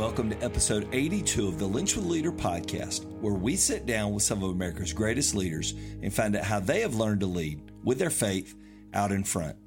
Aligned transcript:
Welcome 0.00 0.30
to 0.30 0.42
episode 0.42 0.88
82 0.92 1.46
of 1.46 1.58
the 1.58 1.66
Lynch 1.66 1.94
with 1.94 2.06
Leader 2.06 2.32
podcast, 2.32 3.04
where 3.20 3.34
we 3.34 3.54
sit 3.54 3.84
down 3.84 4.14
with 4.14 4.22
some 4.22 4.42
of 4.42 4.48
America's 4.48 4.94
greatest 4.94 5.34
leaders 5.34 5.74
and 6.02 6.10
find 6.12 6.34
out 6.34 6.44
how 6.44 6.58
they 6.58 6.80
have 6.80 6.94
learned 6.94 7.20
to 7.20 7.26
lead 7.26 7.70
with 7.84 7.98
their 7.98 8.08
faith 8.08 8.56
out 8.94 9.12
in 9.12 9.24
front. 9.24 9.58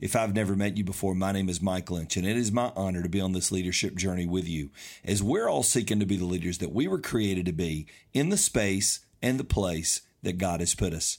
If 0.00 0.16
I've 0.16 0.34
never 0.34 0.56
met 0.56 0.78
you 0.78 0.82
before, 0.82 1.14
my 1.14 1.30
name 1.30 1.50
is 1.50 1.60
Mike 1.60 1.90
Lynch, 1.90 2.16
and 2.16 2.26
it 2.26 2.38
is 2.38 2.50
my 2.50 2.72
honor 2.74 3.02
to 3.02 3.08
be 3.10 3.20
on 3.20 3.32
this 3.32 3.52
leadership 3.52 3.94
journey 3.94 4.24
with 4.24 4.48
you 4.48 4.70
as 5.04 5.22
we're 5.22 5.46
all 5.46 5.62
seeking 5.62 6.00
to 6.00 6.06
be 6.06 6.16
the 6.16 6.24
leaders 6.24 6.56
that 6.56 6.72
we 6.72 6.88
were 6.88 6.98
created 6.98 7.44
to 7.44 7.52
be 7.52 7.86
in 8.14 8.30
the 8.30 8.38
space 8.38 9.00
and 9.20 9.38
the 9.38 9.44
place 9.44 10.00
that 10.22 10.38
God 10.38 10.60
has 10.60 10.74
put 10.74 10.94
us. 10.94 11.18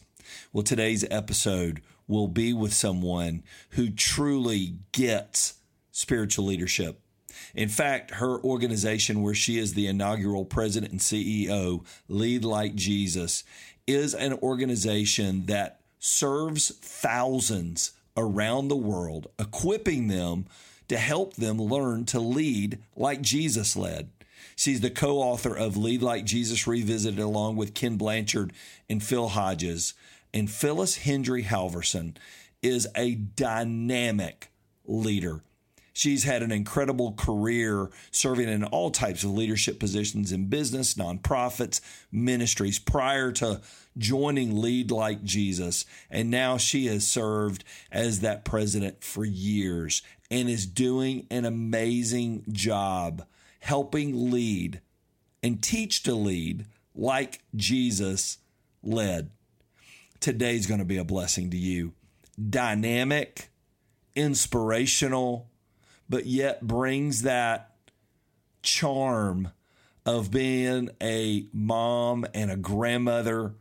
Well, 0.51 0.63
today's 0.63 1.05
episode 1.11 1.83
will 2.07 2.27
be 2.27 2.53
with 2.53 2.73
someone 2.73 3.43
who 3.73 3.91
truly 3.91 4.77
gets 4.93 5.59
spiritual 5.91 6.45
leadership 6.45 7.02
in 7.55 7.69
fact, 7.69 8.11
her 8.11 8.39
organization, 8.41 9.21
where 9.21 9.33
she 9.33 9.57
is 9.57 9.73
the 9.73 9.87
inaugural 9.87 10.45
president 10.45 10.91
and 10.91 11.01
CEO, 11.01 11.85
Lead 12.07 12.43
Like 12.43 12.75
Jesus, 12.75 13.43
is 13.87 14.13
an 14.13 14.33
organization 14.41 15.45
that 15.47 15.79
serves 15.99 16.69
thousands 16.75 17.91
around 18.15 18.67
the 18.67 18.75
world, 18.75 19.27
equipping 19.39 20.07
them 20.07 20.45
to 20.87 20.97
help 20.97 21.35
them 21.35 21.57
learn 21.57 22.05
to 22.05 22.19
lead 22.19 22.79
like 22.95 23.21
Jesus 23.21 23.75
led. 23.75 24.09
She's 24.55 24.81
the 24.81 24.89
co 24.89 25.17
author 25.17 25.55
of 25.55 25.77
Lead 25.77 26.01
Like 26.01 26.25
Jesus 26.25 26.67
Revisited, 26.67 27.19
along 27.19 27.55
with 27.55 27.73
Ken 27.73 27.97
Blanchard 27.97 28.53
and 28.89 29.01
Phil 29.01 29.29
Hodges. 29.29 29.93
And 30.33 30.49
Phyllis 30.49 30.97
Hendry 30.97 31.43
Halverson 31.43 32.15
is 32.61 32.87
a 32.95 33.15
dynamic 33.15 34.49
leader. 34.85 35.41
She's 35.95 36.23
had 36.23 36.41
an 36.41 36.51
incredible 36.51 37.13
career 37.13 37.91
serving 38.09 38.49
in 38.49 38.63
all 38.63 38.89
types 38.89 39.23
of 39.23 39.31
leadership 39.31 39.79
positions 39.79 40.31
in 40.31 40.47
business, 40.47 40.95
nonprofits, 40.95 41.81
ministries 42.11 42.79
prior 42.79 43.31
to 43.33 43.61
joining 43.95 44.59
Lead 44.59 44.89
Like 44.89 45.23
Jesus. 45.23 45.85
And 46.09 46.31
now 46.31 46.57
she 46.57 46.87
has 46.87 47.05
served 47.05 47.63
as 47.91 48.21
that 48.21 48.43
president 48.43 49.03
for 49.03 49.23
years 49.23 50.01
and 50.31 50.49
is 50.49 50.65
doing 50.65 51.27
an 51.29 51.45
amazing 51.45 52.45
job 52.51 53.25
helping 53.59 54.31
lead 54.31 54.81
and 55.43 55.61
teach 55.61 56.01
to 56.03 56.15
lead 56.15 56.65
like 56.95 57.41
Jesus 57.55 58.39
led. 58.81 59.29
Today's 60.19 60.65
going 60.65 60.79
to 60.79 60.85
be 60.85 60.97
a 60.97 61.03
blessing 61.03 61.51
to 61.51 61.57
you. 61.57 61.93
Dynamic, 62.49 63.49
inspirational, 64.15 65.49
but 66.13 66.27
yet 66.27 66.61
brings 66.61 67.23
that 67.23 67.71
charm 68.61 69.49
of 70.05 70.29
being 70.29 70.91
a 71.01 71.47
mom 71.51 72.23
and 72.35 72.51
a 72.51 72.55
grandmother. 72.55 73.55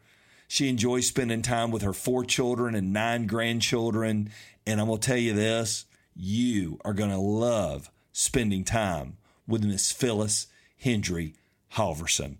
She 0.48 0.68
enjoys 0.68 1.06
spending 1.06 1.40
time 1.40 1.70
with 1.70 1.80
her 1.80 1.94
four 1.94 2.26
children 2.26 2.74
and 2.74 2.92
nine 2.92 3.26
grandchildren. 3.26 4.28
And 4.66 4.82
I'm 4.82 4.88
going 4.88 5.00
to 5.00 5.06
tell 5.08 5.16
you 5.16 5.32
this 5.32 5.86
you 6.14 6.78
are 6.84 6.92
going 6.92 7.08
to 7.08 7.16
love 7.16 7.90
spending 8.12 8.64
time 8.64 9.16
with 9.48 9.64
Miss 9.64 9.90
Phyllis 9.90 10.48
Hendry 10.78 11.32
Halverson. 11.76 12.36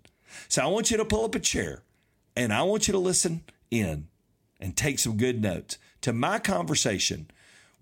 So 0.47 0.61
I 0.61 0.67
want 0.67 0.91
you 0.91 0.97
to 0.97 1.05
pull 1.05 1.25
up 1.25 1.33
a 1.33 1.39
chair 1.39 1.81
and 2.35 2.53
I 2.53 2.61
want 2.61 2.87
you 2.87 2.91
to 2.91 2.99
listen 2.99 3.45
in 3.71 4.09
and 4.59 4.77
take 4.77 4.99
some 4.99 5.17
good 5.17 5.41
notes 5.41 5.79
to 6.01 6.13
my 6.13 6.37
conversation 6.37 7.31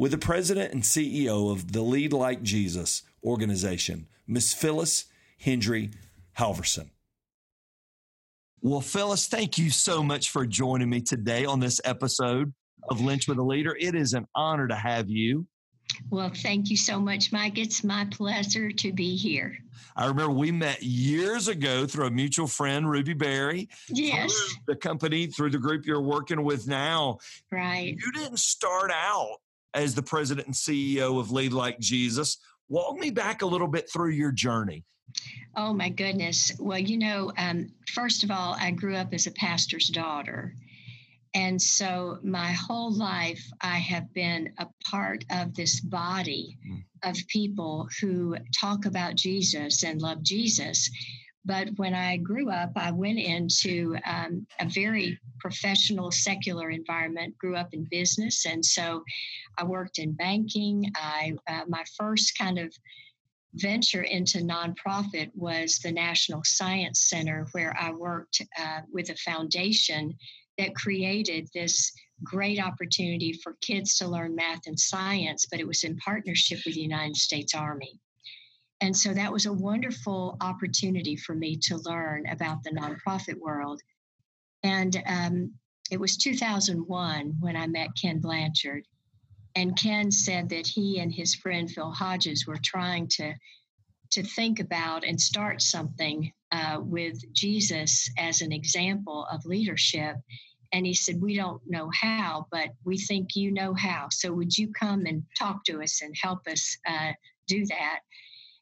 with 0.01 0.09
the 0.09 0.17
president 0.17 0.73
and 0.73 0.81
CEO 0.81 1.51
of 1.51 1.73
the 1.73 1.81
Lead 1.84 2.12
Like 2.12 2.41
Jesus 2.41 3.03
organization, 3.23 4.07
Miss 4.25 4.51
Phyllis 4.51 5.06
Hendry 5.39 5.91
Halverson. 6.39 6.89
Well, 8.61 8.81
Phyllis, 8.81 9.28
thank 9.28 9.59
you 9.59 9.69
so 9.69 10.01
much 10.01 10.31
for 10.31 10.47
joining 10.47 10.90
me 10.90 11.01
today 11.01 11.45
on 11.45 11.59
this 11.59 11.79
episode 11.85 12.51
of 12.90 13.00
Lynch 13.00 13.28
with 13.28 13.38
a 13.38 13.44
Leader. 13.44 13.78
It 13.79 13.94
is 13.94 14.13
an 14.13 14.25
honor 14.34 14.67
to 14.67 14.73
have 14.73 15.07
you. 15.07 15.45
Well, 16.09 16.31
thank 16.35 16.72
you 16.72 16.78
so 16.78 17.00
much, 17.00 17.31
Mike. 17.31 17.59
It's 17.59 17.84
my 17.84 18.06
pleasure 18.06 18.72
to 18.72 18.91
be 18.91 19.16
here. 19.16 19.56
I 19.95 20.07
remember 20.07 20.31
we 20.31 20.51
met 20.51 20.81
years 20.81 21.47
ago 21.47 21.85
through 21.85 22.07
a 22.07 22.11
mutual 22.11 22.47
friend, 22.47 22.90
Ruby 22.90 23.13
Berry. 23.13 23.69
Yes. 23.88 24.34
The 24.66 24.75
company, 24.75 25.28
through 25.28 25.51
the 25.51 25.59
group 25.59 25.85
you're 25.85 26.01
working 26.01 26.44
with 26.44 26.67
now. 26.67 27.19
Right. 27.51 27.95
You 28.03 28.11
didn't 28.13 28.40
start 28.40 28.90
out 28.91 29.38
as 29.74 29.96
the 29.96 30.04
president 30.04 30.48
and 30.48 30.56
CEO 30.56 31.20
of 31.20 31.32
Lead 31.32 31.54
Like 31.54 31.80
Jesus. 31.80 32.38
Walk 32.70 32.98
me 32.98 33.09
back 33.09 33.42
a 33.42 33.46
little 33.46 33.68
bit 33.68 33.90
through 33.92 34.12
your 34.12 34.32
journey. 34.32 34.84
Oh, 35.56 35.74
my 35.74 35.90
goodness. 35.90 36.54
Well, 36.59 36.80
you 36.80 36.98
know, 36.98 37.32
um, 37.38 37.72
first 37.94 38.24
of 38.24 38.32
all, 38.32 38.56
I 38.59 38.72
grew 38.72 38.96
up 38.96 39.14
as 39.14 39.28
a 39.28 39.32
pastor's 39.32 39.90
daughter. 39.90 40.54
And 41.34 41.62
so 41.62 42.20
my 42.24 42.52
whole 42.52 42.94
life, 42.94 43.44
I 43.62 43.78
have 43.78 44.14
been 44.14 44.54
a 44.58 44.68
part 44.84 45.24
of 45.32 45.56
this 45.56 45.80
body 45.80 46.58
mm. 46.70 46.84
of 47.03 47.16
people 47.28 47.88
who 48.00 48.36
talk 48.58 48.86
about 48.86 49.16
Jesus 49.16 49.84
and 49.84 50.02
love 50.02 50.24
Jesus. 50.24 50.90
But 51.44 51.69
when 51.78 51.96
I 51.96 52.18
grew 52.18 52.52
up, 52.52 52.72
I 52.75 52.91
went 52.91 53.18
into 53.18 53.97
um, 54.06 54.46
a 54.59 54.69
very 54.69 55.19
professional, 55.40 56.12
secular 56.12 56.69
environment, 56.69 57.38
grew 57.40 57.56
up 57.56 57.74
in 57.74 57.88
business. 57.90 58.46
And 58.46 58.63
so 58.63 59.03
I 59.57 59.63
worked 59.63 59.97
in 59.97 60.12
banking. 60.12 60.91
I, 60.96 61.34
uh, 61.47 61.63
my 61.68 61.84
first 61.97 62.38
kind 62.38 62.59
of 62.59 62.72
venture 63.56 64.03
into 64.03 64.38
nonprofit 64.40 65.31
was 65.34 65.79
the 65.79 65.91
National 65.91 66.41
Science 66.46 67.09
Center, 67.09 67.47
where 67.53 67.75
I 67.78 67.91
worked 67.91 68.41
uh, 68.58 68.81
with 68.91 69.09
a 69.09 69.16
foundation 69.16 70.16
that 70.58 70.75
created 70.75 71.50
this 71.53 71.91
great 72.23 72.59
opportunity 72.59 73.34
for 73.34 73.58
kids 73.62 73.96
to 73.97 74.08
learn 74.08 74.35
math 74.35 74.68
and 74.68 74.79
science, 74.79 75.47
but 75.50 75.59
it 75.59 75.68
was 75.68 75.84
in 75.84 75.97
partnership 75.97 76.59
with 76.66 76.75
the 76.75 76.81
United 76.81 77.16
States 77.16 77.56
Army. 77.56 78.00
And 78.81 78.97
so 78.97 79.14
that 79.14 79.31
was 79.31 79.46
a 79.46 79.53
wonderful 79.53 80.38
opportunity 80.42 81.16
for 81.16 81.36
me 81.36 81.56
to 81.68 81.78
learn 81.78 82.25
about 82.28 82.64
the 82.64 82.72
nonprofit 82.72 83.38
world. 83.38 83.80
And 84.64 85.02
um, 85.06 85.53
it 85.92 86.00
was 86.00 86.18
2001 86.18 87.36
when 87.40 87.56
I 87.56 87.68
met 87.68 87.90
Ken 88.02 88.20
Blanchard. 88.20 88.88
And 89.56 89.78
Ken 89.78 90.12
said 90.12 90.50
that 90.50 90.66
he 90.66 91.00
and 91.00 91.14
his 91.14 91.36
friend 91.36 91.70
Phil 91.70 91.91
Hodges 91.91 92.47
were 92.47 92.58
trying 92.64 93.08
to, 93.09 93.36
to 94.12 94.24
think 94.24 94.59
about 94.59 95.03
and 95.03 95.22
start 95.22 95.62
something 95.62 96.31
uh, 96.52 96.80
with 96.81 97.22
Jesus 97.34 98.09
as 98.18 98.41
an 98.41 98.52
example 98.52 99.28
of 99.31 99.46
leadership. 99.46 100.16
And 100.74 100.86
he 100.86 100.94
said, 100.94 101.22
We 101.22 101.36
don't 101.36 101.62
know 101.68 101.91
how, 101.94 102.47
but 102.50 102.70
we 102.84 102.97
think 102.97 103.36
you 103.36 103.52
know 103.52 103.74
how. 103.74 104.08
So 104.09 104.31
would 104.34 104.58
you 104.58 104.72
come 104.72 105.06
and 105.06 105.24
talk 105.38 105.66
to 105.66 105.81
us 105.81 106.02
and 106.02 106.16
help 106.20 106.47
us 106.47 106.78
uh, 106.88 107.12
do 107.47 107.66
that? 107.66 108.00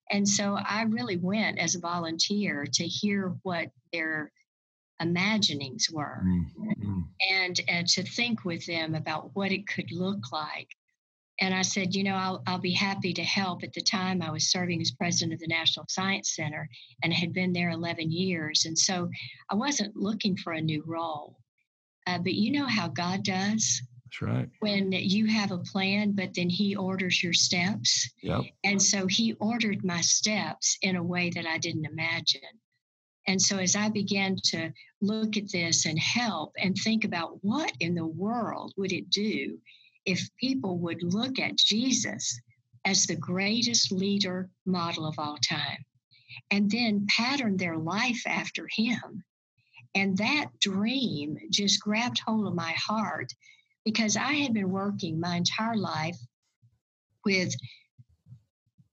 And 0.10 0.28
so 0.28 0.58
I 0.58 0.84
really 0.84 1.18
went 1.18 1.60
as 1.60 1.76
a 1.76 1.80
volunteer 1.80 2.66
to 2.74 2.84
hear 2.84 3.36
what 3.44 3.70
their 3.94 4.32
imaginings 5.00 5.88
were 5.92 6.24
mm-hmm. 6.26 7.02
and, 7.32 7.60
and 7.68 7.88
to 7.88 8.04
think 8.04 8.44
with 8.44 8.66
them 8.66 8.96
about 8.96 9.36
what 9.36 9.52
it 9.52 9.68
could 9.68 9.92
look 9.92 10.32
like. 10.32 10.68
And 11.42 11.54
I 11.54 11.62
said, 11.62 11.96
you 11.96 12.04
know, 12.04 12.16
I'll, 12.16 12.44
I'll 12.48 12.60
be 12.60 12.74
happy 12.74 13.14
to 13.14 13.24
help. 13.24 13.64
At 13.64 13.72
the 13.74 13.82
time, 13.82 14.22
I 14.22 14.30
was 14.30 14.52
serving 14.52 14.82
as 14.82 14.92
president 14.92 15.34
of 15.34 15.40
the 15.40 15.48
National 15.48 15.86
Science 15.88 16.36
Center 16.36 16.68
and 17.02 17.14
had 17.14 17.32
been 17.32 17.54
there 17.54 17.70
11 17.70 18.12
years. 18.12 18.66
And 18.66 18.78
so 18.78 19.10
I 19.50 19.56
wasn't 19.56 19.96
looking 19.96 20.36
for 20.36 20.52
a 20.52 20.62
new 20.62 20.84
role. 20.86 21.38
Uh, 22.06 22.18
but 22.18 22.34
you 22.34 22.52
know 22.52 22.66
how 22.66 22.90
God 22.90 23.24
does. 23.24 23.82
That's 24.10 24.22
right. 24.22 24.50
When 24.60 24.92
you 24.92 25.28
have 25.28 25.52
a 25.52 25.60
plan, 25.60 26.14
but 26.14 26.34
then 26.34 26.50
he 26.50 26.76
orders 26.76 27.22
your 27.22 27.34
steps. 27.34 28.10
Yep. 28.24 28.42
And 28.64 28.82
so 28.82 29.06
he 29.06 29.34
ordered 29.34 29.86
my 29.86 30.02
steps 30.02 30.78
in 30.82 30.96
a 30.96 31.04
way 31.04 31.30
that 31.30 31.46
I 31.46 31.60
didn't 31.60 31.86
imagine. 31.86 32.42
And 33.28 33.40
so 33.40 33.58
as 33.58 33.76
I 33.76 33.90
began 33.90 34.36
to 34.46 34.72
look 35.02 35.38
at 35.38 35.52
this 35.52 35.86
and 35.86 36.00
help 36.00 36.54
and 36.58 36.76
think 36.76 37.04
about 37.06 37.44
what 37.44 37.72
in 37.80 37.94
the 37.94 38.08
world 38.08 38.74
would 38.78 38.92
it 38.92 39.12
do 39.12 39.60
if 40.06 40.28
people 40.40 40.80
would 40.80 41.04
look 41.04 41.38
at 41.38 41.58
Jesus 41.58 42.40
as 42.86 43.06
the 43.06 43.16
greatest 43.16 43.92
leader 43.92 44.50
model 44.66 45.06
of 45.06 45.20
all 45.20 45.38
time 45.38 45.86
and 46.50 46.72
then 46.72 47.06
pattern 47.08 47.58
their 47.58 47.78
life 47.78 48.24
after 48.26 48.68
him 48.72 49.24
And 49.96 50.18
that 50.18 50.48
dream 50.60 51.38
just 51.50 51.82
grabbed 51.82 52.20
hold 52.20 52.48
of 52.48 52.54
my 52.54 52.74
heart 52.74 53.34
because 53.86 54.18
I 54.18 54.34
had 54.34 54.54
been 54.54 54.72
working 54.72 55.20
my 55.20 55.38
entire 55.38 55.76
life 55.76 56.18
with 57.26 57.54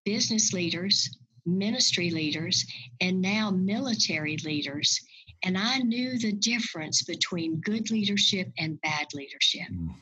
business 0.04 0.52
leaders, 0.52 1.18
ministry 1.44 2.10
leaders, 2.10 2.64
and 3.00 3.20
now 3.20 3.50
military 3.50 4.36
leaders. 4.44 5.00
And 5.44 5.58
I 5.58 5.78
knew 5.78 6.18
the 6.18 6.32
difference 6.32 7.02
between 7.02 7.60
good 7.60 7.90
leadership 7.90 8.50
and 8.58 8.80
bad 8.80 9.06
leadership. 9.14 9.68
Mm. 9.72 9.94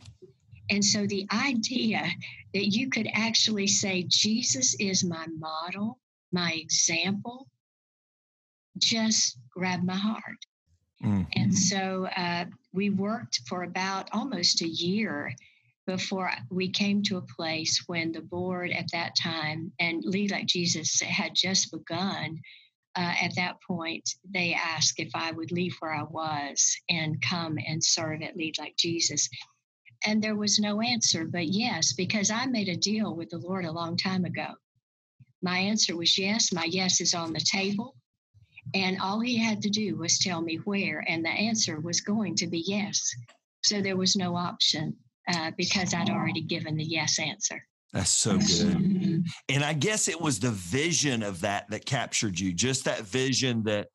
And 0.70 0.84
so 0.84 1.06
the 1.06 1.26
idea 1.32 2.08
that 2.54 2.66
you 2.66 2.88
could 2.88 3.08
actually 3.12 3.66
say, 3.66 4.04
Jesus 4.08 4.75
is 4.81 5.04
my 5.04 5.26
model, 5.38 5.98
my 6.32 6.52
example, 6.52 7.48
just 8.78 9.38
grabbed 9.50 9.84
my 9.84 9.96
heart. 9.96 10.46
Mm-hmm. 11.02 11.23
And 11.37 11.56
so 11.56 12.08
uh, 12.17 12.44
we 12.73 12.91
worked 12.91 13.41
for 13.49 13.62
about 13.62 14.08
almost 14.12 14.62
a 14.62 14.69
year 14.69 15.35
before 15.87 16.31
we 16.50 16.70
came 16.70 17.02
to 17.02 17.19
a 17.19 17.26
place 17.37 17.85
when 17.87 18.12
the 18.12 18.20
board 18.20 18.70
at 18.70 18.91
that 18.93 19.14
time 19.17 19.73
and 19.79 20.02
Lead 20.05 20.31
Like 20.31 20.46
Jesus 20.46 21.00
had 21.00 21.35
just 21.35 21.70
begun. 21.70 22.41
Uh, 22.96 23.12
at 23.20 23.35
that 23.35 23.56
point, 23.67 24.08
they 24.32 24.55
asked 24.55 25.00
if 25.00 25.11
I 25.17 25.32
would 25.32 25.50
leave 25.50 25.75
where 25.81 25.93
I 25.93 26.05
was 26.05 26.76
and 26.88 27.20
come 27.20 27.58
and 27.67 27.82
serve 27.82 28.23
at 28.23 28.37
Lead 28.37 28.56
Like 28.58 28.76
Jesus. 28.76 29.29
And 30.06 30.23
there 30.23 30.37
was 30.37 30.61
no 30.61 30.81
answer, 30.81 31.25
but 31.25 31.49
yes, 31.49 31.93
because 31.93 32.31
I 32.31 32.46
made 32.46 32.69
a 32.69 32.76
deal 32.76 33.14
with 33.14 33.31
the 33.31 33.38
Lord 33.38 33.64
a 33.64 33.73
long 33.73 33.96
time 33.96 34.25
ago. 34.25 34.46
My 35.43 35.58
answer 35.58 35.96
was 35.96 36.17
yes. 36.17 36.52
My 36.52 36.64
yes 36.64 37.00
is 37.00 37.14
on 37.14 37.32
the 37.32 37.41
table. 37.41 37.96
And 38.74 39.00
all 39.00 39.20
he 39.20 39.36
had 39.38 39.62
to 39.62 39.70
do 39.70 39.96
was 39.96 40.18
tell 40.18 40.42
me 40.42 40.56
where, 40.64 41.04
and 41.08 41.24
the 41.24 41.30
answer 41.30 41.80
was 41.80 42.00
going 42.00 42.34
to 42.36 42.46
be 42.46 42.64
yes. 42.66 43.08
So 43.62 43.80
there 43.80 43.96
was 43.96 44.16
no 44.16 44.36
option 44.36 44.96
uh, 45.32 45.52
because 45.56 45.94
I'd 45.94 46.10
already 46.10 46.42
given 46.42 46.76
the 46.76 46.84
yes 46.84 47.18
answer. 47.18 47.64
That's 47.92 48.10
so 48.10 48.32
good. 48.32 48.76
Mm-hmm. 48.76 49.20
And 49.48 49.64
I 49.64 49.72
guess 49.72 50.08
it 50.08 50.20
was 50.20 50.40
the 50.40 50.50
vision 50.50 51.22
of 51.22 51.40
that 51.42 51.70
that 51.70 51.86
captured 51.86 52.38
you, 52.38 52.52
just 52.52 52.84
that 52.86 53.02
vision 53.02 53.62
that 53.64 53.86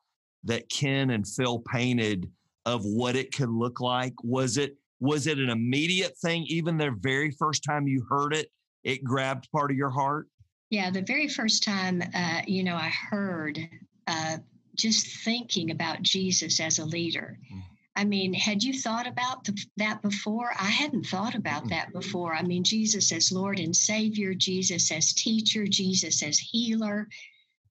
that 0.44 0.70
Ken 0.70 1.10
and 1.10 1.28
Phil 1.28 1.62
painted 1.70 2.30
of 2.64 2.82
what 2.84 3.14
it 3.14 3.34
could 3.34 3.50
look 3.50 3.78
like. 3.78 4.14
Was 4.24 4.56
it 4.56 4.76
was 5.00 5.26
it 5.26 5.38
an 5.38 5.50
immediate 5.50 6.16
thing 6.18 6.44
even 6.48 6.78
the 6.78 6.96
very 7.00 7.30
first 7.30 7.62
time 7.62 7.86
you 7.86 8.04
heard 8.08 8.34
it, 8.34 8.48
it 8.84 9.04
grabbed 9.04 9.50
part 9.52 9.70
of 9.70 9.76
your 9.76 9.90
heart? 9.90 10.28
Yeah, 10.70 10.90
the 10.90 11.02
very 11.02 11.28
first 11.28 11.62
time 11.62 12.02
uh, 12.14 12.40
you 12.46 12.64
know 12.64 12.76
I 12.76 12.88
heard 13.10 13.60
uh, 14.06 14.38
just 14.74 15.06
thinking 15.24 15.70
about 15.70 16.02
Jesus 16.02 16.60
as 16.60 16.78
a 16.78 16.84
leader. 16.84 17.38
Mm. 17.52 17.62
I 17.96 18.04
mean, 18.04 18.32
had 18.32 18.62
you 18.62 18.72
thought 18.72 19.06
about 19.06 19.44
the, 19.44 19.62
that 19.76 20.00
before? 20.00 20.52
I 20.58 20.70
hadn't 20.70 21.06
thought 21.06 21.34
about 21.34 21.68
that 21.68 21.92
before. 21.92 22.32
I 22.32 22.42
mean, 22.42 22.64
Jesus 22.64 23.12
as 23.12 23.32
Lord 23.32 23.58
and 23.58 23.74
Savior, 23.74 24.32
Jesus 24.32 24.90
as 24.92 25.12
teacher, 25.12 25.66
Jesus 25.66 26.22
as 26.22 26.38
healer, 26.38 27.08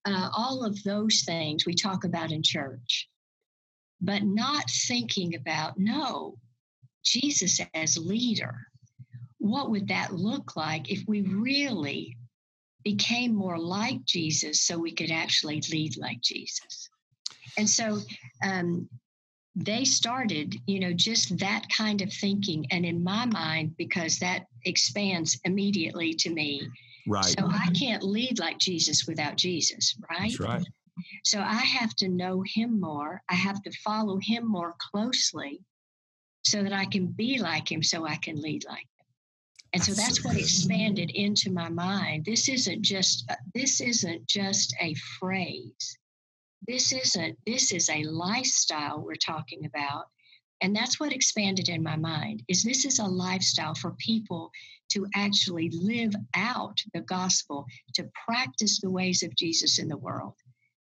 uh, 0.05 0.29
all 0.35 0.63
of 0.63 0.83
those 0.83 1.23
things 1.25 1.65
we 1.65 1.73
talk 1.73 2.03
about 2.03 2.31
in 2.31 2.43
church, 2.43 3.09
but 4.01 4.23
not 4.23 4.69
thinking 4.69 5.35
about, 5.35 5.77
no, 5.77 6.37
Jesus 7.03 7.61
as 7.73 7.97
leader. 7.97 8.67
What 9.37 9.69
would 9.69 9.87
that 9.87 10.13
look 10.13 10.55
like 10.55 10.91
if 10.91 11.03
we 11.07 11.21
really 11.21 12.17
became 12.83 13.33
more 13.33 13.57
like 13.57 14.03
Jesus 14.05 14.61
so 14.61 14.77
we 14.77 14.91
could 14.91 15.11
actually 15.11 15.61
lead 15.71 15.97
like 15.97 16.21
Jesus? 16.21 16.88
And 17.57 17.69
so 17.69 17.99
um, 18.43 18.89
they 19.55 19.83
started, 19.83 20.55
you 20.67 20.79
know, 20.79 20.93
just 20.93 21.37
that 21.39 21.65
kind 21.75 22.01
of 22.01 22.11
thinking. 22.13 22.65
And 22.71 22.85
in 22.85 23.03
my 23.03 23.25
mind, 23.25 23.75
because 23.77 24.19
that 24.19 24.45
expands 24.65 25.39
immediately 25.43 26.13
to 26.13 26.29
me. 26.29 26.67
Right. 27.07 27.25
So 27.25 27.47
I 27.47 27.67
can't 27.77 28.03
lead 28.03 28.39
like 28.39 28.59
Jesus 28.59 29.05
without 29.07 29.35
Jesus, 29.35 29.97
right? 30.09 30.31
That's 30.31 30.39
right. 30.39 30.65
So 31.23 31.39
I 31.39 31.55
have 31.55 31.95
to 31.97 32.09
know 32.09 32.43
him 32.45 32.79
more. 32.79 33.21
I 33.29 33.35
have 33.35 33.61
to 33.63 33.71
follow 33.83 34.19
him 34.21 34.47
more 34.47 34.75
closely 34.91 35.61
so 36.43 36.63
that 36.63 36.73
I 36.73 36.85
can 36.85 37.07
be 37.07 37.39
like 37.39 37.71
him, 37.71 37.83
so 37.83 38.05
I 38.05 38.15
can 38.17 38.41
lead 38.41 38.65
like 38.67 38.79
him. 38.79 39.05
And 39.73 39.83
so 39.83 39.93
that's 39.93 40.23
what 40.25 40.35
expanded 40.35 41.11
into 41.11 41.51
my 41.51 41.69
mind. 41.69 42.25
This 42.25 42.49
isn't 42.49 42.81
just 42.81 43.29
this 43.53 43.81
isn't 43.81 44.27
just 44.27 44.75
a 44.81 44.95
phrase 45.19 45.97
this 46.69 46.93
isn't 46.93 47.35
this 47.47 47.71
is 47.71 47.89
a 47.89 48.03
lifestyle 48.03 49.01
we're 49.01 49.15
talking 49.15 49.65
about 49.65 50.05
and 50.61 50.75
that's 50.75 50.99
what 50.99 51.11
expanded 51.11 51.67
in 51.67 51.81
my 51.81 51.95
mind 51.95 52.43
is 52.47 52.63
this 52.63 52.85
is 52.85 52.99
a 52.99 53.03
lifestyle 53.03 53.73
for 53.73 53.95
people 53.97 54.51
to 54.89 55.07
actually 55.15 55.71
live 55.73 56.13
out 56.35 56.77
the 56.93 57.01
gospel 57.01 57.65
to 57.95 58.07
practice 58.25 58.79
the 58.79 58.89
ways 58.89 59.23
of 59.23 59.35
jesus 59.35 59.79
in 59.79 59.87
the 59.87 59.97
world. 59.97 60.35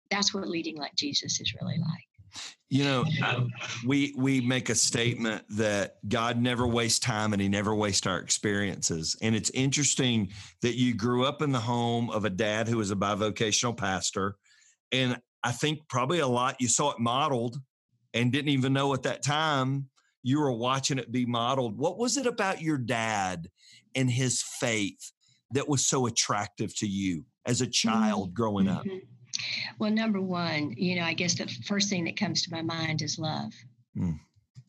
That's 0.10 0.34
what 0.34 0.48
leading 0.48 0.78
like 0.78 0.96
jesus 0.96 1.40
is 1.40 1.54
really 1.62 1.78
like. 1.78 2.42
You 2.70 2.84
know 2.84 3.06
we 3.86 4.16
we 4.18 4.42
make 4.42 4.70
a 4.70 4.76
statement 4.76 5.44
that 5.52 5.98
god 6.10 6.42
never 6.42 6.66
wastes 6.66 7.00
time 7.00 7.34
and 7.34 7.42
he 7.42 7.48
never 7.48 7.76
wastes 7.76 8.08
our 8.08 8.18
experiences. 8.18 9.16
And 9.22 9.36
it's 9.36 9.52
interesting 9.52 10.32
that 10.62 10.76
you 10.76 10.96
grew 10.96 11.26
up 11.26 11.44
in 11.44 11.52
the 11.52 11.60
home 11.60 12.10
of 12.10 12.26
a 12.26 12.30
dad 12.32 12.68
who 12.68 12.78
was 12.78 12.90
a 12.90 12.96
bivocational 12.96 13.78
pastor 13.78 14.36
and 14.92 15.20
I 15.46 15.52
think 15.52 15.88
probably 15.88 16.20
a 16.20 16.28
lot 16.28 16.60
you 16.60 16.68
saw 16.68 16.92
it 16.92 17.00
modeled 17.00 17.58
and 18.16 18.32
didn't 18.32 18.50
even 18.50 18.74
know 18.74 18.94
at 18.96 19.04
that 19.04 19.22
time 19.24 19.88
you 20.24 20.40
were 20.40 20.52
watching 20.52 20.98
it 20.98 21.12
be 21.12 21.26
modeled. 21.26 21.78
What 21.78 22.00
was 22.00 22.18
it 22.18 22.26
about 22.26 22.64
your 22.64 22.80
dad 22.80 23.48
and 23.94 24.10
his 24.10 24.42
faith 24.42 25.12
that 25.52 25.70
was 25.70 25.86
so 25.86 26.08
attractive 26.08 26.76
to 26.78 26.88
you 26.88 27.26
as 27.46 27.62
a 27.62 27.66
mm-hmm. 27.66 27.90
child 27.90 28.34
growing 28.34 28.68
up? 28.68 28.86
Mm-hmm. 28.86 28.98
Well, 29.78 29.92
number 29.92 30.20
one, 30.20 30.74
you 30.78 30.96
know, 30.96 31.04
I 31.04 31.14
guess 31.14 31.36
the 31.36 31.48
first 31.68 31.90
thing 31.90 32.06
that 32.06 32.18
comes 32.18 32.42
to 32.42 32.52
my 32.52 32.64
mind 32.64 33.04
is 33.04 33.20
love. 33.20 33.54
Mm. 33.96 34.20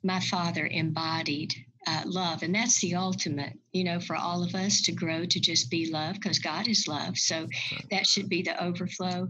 My 0.03 0.21
father 0.21 0.67
embodied 0.67 1.55
uh, 1.87 2.03
love, 2.05 2.43
and 2.43 2.55
that's 2.55 2.81
the 2.81 2.97
ultimate, 2.97 3.55
you 3.73 3.85
know, 3.85 4.01
for 4.01 4.17
all 4.17 4.43
of 4.43 4.55
us 4.55 4.83
to 4.83 4.93
grow 4.93 5.25
to 5.25 5.41
just 5.41 5.71
be 5.71 5.91
love 5.91 6.17
because 6.17 6.39
God 6.39 6.69
is 6.69 6.89
love. 6.89 7.17
So 7.17 7.47
that 7.91 8.07
should 8.07 8.29
be 8.29 8.43
the 8.43 8.63
overflow. 8.63 9.29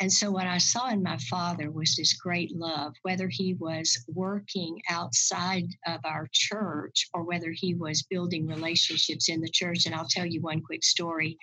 And 0.00 0.10
so, 0.10 0.30
what 0.30 0.46
I 0.46 0.56
saw 0.56 0.88
in 0.88 1.02
my 1.02 1.18
father 1.18 1.70
was 1.70 1.94
this 1.94 2.14
great 2.14 2.56
love, 2.56 2.94
whether 3.02 3.28
he 3.28 3.52
was 3.54 4.02
working 4.08 4.80
outside 4.88 5.66
of 5.86 6.00
our 6.04 6.26
church 6.32 7.08
or 7.12 7.22
whether 7.22 7.50
he 7.50 7.74
was 7.74 8.02
building 8.04 8.46
relationships 8.46 9.28
in 9.28 9.42
the 9.42 9.48
church. 9.48 9.84
And 9.84 9.94
I'll 9.94 10.08
tell 10.08 10.24
you 10.24 10.40
one 10.40 10.62
quick 10.62 10.84
story. 10.84 11.36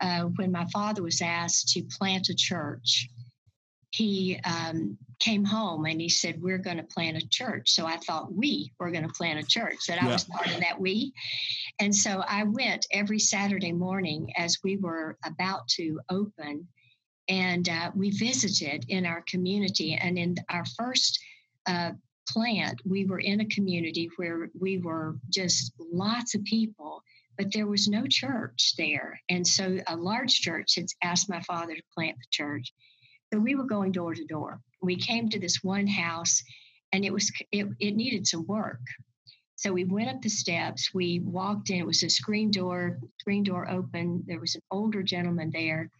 Uh, 0.00 0.24
when 0.36 0.50
my 0.50 0.66
father 0.72 1.02
was 1.02 1.20
asked 1.20 1.68
to 1.74 1.82
plant 1.82 2.30
a 2.30 2.34
church, 2.34 3.08
he 3.90 4.40
um, 4.44 4.96
came 5.20 5.44
home 5.44 5.84
and 5.84 6.00
he 6.00 6.08
said, 6.08 6.40
We're 6.40 6.58
going 6.58 6.78
to 6.78 6.84
plant 6.84 7.18
a 7.18 7.28
church. 7.28 7.70
So 7.70 7.84
I 7.84 7.98
thought 7.98 8.34
we 8.34 8.72
were 8.80 8.90
going 8.90 9.06
to 9.06 9.12
plant 9.12 9.38
a 9.38 9.46
church, 9.46 9.76
that 9.88 10.02
I 10.02 10.08
was 10.08 10.24
part 10.24 10.48
of 10.48 10.60
that 10.60 10.80
we. 10.80 11.12
And 11.78 11.94
so 11.94 12.24
I 12.26 12.44
went 12.44 12.86
every 12.90 13.18
Saturday 13.18 13.72
morning 13.72 14.32
as 14.36 14.58
we 14.64 14.78
were 14.78 15.18
about 15.24 15.68
to 15.76 16.00
open 16.08 16.66
and 17.28 17.68
uh, 17.68 17.90
we 17.94 18.10
visited 18.10 18.84
in 18.88 19.06
our 19.06 19.22
community. 19.28 19.94
And 19.94 20.18
in 20.18 20.36
our 20.50 20.64
first 20.76 21.18
uh, 21.66 21.92
plant, 22.28 22.80
we 22.84 23.06
were 23.06 23.20
in 23.20 23.40
a 23.40 23.46
community 23.46 24.10
where 24.16 24.50
we 24.58 24.78
were 24.78 25.16
just 25.30 25.72
lots 25.78 26.34
of 26.34 26.44
people, 26.44 27.02
but 27.38 27.52
there 27.52 27.66
was 27.66 27.88
no 27.88 28.04
church 28.06 28.74
there. 28.76 29.20
And 29.28 29.46
so 29.46 29.78
a 29.86 29.96
large 29.96 30.40
church 30.40 30.76
had 30.76 30.86
asked 31.02 31.28
my 31.28 31.40
father 31.42 31.74
to 31.74 31.82
plant 31.94 32.16
the 32.18 32.26
church. 32.30 32.72
So 33.32 33.40
we 33.40 33.54
were 33.54 33.64
going 33.64 33.92
door 33.92 34.14
to 34.14 34.24
door. 34.24 34.60
We 34.82 34.96
came 34.96 35.28
to 35.30 35.40
this 35.40 35.62
one 35.62 35.86
house, 35.86 36.42
and 36.92 37.04
it 37.04 37.12
was 37.12 37.32
it, 37.50 37.66
it 37.80 37.96
needed 37.96 38.26
some 38.26 38.46
work. 38.46 38.80
So 39.56 39.72
we 39.72 39.84
went 39.84 40.08
up 40.08 40.20
the 40.20 40.28
steps. 40.28 40.92
We 40.92 41.20
walked 41.20 41.70
in. 41.70 41.78
It 41.78 41.86
was 41.86 42.02
a 42.02 42.10
screen 42.10 42.50
door. 42.50 42.98
Screen 43.20 43.42
door 43.42 43.68
open. 43.68 44.22
There 44.26 44.40
was 44.40 44.54
an 44.54 44.62
older 44.70 45.02
gentleman 45.02 45.50
there, 45.52 45.90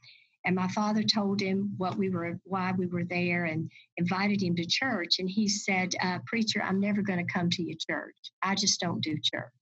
and 0.45 0.55
my 0.55 0.69
father 0.69 1.03
told 1.03 1.41
him 1.41 1.75
what 1.79 1.97
we 1.97 2.11
were, 2.11 2.39
why 2.45 2.73
we 2.77 2.87
were 2.87 3.05
there, 3.05 3.45
and 3.45 3.71
invited 3.97 4.43
him 4.43 4.57
to 4.57 4.67
church. 4.67 5.19
And 5.19 5.29
he 5.29 5.49
said, 5.49 5.95
uh, 6.03 6.19
"Preacher, 6.27 6.63
I'm 6.63 6.81
never 6.81 7.03
going 7.03 7.25
to 7.25 7.33
come 7.33 7.51
to 7.51 7.63
your 7.63 7.77
church. 7.91 8.17
I 8.43 8.55
just 8.55 8.81
don't 8.81 9.03
do 9.03 9.19
church." 9.23 9.53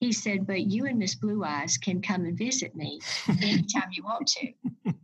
He 0.00 0.12
said, 0.12 0.46
"But 0.46 0.66
you 0.66 0.86
and 0.86 0.98
Miss 0.98 1.14
Blue 1.14 1.44
Eyes 1.44 1.76
can 1.76 2.02
come 2.02 2.24
and 2.24 2.38
visit 2.38 2.76
me 2.76 3.00
anytime 3.28 3.90
you 3.92 4.04
want 4.04 4.28
to." 4.28 4.52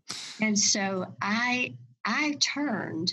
And 0.41 0.59
so 0.59 1.07
I, 1.23 1.77
I 2.05 2.37
turned 2.41 3.13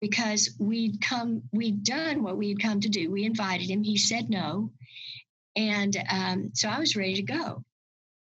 because 0.00 0.54
we'd 0.58 1.00
come, 1.00 1.42
we'd 1.52 1.82
done 1.84 2.22
what 2.22 2.36
we 2.36 2.50
had 2.50 2.60
come 2.60 2.80
to 2.80 2.88
do. 2.88 3.10
We 3.10 3.24
invited 3.24 3.70
him. 3.70 3.82
He 3.82 3.96
said 3.96 4.28
no, 4.28 4.70
and 5.56 5.96
um, 6.10 6.50
so 6.52 6.68
I 6.68 6.78
was 6.78 6.96
ready 6.96 7.14
to 7.14 7.22
go. 7.22 7.64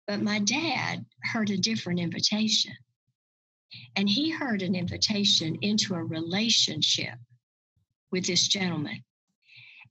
But 0.08 0.22
my 0.22 0.40
dad 0.40 1.06
heard 1.24 1.50
a 1.50 1.58
different 1.58 2.00
invitation. 2.00 2.74
And 3.96 4.10
he 4.10 4.30
heard 4.30 4.62
an 4.62 4.76
invitation 4.76 5.58
into 5.62 5.96
a 5.96 6.04
relationship 6.04 7.16
with 8.12 8.26
this 8.26 8.48
gentleman. 8.48 9.04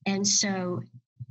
And 0.06 0.26
so 0.26 0.80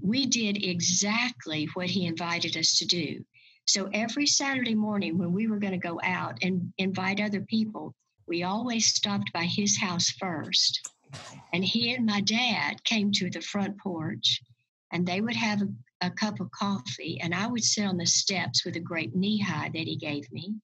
we 0.01 0.25
did 0.25 0.63
exactly 0.63 1.69
what 1.73 1.89
he 1.89 2.05
invited 2.05 2.57
us 2.57 2.77
to 2.79 2.85
do. 2.85 3.23
So 3.65 3.89
every 3.93 4.27
Saturday 4.27 4.75
morning 4.75 5.17
when 5.17 5.31
we 5.31 5.47
were 5.47 5.59
going 5.59 5.71
to 5.73 5.77
go 5.77 5.99
out 6.03 6.37
and 6.41 6.73
invite 6.77 7.21
other 7.21 7.41
people, 7.41 7.95
we 8.27 8.43
always 8.43 8.87
stopped 8.87 9.31
by 9.33 9.45
his 9.45 9.77
house 9.77 10.09
first. 10.09 10.89
And 11.53 11.63
he 11.63 11.93
and 11.93 12.05
my 12.05 12.21
dad 12.21 12.83
came 12.83 13.11
to 13.13 13.29
the 13.29 13.41
front 13.41 13.77
porch 13.79 14.41
and 14.91 15.05
they 15.05 15.21
would 15.21 15.35
have 15.35 15.61
a, 15.61 15.67
a 16.01 16.11
cup 16.11 16.39
of 16.39 16.51
coffee. 16.51 17.19
And 17.21 17.33
I 17.33 17.47
would 17.47 17.63
sit 17.63 17.85
on 17.85 17.97
the 17.97 18.05
steps 18.05 18.65
with 18.65 18.75
a 18.75 18.79
grape 18.79 19.15
Nehi 19.15 19.71
that 19.73 19.87
he 19.87 19.95
gave 19.95 20.31
me. 20.31 20.55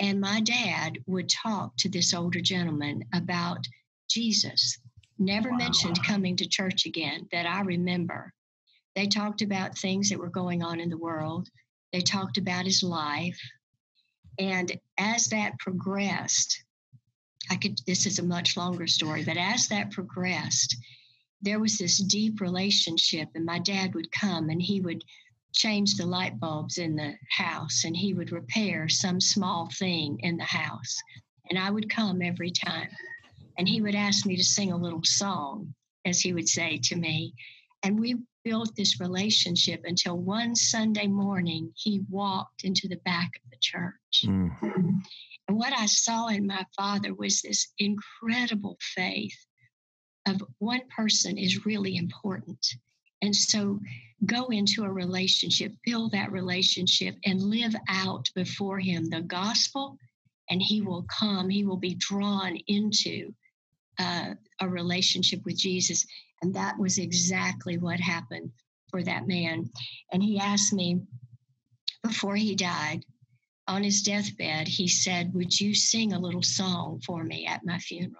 And 0.00 0.20
my 0.20 0.40
dad 0.40 0.98
would 1.06 1.28
talk 1.28 1.76
to 1.78 1.88
this 1.88 2.14
older 2.14 2.40
gentleman 2.40 3.04
about 3.14 3.66
Jesus. 4.08 4.78
Never 5.18 5.50
wow. 5.50 5.56
mentioned 5.56 6.04
coming 6.04 6.36
to 6.36 6.48
church 6.48 6.86
again 6.86 7.28
that 7.32 7.46
I 7.46 7.62
remember. 7.62 8.32
They 8.94 9.06
talked 9.06 9.42
about 9.42 9.76
things 9.76 10.08
that 10.08 10.18
were 10.18 10.30
going 10.30 10.62
on 10.62 10.80
in 10.80 10.88
the 10.88 10.96
world. 10.96 11.48
They 11.92 12.00
talked 12.00 12.38
about 12.38 12.64
his 12.64 12.82
life. 12.82 13.40
And 14.38 14.78
as 14.98 15.26
that 15.26 15.58
progressed, 15.58 16.64
I 17.50 17.56
could, 17.56 17.78
this 17.86 18.06
is 18.06 18.18
a 18.18 18.24
much 18.24 18.56
longer 18.56 18.86
story, 18.86 19.24
but 19.24 19.36
as 19.36 19.68
that 19.68 19.90
progressed, 19.90 20.76
there 21.40 21.58
was 21.58 21.78
this 21.78 21.98
deep 21.98 22.40
relationship. 22.40 23.28
And 23.34 23.44
my 23.44 23.58
dad 23.58 23.94
would 23.94 24.12
come 24.12 24.48
and 24.48 24.60
he 24.60 24.80
would 24.80 25.02
change 25.58 25.96
the 25.96 26.06
light 26.06 26.38
bulbs 26.38 26.78
in 26.78 26.94
the 26.94 27.14
house 27.30 27.84
and 27.84 27.96
he 27.96 28.14
would 28.14 28.30
repair 28.30 28.88
some 28.88 29.20
small 29.20 29.68
thing 29.78 30.18
in 30.20 30.36
the 30.36 30.44
house. 30.44 30.96
And 31.50 31.58
I 31.58 31.70
would 31.70 31.90
come 31.90 32.22
every 32.22 32.50
time. 32.50 32.88
And 33.58 33.68
he 33.68 33.82
would 33.82 33.96
ask 33.96 34.24
me 34.24 34.36
to 34.36 34.44
sing 34.44 34.70
a 34.70 34.76
little 34.76 35.02
song, 35.02 35.74
as 36.04 36.20
he 36.20 36.32
would 36.32 36.48
say 36.48 36.78
to 36.84 36.96
me. 36.96 37.34
And 37.82 37.98
we 37.98 38.14
built 38.44 38.74
this 38.76 39.00
relationship 39.00 39.82
until 39.84 40.16
one 40.16 40.54
Sunday 40.54 41.08
morning 41.08 41.72
he 41.74 42.02
walked 42.08 42.64
into 42.64 42.86
the 42.86 43.00
back 43.04 43.30
of 43.44 43.50
the 43.50 43.56
church. 43.60 44.24
Mm. 44.24 45.02
And 45.48 45.56
what 45.56 45.72
I 45.72 45.86
saw 45.86 46.28
in 46.28 46.46
my 46.46 46.64
father 46.76 47.14
was 47.14 47.42
this 47.42 47.66
incredible 47.78 48.78
faith 48.80 49.36
of 50.26 50.42
one 50.58 50.82
person 50.94 51.36
is 51.36 51.66
really 51.66 51.96
important. 51.96 52.64
And 53.22 53.34
so 53.34 53.80
go 54.26 54.46
into 54.46 54.84
a 54.84 54.90
relationship, 54.90 55.72
build 55.84 56.12
that 56.12 56.32
relationship, 56.32 57.16
and 57.24 57.40
live 57.40 57.74
out 57.88 58.28
before 58.34 58.78
him 58.78 59.04
the 59.06 59.22
gospel, 59.22 59.96
and 60.50 60.62
he 60.62 60.80
will 60.80 61.04
come, 61.04 61.48
he 61.48 61.64
will 61.64 61.76
be 61.76 61.94
drawn 61.94 62.56
into 62.66 63.32
uh, 63.98 64.34
a 64.60 64.68
relationship 64.68 65.44
with 65.44 65.56
Jesus. 65.56 66.06
And 66.42 66.54
that 66.54 66.78
was 66.78 66.98
exactly 66.98 67.78
what 67.78 68.00
happened 68.00 68.50
for 68.90 69.02
that 69.02 69.26
man. 69.26 69.70
And 70.12 70.22
he 70.22 70.38
asked 70.38 70.72
me 70.72 71.00
before 72.02 72.36
he 72.36 72.54
died, 72.54 73.04
on 73.68 73.82
his 73.82 74.00
deathbed, 74.00 74.66
he 74.66 74.88
said, 74.88 75.34
Would 75.34 75.60
you 75.60 75.74
sing 75.74 76.14
a 76.14 76.18
little 76.18 76.42
song 76.42 77.00
for 77.04 77.22
me 77.22 77.46
at 77.46 77.66
my 77.66 77.78
funeral? 77.78 78.18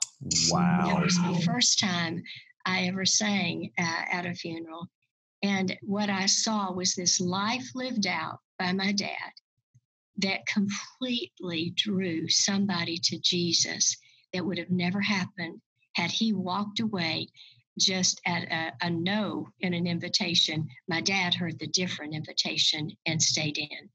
Wow. 0.51 0.85
That 0.85 1.03
was 1.03 1.17
the 1.17 1.43
first 1.47 1.79
time 1.79 2.23
I 2.69 2.83
ever 2.83 3.07
sang 3.07 3.73
uh, 3.79 4.05
at 4.13 4.27
a 4.27 4.35
funeral. 4.35 4.87
And 5.43 5.77
what 5.83 6.11
I 6.11 6.27
saw 6.27 6.71
was 6.71 6.95
this 6.95 7.19
life 7.19 7.67
lived 7.75 8.07
out 8.07 8.41
by 8.59 8.73
my 8.73 8.93
dad 8.93 9.33
that 10.19 10.47
completely 10.47 11.73
drew 11.77 12.29
somebody 12.29 12.99
to 13.05 13.19
Jesus 13.21 13.97
that 14.35 14.45
would 14.45 14.59
have 14.59 14.71
never 14.71 15.01
happened 15.01 15.61
had 15.95 16.11
he 16.11 16.33
walked 16.35 16.81
away 16.81 17.29
just 17.79 18.21
at 18.27 18.43
a, 18.53 18.73
a 18.83 18.91
no 18.91 19.49
in 19.61 19.73
an 19.73 19.87
invitation, 19.87 20.69
my 20.89 21.01
dad 21.01 21.35
heard 21.35 21.59
the 21.59 21.69
different 21.69 22.15
invitation 22.15 22.91
and 23.07 23.23
stayed 23.23 23.57
in. 23.57 23.89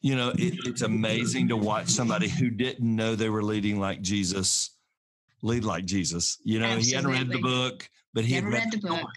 You 0.00 0.16
know, 0.16 0.30
it, 0.30 0.54
it's 0.66 0.82
amazing 0.82 1.48
to 1.48 1.56
watch 1.56 1.88
somebody 1.88 2.28
who 2.28 2.50
didn't 2.50 2.96
know 2.96 3.14
they 3.14 3.28
were 3.28 3.42
leading 3.42 3.78
like 3.78 4.00
Jesus 4.00 4.70
lead 5.42 5.64
like 5.64 5.84
Jesus. 5.84 6.38
You 6.44 6.58
know, 6.58 6.66
Absolutely. 6.66 6.88
he 6.88 6.94
hadn't 6.94 7.10
read 7.10 7.30
the 7.30 7.42
book, 7.42 7.88
but 8.14 8.24
he 8.24 8.34
Never 8.34 8.46
had 8.46 8.52
read, 8.52 8.64
read 8.64 8.72
the 8.72 8.88
book. 8.88 9.10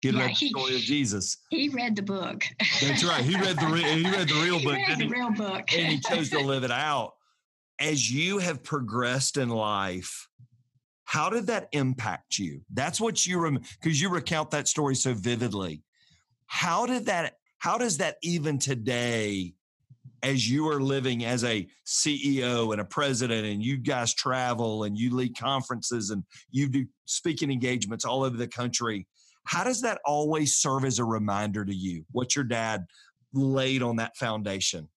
He 0.00 0.10
yeah, 0.10 0.20
read 0.20 0.30
the 0.30 0.34
he, 0.34 0.48
story 0.50 0.74
of 0.76 0.80
Jesus. 0.80 1.36
He 1.50 1.68
read 1.70 1.96
the 1.96 2.02
book. 2.02 2.44
That's 2.80 3.04
right. 3.04 3.24
He 3.24 3.34
read 3.36 3.56
the 3.56 3.66
he 3.66 4.04
read 4.10 4.28
the 4.28 4.40
real 4.42 4.60
book. 4.62 4.76
he 4.76 4.84
read 4.86 4.98
the 4.98 5.08
real 5.08 5.30
book, 5.32 5.76
and 5.76 5.86
he 5.88 5.98
chose 6.00 6.30
to 6.30 6.40
live 6.40 6.64
it 6.64 6.70
out. 6.70 7.14
As 7.80 8.10
you 8.10 8.38
have 8.38 8.62
progressed 8.62 9.36
in 9.36 9.48
life, 9.48 10.28
how 11.04 11.30
did 11.30 11.46
that 11.46 11.68
impact 11.72 12.38
you? 12.38 12.60
That's 12.72 13.00
what 13.00 13.24
you 13.24 13.38
remember 13.38 13.66
because 13.80 14.00
you 14.00 14.10
recount 14.10 14.50
that 14.50 14.68
story 14.68 14.94
so 14.94 15.14
vividly. 15.14 15.82
How 16.46 16.86
did 16.86 17.06
that, 17.06 17.36
how 17.58 17.78
does 17.78 17.98
that 17.98 18.16
even 18.22 18.58
today, 18.58 19.54
as 20.22 20.48
you 20.48 20.68
are 20.68 20.80
living 20.80 21.24
as 21.24 21.44
a 21.44 21.66
CEO 21.86 22.72
and 22.72 22.80
a 22.80 22.84
president, 22.84 23.46
and 23.46 23.62
you 23.62 23.76
guys 23.76 24.14
travel 24.14 24.84
and 24.84 24.98
you 24.98 25.14
lead 25.14 25.38
conferences 25.38 26.10
and 26.10 26.24
you 26.50 26.68
do 26.68 26.86
speaking 27.04 27.50
engagements 27.50 28.04
all 28.04 28.24
over 28.24 28.36
the 28.36 28.48
country, 28.48 29.06
how 29.44 29.64
does 29.64 29.80
that 29.80 30.00
always 30.04 30.56
serve 30.56 30.84
as 30.84 30.98
a 30.98 31.04
reminder 31.04 31.64
to 31.64 31.74
you 31.74 32.04
what 32.12 32.36
your 32.36 32.44
dad 32.44 32.84
laid 33.32 33.82
on 33.82 33.96
that 33.96 34.16
foundation? 34.16 34.88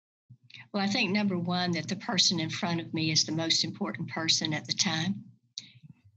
Well, 0.73 0.83
I 0.83 0.87
think 0.87 1.11
number 1.11 1.37
one, 1.37 1.71
that 1.71 1.87
the 1.87 1.95
person 1.97 2.39
in 2.39 2.49
front 2.49 2.81
of 2.81 2.93
me 2.93 3.11
is 3.11 3.25
the 3.25 3.31
most 3.31 3.63
important 3.63 4.09
person 4.09 4.53
at 4.53 4.65
the 4.67 4.73
time. 4.73 5.23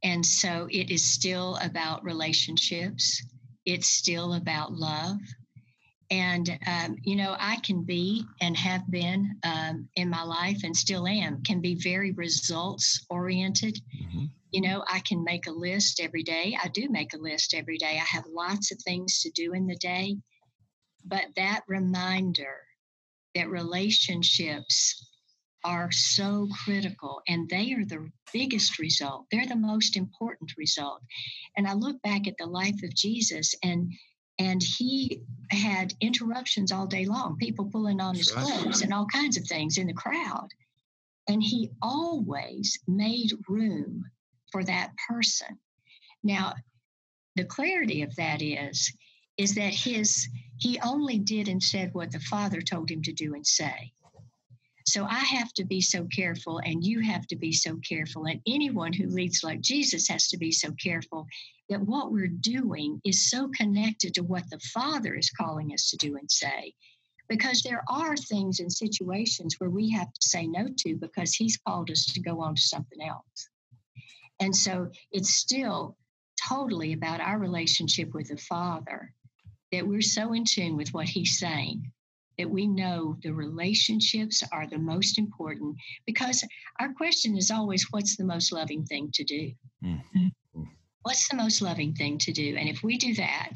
And 0.02 0.25
so 0.25 0.68
it 0.70 0.90
is 0.90 1.02
still 1.02 1.58
about 1.62 2.04
relationships, 2.04 3.25
it's 3.64 3.88
still 3.88 4.34
about 4.34 4.73
love. 4.73 5.18
And, 6.11 6.58
um, 6.66 6.96
you 7.02 7.16
know, 7.16 7.34
I 7.38 7.56
can 7.56 7.82
be 7.82 8.25
and 8.40 8.56
have 8.56 8.90
been 8.90 9.37
um, 9.42 9.88
in 9.96 10.11
my 10.11 10.23
life 10.23 10.61
and 10.62 10.76
still 10.76 11.06
am, 11.06 11.42
can 11.42 11.61
be 11.61 11.75
very 11.76 12.12
results 12.12 13.04
oriented. 13.08 13.80
Mm-hmm. 13.96 14.25
You 14.52 14.61
know, 14.61 14.84
I 14.88 15.00
can 15.00 15.25
make 15.25 15.46
a 15.46 15.52
list 15.52 16.00
every 16.00 16.23
day. 16.23 16.56
I 16.62 16.68
do 16.68 16.88
make 16.88 17.14
a 17.14 17.18
list 17.18 17.54
every 17.54 17.78
day. 17.78 17.99
I 18.00 18.04
have 18.04 18.25
lots 18.28 18.70
of 18.70 18.78
things 18.82 19.20
to 19.23 19.30
do 19.30 19.52
in 19.54 19.66
the 19.66 19.76
day. 19.76 20.16
But 21.04 21.25
that 21.37 21.62
reminder 21.66 22.56
that 23.34 23.50
relationships 23.50 25.11
are 25.64 25.90
so 25.90 26.46
critical 26.64 27.23
and 27.26 27.49
they 27.49 27.73
are 27.73 27.84
the 27.84 28.11
biggest 28.32 28.78
result. 28.78 29.26
They're 29.30 29.46
the 29.46 29.56
most 29.56 29.96
important 29.96 30.52
result. 30.58 31.00
And 31.56 31.66
I 31.66 31.73
look 31.73 32.00
back 32.02 32.28
at 32.28 32.37
the 32.38 32.46
life 32.46 32.82
of 32.82 32.94
Jesus 32.94 33.54
and 33.62 33.90
and 34.38 34.62
he 34.62 35.22
had 35.50 35.94
interruptions 36.00 36.72
all 36.72 36.86
day 36.86 37.04
long, 37.06 37.36
people 37.36 37.66
pulling 37.66 38.00
on 38.00 38.14
his 38.14 38.32
clothes 38.32 38.82
and 38.82 38.92
all 38.92 39.06
kinds 39.06 39.36
of 39.36 39.46
things 39.46 39.78
in 39.78 39.86
the 39.86 39.92
crowd. 39.92 40.48
And 41.28 41.42
he 41.42 41.70
always 41.80 42.78
made 42.86 43.32
room 43.48 44.04
for 44.50 44.64
that 44.64 44.92
person. 45.08 45.58
Now, 46.22 46.54
the 47.36 47.44
clarity 47.44 48.02
of 48.02 48.14
that 48.16 48.42
is 48.42 48.92
is 49.36 49.56
that 49.56 49.74
his 49.74 50.28
he 50.58 50.78
only 50.80 51.18
did 51.18 51.48
and 51.48 51.62
said 51.62 51.92
what 51.92 52.12
the 52.12 52.20
father 52.20 52.60
told 52.60 52.90
him 52.90 53.02
to 53.02 53.12
do 53.12 53.34
and 53.34 53.46
say 53.46 53.92
so 54.86 55.06
I 55.06 55.20
have 55.20 55.52
to 55.54 55.64
be 55.64 55.80
so 55.80 56.06
careful, 56.14 56.58
and 56.58 56.84
you 56.84 57.00
have 57.00 57.26
to 57.28 57.36
be 57.36 57.52
so 57.52 57.78
careful, 57.88 58.26
and 58.26 58.40
anyone 58.46 58.92
who 58.92 59.08
leads 59.08 59.42
like 59.42 59.60
Jesus 59.62 60.08
has 60.08 60.28
to 60.28 60.36
be 60.36 60.52
so 60.52 60.72
careful 60.72 61.26
that 61.70 61.80
what 61.80 62.12
we're 62.12 62.28
doing 62.28 63.00
is 63.04 63.30
so 63.30 63.48
connected 63.56 64.14
to 64.14 64.22
what 64.22 64.48
the 64.50 64.60
Father 64.74 65.14
is 65.14 65.30
calling 65.30 65.72
us 65.72 65.88
to 65.90 65.96
do 65.96 66.16
and 66.16 66.30
say. 66.30 66.74
Because 67.28 67.62
there 67.62 67.82
are 67.88 68.14
things 68.16 68.60
and 68.60 68.70
situations 68.70 69.54
where 69.58 69.70
we 69.70 69.90
have 69.92 70.12
to 70.12 70.28
say 70.28 70.46
no 70.46 70.68
to 70.80 70.96
because 70.96 71.34
He's 71.34 71.56
called 71.56 71.90
us 71.90 72.04
to 72.12 72.20
go 72.20 72.42
on 72.42 72.54
to 72.54 72.60
something 72.60 73.00
else. 73.00 73.48
And 74.38 74.54
so 74.54 74.90
it's 75.10 75.34
still 75.34 75.96
totally 76.46 76.92
about 76.92 77.22
our 77.22 77.38
relationship 77.38 78.12
with 78.12 78.28
the 78.28 78.36
Father 78.36 79.14
that 79.72 79.86
we're 79.86 80.02
so 80.02 80.34
in 80.34 80.44
tune 80.44 80.76
with 80.76 80.92
what 80.92 81.08
He's 81.08 81.38
saying 81.38 81.90
that 82.38 82.50
we 82.50 82.66
know 82.66 83.16
the 83.22 83.32
relationships 83.32 84.42
are 84.52 84.66
the 84.66 84.78
most 84.78 85.18
important 85.18 85.76
because 86.06 86.44
our 86.80 86.92
question 86.92 87.36
is 87.36 87.50
always 87.50 87.86
what's 87.90 88.16
the 88.16 88.24
most 88.24 88.52
loving 88.52 88.84
thing 88.84 89.10
to 89.14 89.24
do? 89.24 89.52
Mm-hmm. 89.84 90.28
What's 91.02 91.28
the 91.28 91.36
most 91.36 91.60
loving 91.60 91.94
thing 91.94 92.18
to 92.18 92.32
do? 92.32 92.56
And 92.58 92.68
if 92.68 92.82
we 92.82 92.96
do 92.96 93.14
that, 93.14 93.50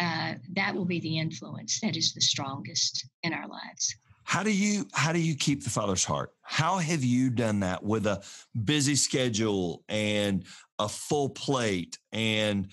uh, 0.00 0.34
that 0.54 0.74
will 0.74 0.84
be 0.84 0.98
the 0.98 1.18
influence 1.18 1.80
that 1.80 1.96
is 1.96 2.12
the 2.12 2.20
strongest 2.20 3.06
in 3.22 3.32
our 3.32 3.46
lives. 3.46 3.94
How 4.24 4.42
do 4.42 4.50
you 4.50 4.86
how 4.92 5.12
do 5.12 5.18
you 5.18 5.36
keep 5.36 5.62
the 5.62 5.70
father's 5.70 6.04
heart? 6.04 6.32
How 6.42 6.78
have 6.78 7.04
you 7.04 7.30
done 7.30 7.60
that 7.60 7.82
with 7.82 8.06
a 8.06 8.22
busy 8.64 8.94
schedule 8.94 9.84
and 9.88 10.44
a 10.78 10.88
full 10.88 11.28
plate 11.28 11.98
and 12.12 12.68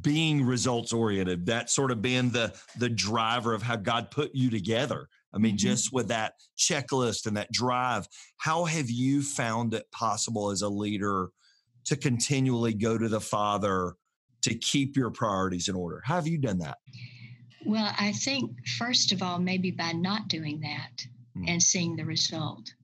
being 0.00 0.44
results 0.44 0.92
oriented 0.92 1.46
that 1.46 1.70
sort 1.70 1.90
of 1.90 2.02
being 2.02 2.30
the 2.30 2.52
the 2.78 2.88
driver 2.88 3.54
of 3.54 3.62
how 3.62 3.76
god 3.76 4.10
put 4.10 4.30
you 4.34 4.50
together 4.50 5.08
i 5.32 5.38
mean 5.38 5.52
mm-hmm. 5.52 5.68
just 5.68 5.92
with 5.92 6.08
that 6.08 6.34
checklist 6.58 7.26
and 7.26 7.36
that 7.36 7.50
drive 7.52 8.08
how 8.38 8.64
have 8.64 8.90
you 8.90 9.22
found 9.22 9.72
it 9.72 9.84
possible 9.92 10.50
as 10.50 10.62
a 10.62 10.68
leader 10.68 11.30
to 11.84 11.96
continually 11.96 12.74
go 12.74 12.98
to 12.98 13.08
the 13.08 13.20
Father 13.20 13.94
to 14.42 14.54
keep 14.54 14.96
your 14.96 15.10
priorities 15.10 15.68
in 15.68 15.74
order? 15.74 16.02
How 16.04 16.16
have 16.16 16.26
you 16.26 16.38
done 16.38 16.58
that? 16.58 16.78
Well, 17.66 17.92
I 17.98 18.12
think, 18.12 18.52
first 18.78 19.12
of 19.12 19.22
all, 19.22 19.38
maybe 19.38 19.70
by 19.70 19.92
not 19.92 20.28
doing 20.28 20.60
that 20.60 21.06
mm. 21.36 21.48
and 21.48 21.62
seeing 21.62 21.96
the 21.96 22.04
result. 22.04 22.74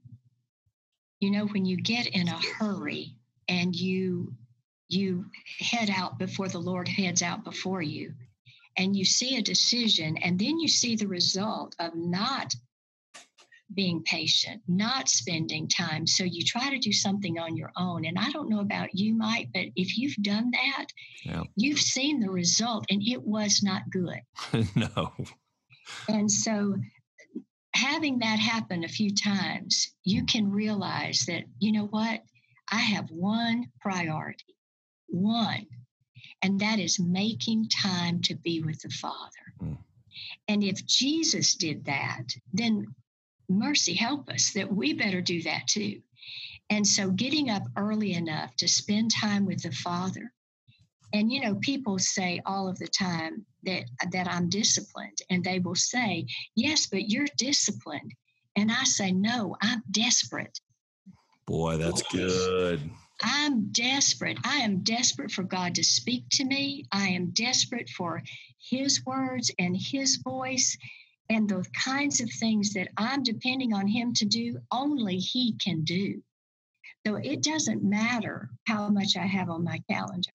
You 1.21 1.31
know, 1.31 1.47
when 1.47 1.67
you 1.67 1.77
get 1.77 2.07
in 2.07 2.29
a 2.29 2.41
hurry 2.59 3.17
and 3.49 3.77
you 3.77 4.33
you 4.93 5.27
head 5.59 5.91
out 5.91 6.19
before 6.19 6.49
the 6.49 6.59
Lord 6.59 6.89
heads 6.89 7.23
out 7.23 7.45
before 7.45 7.83
you, 7.83 8.15
and 8.77 8.97
you 8.97 9.05
see 9.05 9.37
a 9.37 9.43
decision, 9.43 10.17
and 10.19 10.39
then 10.39 10.59
you 10.59 10.69
see 10.69 10.97
the 10.97 11.09
result 11.09 11.75
of 11.79 11.95
not 11.95 12.55
being 13.75 14.03
patient, 14.03 14.63
not 14.67 15.09
spending 15.09 15.69
time. 15.69 16.07
So 16.07 16.25
you 16.25 16.45
try 16.45 16.71
to 16.71 16.79
do 16.79 16.93
something 16.93 17.39
on 17.39 17.57
your 17.57 17.71
own. 17.77 18.05
And 18.05 18.19
I 18.19 18.31
don't 18.31 18.49
know 18.51 18.61
about 18.61 18.95
you, 18.95 19.15
Mike, 19.15 19.49
but 19.55 19.67
if 19.77 19.97
you've 19.97 20.17
done 20.17 20.51
that, 20.51 20.87
yeah. 21.25 21.43
you've 21.57 21.79
seen 21.79 22.21
the 22.21 22.31
result 22.31 22.85
and 22.91 23.03
it 23.07 23.23
was 23.23 23.63
not 23.63 23.83
good. 23.91 24.21
no. 24.75 25.13
And 26.09 26.31
so 26.31 26.77
having 27.75 28.19
that 28.21 28.39
happen 28.39 28.85
a 28.85 28.89
few 28.89 29.15
times, 29.15 29.93
you 30.05 30.25
can 30.25 30.51
realize 30.51 31.25
that, 31.27 31.45
you 31.59 31.73
know 31.73 31.87
what? 31.87 32.23
I 32.73 32.79
have 32.79 33.11
one 33.11 33.67
priority, 33.81 34.45
one, 35.11 35.67
and 36.43 36.61
that 36.61 36.79
is 36.79 36.99
making 36.99 37.69
time 37.69 38.21
to 38.23 38.35
be 38.35 38.61
with 38.63 38.81
the 38.81 38.91
Father. 38.91 39.55
Mm. 39.63 39.79
And 40.49 40.65
if 40.65 40.85
Jesus 40.87 41.55
did 41.55 41.85
that, 41.85 42.25
then 42.53 42.95
mercy 43.49 43.95
help 43.95 44.29
us 44.29 44.53
that 44.53 44.73
we 44.73 44.93
better 44.93 45.21
do 45.21 45.43
that 45.43 45.67
too. 45.67 46.01
And 46.71 46.87
so 46.87 47.11
getting 47.11 47.51
up 47.51 47.65
early 47.77 48.15
enough 48.15 48.55
to 48.57 48.69
spend 48.69 49.11
time 49.11 49.45
with 49.45 49.63
the 49.63 49.73
Father. 49.73 50.33
And 51.13 51.33
you 51.33 51.41
know, 51.41 51.57
people 51.57 51.99
say 51.99 52.41
all 52.47 52.69
of 52.69 52.79
the 52.79 52.87
time 52.87 53.45
that 53.65 53.85
that 54.13 54.29
I'm 54.29 54.49
disciplined, 54.49 55.19
and 55.29 55.43
they 55.43 55.59
will 55.59 55.75
say, 55.75 56.27
"Yes, 56.55 56.87
but 56.87 57.11
you're 57.11 57.27
disciplined." 57.37 58.15
And 58.55 58.71
I 58.71 58.85
say, 58.85 59.11
"No, 59.11 59.57
I'm 59.61 59.83
desperate." 59.91 60.61
Boy, 61.47 61.79
that's 61.79 62.03
good. 62.03 62.89
I'm 63.23 63.73
desperate. 63.73 64.39
I 64.45 64.59
am 64.59 64.83
desperate 64.83 65.31
for 65.31 65.43
God 65.43 65.75
to 65.77 65.85
speak 65.85 66.25
to 66.33 66.45
me. 66.45 66.87
I 66.91 67.09
am 67.09 67.31
desperate 67.31 67.89
for 67.91 68.23
His 68.59 69.05
words 69.05 69.51
and 69.59 69.77
His 69.77 70.17
voice 70.17 70.77
and 71.29 71.49
the 71.49 71.65
kinds 71.85 72.21
of 72.21 72.31
things 72.31 72.73
that 72.75 72.89
I'm 72.97 73.23
depending 73.23 73.73
on 73.73 73.87
Him 73.87 74.15
to 74.15 74.25
do, 74.25 74.59
only 74.73 75.19
He 75.19 75.55
can 75.55 75.85
do. 75.85 76.23
So 77.07 77.17
it 77.17 77.43
doesn't 77.43 77.83
matter 77.83 78.51
how 78.67 78.89
much 78.89 79.17
I 79.17 79.27
have 79.27 79.49
on 79.49 79.65
my 79.65 79.81
calendar. 79.89 80.31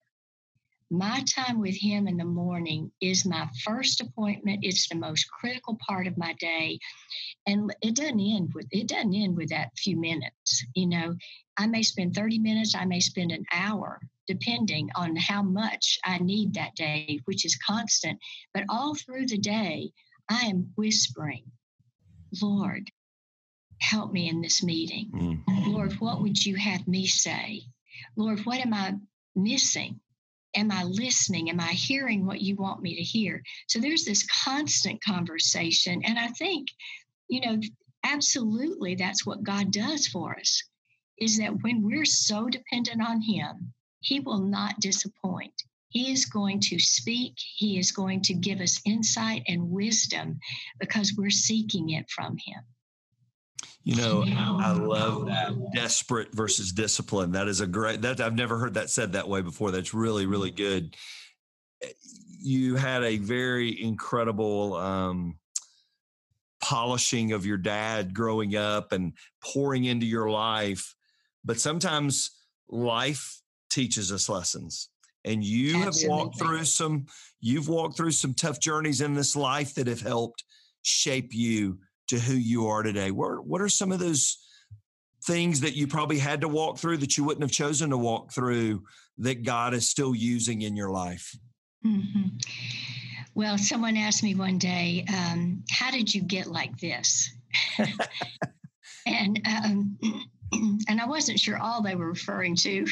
My 0.90 1.22
time 1.22 1.60
with 1.60 1.76
Him 1.76 2.06
in 2.06 2.16
the 2.16 2.24
morning 2.24 2.92
is 3.00 3.26
my 3.26 3.48
first 3.64 4.00
appointment. 4.00 4.60
It's 4.62 4.88
the 4.88 4.94
most 4.94 5.28
critical 5.30 5.78
part 5.86 6.06
of 6.06 6.16
my 6.16 6.32
day. 6.34 6.78
And 7.46 7.74
it 7.82 7.96
doesn't 7.96 8.20
end 8.20 8.52
with 8.54 8.68
it 8.70 8.88
doesn't 8.88 9.14
end 9.14 9.36
with 9.36 9.50
that 9.50 9.72
few 9.76 9.96
minutes. 9.96 10.64
You 10.74 10.86
know, 10.86 11.16
I 11.58 11.66
may 11.66 11.82
spend 11.82 12.14
30 12.14 12.38
minutes, 12.38 12.74
I 12.74 12.84
may 12.84 13.00
spend 13.00 13.32
an 13.32 13.44
hour, 13.52 14.00
depending 14.26 14.90
on 14.94 15.16
how 15.16 15.42
much 15.42 15.98
I 16.04 16.18
need 16.18 16.54
that 16.54 16.74
day, 16.74 17.20
which 17.24 17.44
is 17.44 17.56
constant. 17.56 18.18
But 18.52 18.64
all 18.68 18.94
through 18.94 19.26
the 19.26 19.38
day, 19.38 19.90
I 20.28 20.46
am 20.46 20.72
whispering, 20.76 21.44
Lord, 22.42 22.90
help 23.80 24.12
me 24.12 24.28
in 24.28 24.40
this 24.40 24.62
meeting. 24.62 25.10
Mm. 25.14 25.66
Lord, 25.72 25.92
what 25.94 26.20
would 26.20 26.44
you 26.44 26.56
have 26.56 26.86
me 26.86 27.06
say? 27.06 27.62
Lord, 28.16 28.40
what 28.40 28.58
am 28.58 28.74
I 28.74 28.94
missing? 29.34 30.00
Am 30.54 30.70
I 30.70 30.84
listening? 30.84 31.50
Am 31.50 31.60
I 31.60 31.72
hearing 31.72 32.26
what 32.26 32.40
you 32.40 32.56
want 32.56 32.82
me 32.82 32.96
to 32.96 33.02
hear? 33.02 33.42
So 33.68 33.78
there's 33.78 34.04
this 34.04 34.26
constant 34.44 35.02
conversation. 35.02 36.02
And 36.04 36.18
I 36.18 36.28
think, 36.28 36.68
you 37.28 37.40
know, 37.40 37.60
absolutely 38.04 38.94
that's 38.94 39.26
what 39.26 39.42
God 39.42 39.70
does 39.70 40.06
for 40.06 40.38
us 40.38 40.62
is 41.18 41.38
that 41.38 41.62
when 41.62 41.82
we're 41.82 42.04
so 42.04 42.48
dependent 42.48 43.02
on 43.02 43.20
Him, 43.20 43.72
He 44.00 44.20
will 44.20 44.40
not 44.40 44.80
disappoint. 44.80 45.52
He 45.88 46.12
is 46.12 46.26
going 46.26 46.60
to 46.60 46.78
speak. 46.78 47.34
He 47.56 47.78
is 47.78 47.92
going 47.92 48.20
to 48.22 48.34
give 48.34 48.60
us 48.60 48.80
insight 48.84 49.42
and 49.48 49.70
wisdom 49.70 50.38
because 50.78 51.14
we're 51.16 51.30
seeking 51.30 51.90
it 51.90 52.10
from 52.10 52.36
Him. 52.44 52.62
You 53.86 53.94
know, 53.94 54.24
I 54.26 54.72
love 54.72 55.26
that 55.26 55.54
desperate 55.72 56.34
versus 56.34 56.72
discipline. 56.72 57.30
That 57.32 57.46
is 57.46 57.60
a 57.60 57.68
great 57.68 58.02
that 58.02 58.20
I've 58.20 58.34
never 58.34 58.58
heard 58.58 58.74
that 58.74 58.90
said 58.90 59.12
that 59.12 59.28
way 59.28 59.42
before. 59.42 59.70
That's 59.70 59.94
really, 59.94 60.26
really 60.26 60.50
good. 60.50 60.96
You 62.40 62.74
had 62.74 63.04
a 63.04 63.18
very 63.18 63.80
incredible 63.80 64.74
um, 64.74 65.38
polishing 66.60 67.30
of 67.30 67.46
your 67.46 67.58
dad 67.58 68.12
growing 68.12 68.56
up 68.56 68.90
and 68.90 69.12
pouring 69.40 69.84
into 69.84 70.04
your 70.04 70.30
life. 70.30 70.95
But 71.46 71.60
sometimes 71.60 72.32
life 72.68 73.40
teaches 73.70 74.12
us 74.12 74.28
lessons 74.28 74.90
and 75.26 75.44
you 75.44 75.82
Absolutely. 75.82 76.02
have 76.02 76.18
walked 76.18 76.38
through 76.38 76.64
some 76.64 77.06
you've 77.40 77.68
walked 77.68 77.96
through 77.96 78.12
some 78.12 78.32
tough 78.32 78.60
journeys 78.60 79.00
in 79.00 79.14
this 79.14 79.36
life 79.36 79.74
that 79.74 79.86
have 79.86 80.00
helped 80.00 80.44
shape 80.82 81.34
you 81.34 81.78
to 82.08 82.18
who 82.18 82.34
you 82.34 82.66
are 82.66 82.82
today 82.82 83.10
what, 83.10 83.44
what 83.46 83.60
are 83.60 83.68
some 83.68 83.92
of 83.92 83.98
those 83.98 84.38
things 85.24 85.60
that 85.60 85.74
you 85.74 85.86
probably 85.86 86.18
had 86.18 86.40
to 86.40 86.48
walk 86.48 86.78
through 86.78 86.96
that 86.96 87.18
you 87.18 87.24
wouldn't 87.24 87.42
have 87.42 87.50
chosen 87.50 87.90
to 87.90 87.98
walk 87.98 88.32
through 88.32 88.82
that 89.18 89.42
god 89.42 89.74
is 89.74 89.88
still 89.88 90.14
using 90.14 90.62
in 90.62 90.76
your 90.76 90.90
life 90.90 91.36
mm-hmm. 91.84 92.28
well 93.34 93.58
someone 93.58 93.96
asked 93.96 94.22
me 94.22 94.34
one 94.34 94.58
day 94.58 95.04
um, 95.08 95.62
how 95.70 95.90
did 95.90 96.14
you 96.14 96.22
get 96.22 96.46
like 96.46 96.78
this 96.78 97.34
and 99.06 99.40
um, 99.46 99.98
and 100.88 101.00
i 101.00 101.06
wasn't 101.06 101.38
sure 101.38 101.58
all 101.58 101.82
they 101.82 101.94
were 101.94 102.08
referring 102.08 102.54
to 102.54 102.86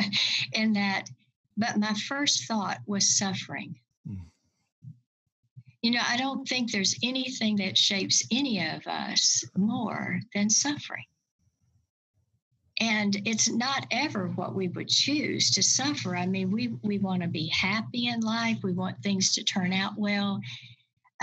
in 0.52 0.72
that 0.72 1.08
but 1.56 1.78
my 1.78 1.94
first 1.94 2.44
thought 2.44 2.78
was 2.86 3.16
suffering. 3.16 3.76
Mm. 4.08 4.20
You 5.82 5.92
know, 5.92 6.02
I 6.06 6.16
don't 6.16 6.46
think 6.46 6.70
there's 6.70 6.96
anything 7.02 7.56
that 7.56 7.78
shapes 7.78 8.26
any 8.30 8.66
of 8.66 8.86
us 8.86 9.44
more 9.56 10.20
than 10.34 10.50
suffering. 10.50 11.04
And 12.78 13.16
it's 13.24 13.48
not 13.48 13.86
ever 13.90 14.28
what 14.28 14.54
we 14.54 14.68
would 14.68 14.88
choose 14.88 15.50
to 15.52 15.62
suffer. 15.62 16.14
I 16.14 16.26
mean, 16.26 16.50
we, 16.50 16.74
we 16.82 16.98
want 16.98 17.22
to 17.22 17.28
be 17.28 17.46
happy 17.46 18.08
in 18.08 18.20
life, 18.20 18.58
we 18.62 18.72
want 18.72 19.02
things 19.02 19.32
to 19.34 19.44
turn 19.44 19.72
out 19.72 19.94
well. 19.96 20.40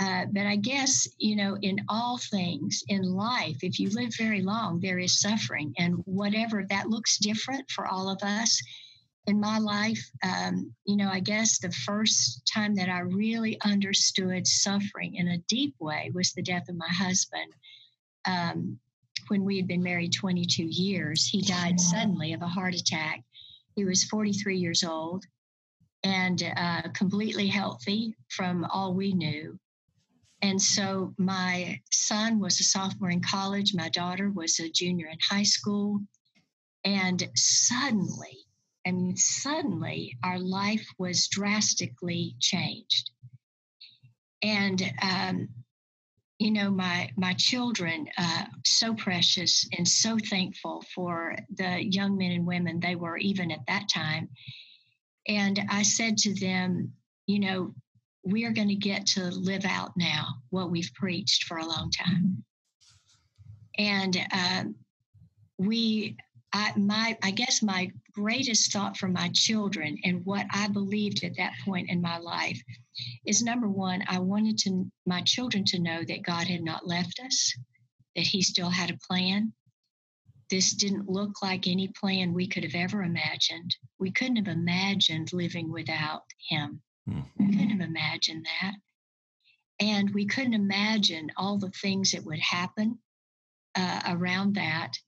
Uh, 0.00 0.26
but 0.32 0.44
I 0.44 0.56
guess, 0.56 1.08
you 1.18 1.36
know, 1.36 1.56
in 1.62 1.78
all 1.88 2.18
things 2.18 2.82
in 2.88 3.02
life, 3.02 3.58
if 3.62 3.78
you 3.78 3.90
live 3.90 4.12
very 4.18 4.42
long, 4.42 4.80
there 4.80 4.98
is 4.98 5.20
suffering. 5.20 5.72
And 5.78 6.02
whatever 6.04 6.64
that 6.68 6.88
looks 6.88 7.18
different 7.18 7.70
for 7.70 7.86
all 7.86 8.08
of 8.08 8.20
us, 8.22 8.60
in 9.26 9.40
my 9.40 9.58
life, 9.58 10.10
um, 10.22 10.74
you 10.84 10.96
know, 10.96 11.08
I 11.08 11.20
guess 11.20 11.58
the 11.58 11.70
first 11.70 12.50
time 12.52 12.74
that 12.74 12.88
I 12.88 13.00
really 13.00 13.58
understood 13.62 14.46
suffering 14.46 15.14
in 15.14 15.28
a 15.28 15.38
deep 15.48 15.74
way 15.78 16.10
was 16.14 16.32
the 16.32 16.42
death 16.42 16.68
of 16.68 16.76
my 16.76 16.88
husband. 16.88 17.52
Um, 18.26 18.78
when 19.28 19.44
we 19.44 19.56
had 19.56 19.66
been 19.66 19.82
married 19.82 20.12
22 20.12 20.64
years, 20.64 21.26
he 21.26 21.40
died 21.40 21.80
suddenly 21.80 22.34
of 22.34 22.42
a 22.42 22.46
heart 22.46 22.74
attack. 22.74 23.22
He 23.74 23.84
was 23.84 24.04
43 24.04 24.58
years 24.58 24.84
old 24.84 25.24
and 26.02 26.42
uh, 26.56 26.82
completely 26.92 27.46
healthy 27.46 28.14
from 28.28 28.66
all 28.66 28.92
we 28.92 29.14
knew. 29.14 29.58
And 30.44 30.60
so 30.60 31.14
my 31.16 31.80
son 31.90 32.38
was 32.38 32.60
a 32.60 32.64
sophomore 32.64 33.08
in 33.08 33.22
college, 33.22 33.72
my 33.74 33.88
daughter 33.88 34.30
was 34.30 34.60
a 34.60 34.68
junior 34.68 35.06
in 35.06 35.16
high 35.30 35.42
school. 35.42 36.00
And 36.84 37.30
suddenly, 37.34 38.44
I 38.86 38.90
mean, 38.90 39.16
suddenly 39.16 40.18
our 40.22 40.38
life 40.38 40.86
was 40.98 41.28
drastically 41.28 42.36
changed. 42.40 43.10
And, 44.42 44.82
um, 45.00 45.48
you 46.38 46.50
know, 46.50 46.70
my, 46.70 47.08
my 47.16 47.32
children, 47.38 48.06
uh, 48.18 48.44
so 48.66 48.92
precious 48.92 49.66
and 49.74 49.88
so 49.88 50.18
thankful 50.18 50.84
for 50.94 51.38
the 51.56 51.82
young 51.82 52.18
men 52.18 52.32
and 52.32 52.46
women 52.46 52.80
they 52.80 52.96
were 52.96 53.16
even 53.16 53.50
at 53.50 53.66
that 53.68 53.88
time. 53.88 54.28
And 55.26 55.58
I 55.70 55.84
said 55.84 56.18
to 56.18 56.34
them, 56.34 56.92
you 57.26 57.40
know, 57.40 57.74
we 58.24 58.44
are 58.44 58.52
going 58.52 58.68
to 58.68 58.74
get 58.74 59.06
to 59.06 59.24
live 59.30 59.64
out 59.64 59.92
now 59.96 60.28
what 60.50 60.70
we've 60.70 60.90
preached 60.94 61.44
for 61.44 61.58
a 61.58 61.66
long 61.66 61.90
time. 61.90 62.44
And 63.76 64.16
um, 64.32 64.74
we 65.58 66.16
I, 66.52 66.72
my, 66.76 67.18
I 67.20 67.32
guess 67.32 67.62
my 67.62 67.90
greatest 68.12 68.72
thought 68.72 68.96
for 68.96 69.08
my 69.08 69.28
children 69.34 69.98
and 70.04 70.24
what 70.24 70.46
I 70.52 70.68
believed 70.68 71.24
at 71.24 71.36
that 71.36 71.54
point 71.64 71.90
in 71.90 72.00
my 72.00 72.18
life 72.18 72.62
is 73.26 73.42
number 73.42 73.68
one, 73.68 74.04
I 74.06 74.20
wanted 74.20 74.58
to 74.58 74.88
my 75.04 75.22
children 75.22 75.64
to 75.66 75.80
know 75.80 76.04
that 76.04 76.22
God 76.22 76.46
had 76.46 76.62
not 76.62 76.86
left 76.86 77.18
us, 77.24 77.52
that 78.14 78.22
He 78.22 78.40
still 78.40 78.70
had 78.70 78.90
a 78.90 78.98
plan, 79.08 79.52
this 80.50 80.72
didn't 80.72 81.08
look 81.08 81.42
like 81.42 81.66
any 81.66 81.88
plan 81.88 82.32
we 82.32 82.46
could 82.46 82.64
have 82.64 82.74
ever 82.74 83.02
imagined. 83.02 83.76
We 83.98 84.10
couldn't 84.10 84.36
have 84.36 84.48
imagined 84.48 85.32
living 85.32 85.72
without 85.72 86.22
him. 86.48 86.82
Mm-hmm. 87.08 87.46
We 87.46 87.56
couldn't 87.56 87.80
have 87.80 87.88
imagined 87.88 88.46
that. 88.60 88.74
And 89.80 90.10
we 90.14 90.26
couldn't 90.26 90.54
imagine 90.54 91.32
all 91.36 91.58
the 91.58 91.70
things 91.70 92.12
that 92.12 92.24
would 92.24 92.38
happen 92.38 92.98
uh, 93.74 94.00
around 94.08 94.54
that, 94.54 94.98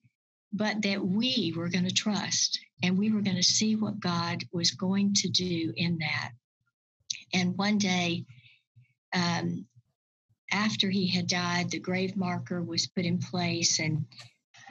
but 0.52 0.82
that 0.82 1.04
we 1.04 1.54
were 1.56 1.68
going 1.68 1.86
to 1.86 1.94
trust 1.94 2.58
and 2.82 2.98
we 2.98 3.10
were 3.10 3.22
going 3.22 3.36
to 3.36 3.42
see 3.42 3.76
what 3.76 4.00
God 4.00 4.44
was 4.52 4.72
going 4.72 5.14
to 5.14 5.28
do 5.28 5.72
in 5.76 5.98
that. 5.98 6.32
And 7.32 7.56
one 7.56 7.78
day, 7.78 8.26
um, 9.12 9.66
after 10.52 10.90
he 10.90 11.08
had 11.08 11.26
died, 11.26 11.70
the 11.70 11.78
grave 11.78 12.16
marker 12.16 12.62
was 12.62 12.86
put 12.86 13.04
in 13.04 13.18
place, 13.18 13.80
and 13.80 14.04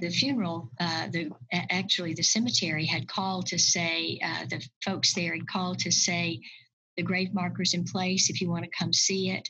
the 0.01 0.09
funeral, 0.09 0.71
uh, 0.79 1.07
the 1.07 1.31
actually 1.51 2.13
the 2.13 2.23
cemetery 2.23 2.85
had 2.85 3.07
called 3.07 3.47
to 3.47 3.57
say 3.57 4.19
uh, 4.23 4.45
the 4.45 4.65
folks 4.83 5.13
there 5.13 5.33
had 5.33 5.47
called 5.47 5.79
to 5.79 5.91
say 5.91 6.41
the 6.97 7.03
grave 7.03 7.33
marker's 7.33 7.73
in 7.73 7.83
place 7.83 8.29
if 8.29 8.41
you 8.41 8.49
want 8.49 8.63
to 8.63 8.77
come 8.77 8.93
see 8.93 9.29
it. 9.29 9.49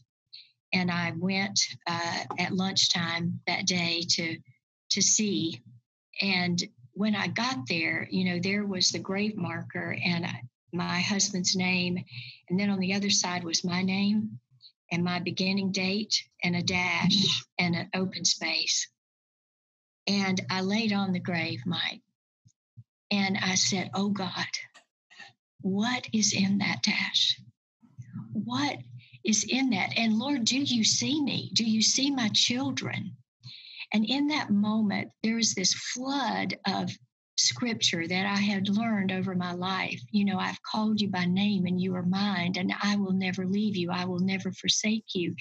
And 0.73 0.91
I 0.91 1.13
went 1.17 1.59
uh, 1.87 2.23
at 2.39 2.53
lunchtime 2.53 3.39
that 3.47 3.65
day 3.65 4.03
to 4.11 4.37
to 4.91 5.01
see, 5.01 5.61
and 6.21 6.61
when 6.93 7.15
I 7.15 7.27
got 7.27 7.67
there, 7.67 8.07
you 8.09 8.25
know, 8.25 8.39
there 8.39 8.65
was 8.65 8.89
the 8.89 8.99
grave 8.99 9.35
marker 9.35 9.97
and 10.05 10.27
my 10.71 10.99
husband's 10.99 11.55
name, 11.55 12.03
and 12.49 12.59
then 12.59 12.69
on 12.69 12.79
the 12.79 12.93
other 12.93 13.09
side 13.09 13.43
was 13.43 13.63
my 13.63 13.81
name 13.81 14.39
and 14.91 15.03
my 15.03 15.19
beginning 15.19 15.71
date 15.71 16.23
and 16.43 16.55
a 16.55 16.61
dash 16.61 17.43
and 17.57 17.75
an 17.75 17.89
open 17.93 18.25
space. 18.25 18.87
And 20.07 20.39
I 20.49 20.61
laid 20.61 20.93
on 20.93 21.13
the 21.13 21.19
grave, 21.19 21.61
Mike, 21.65 22.01
and 23.11 23.37
I 23.37 23.55
said, 23.55 23.89
Oh 23.93 24.09
God, 24.09 24.45
what 25.65 26.05
is 26.13 26.31
in 26.31 26.59
that 26.59 26.83
dash? 26.83 27.41
What 28.33 28.77
is 29.23 29.43
in 29.49 29.71
that? 29.71 29.97
And 29.97 30.19
Lord, 30.19 30.45
do 30.45 30.59
you 30.59 30.83
see 30.83 31.19
me? 31.19 31.49
Do 31.53 31.63
you 31.63 31.81
see 31.81 32.11
my 32.11 32.29
children? 32.35 33.17
And 33.91 34.05
in 34.05 34.27
that 34.27 34.51
moment, 34.51 35.09
there 35.23 35.37
was 35.37 35.55
this 35.55 35.73
flood 35.73 36.55
of 36.67 36.91
scripture 37.37 38.07
that 38.07 38.27
I 38.27 38.39
had 38.39 38.69
learned 38.69 39.11
over 39.11 39.33
my 39.33 39.53
life. 39.53 39.99
You 40.11 40.25
know, 40.25 40.37
I've 40.37 40.61
called 40.71 41.01
you 41.01 41.09
by 41.09 41.25
name 41.25 41.65
and 41.65 41.81
you 41.81 41.95
are 41.95 42.05
mine, 42.05 42.53
and 42.57 42.71
I 42.83 42.95
will 42.97 43.13
never 43.13 43.47
leave 43.47 43.75
you. 43.75 43.89
I 43.89 44.05
will 44.05 44.19
never 44.19 44.51
forsake 44.51 45.15
you. 45.15 45.33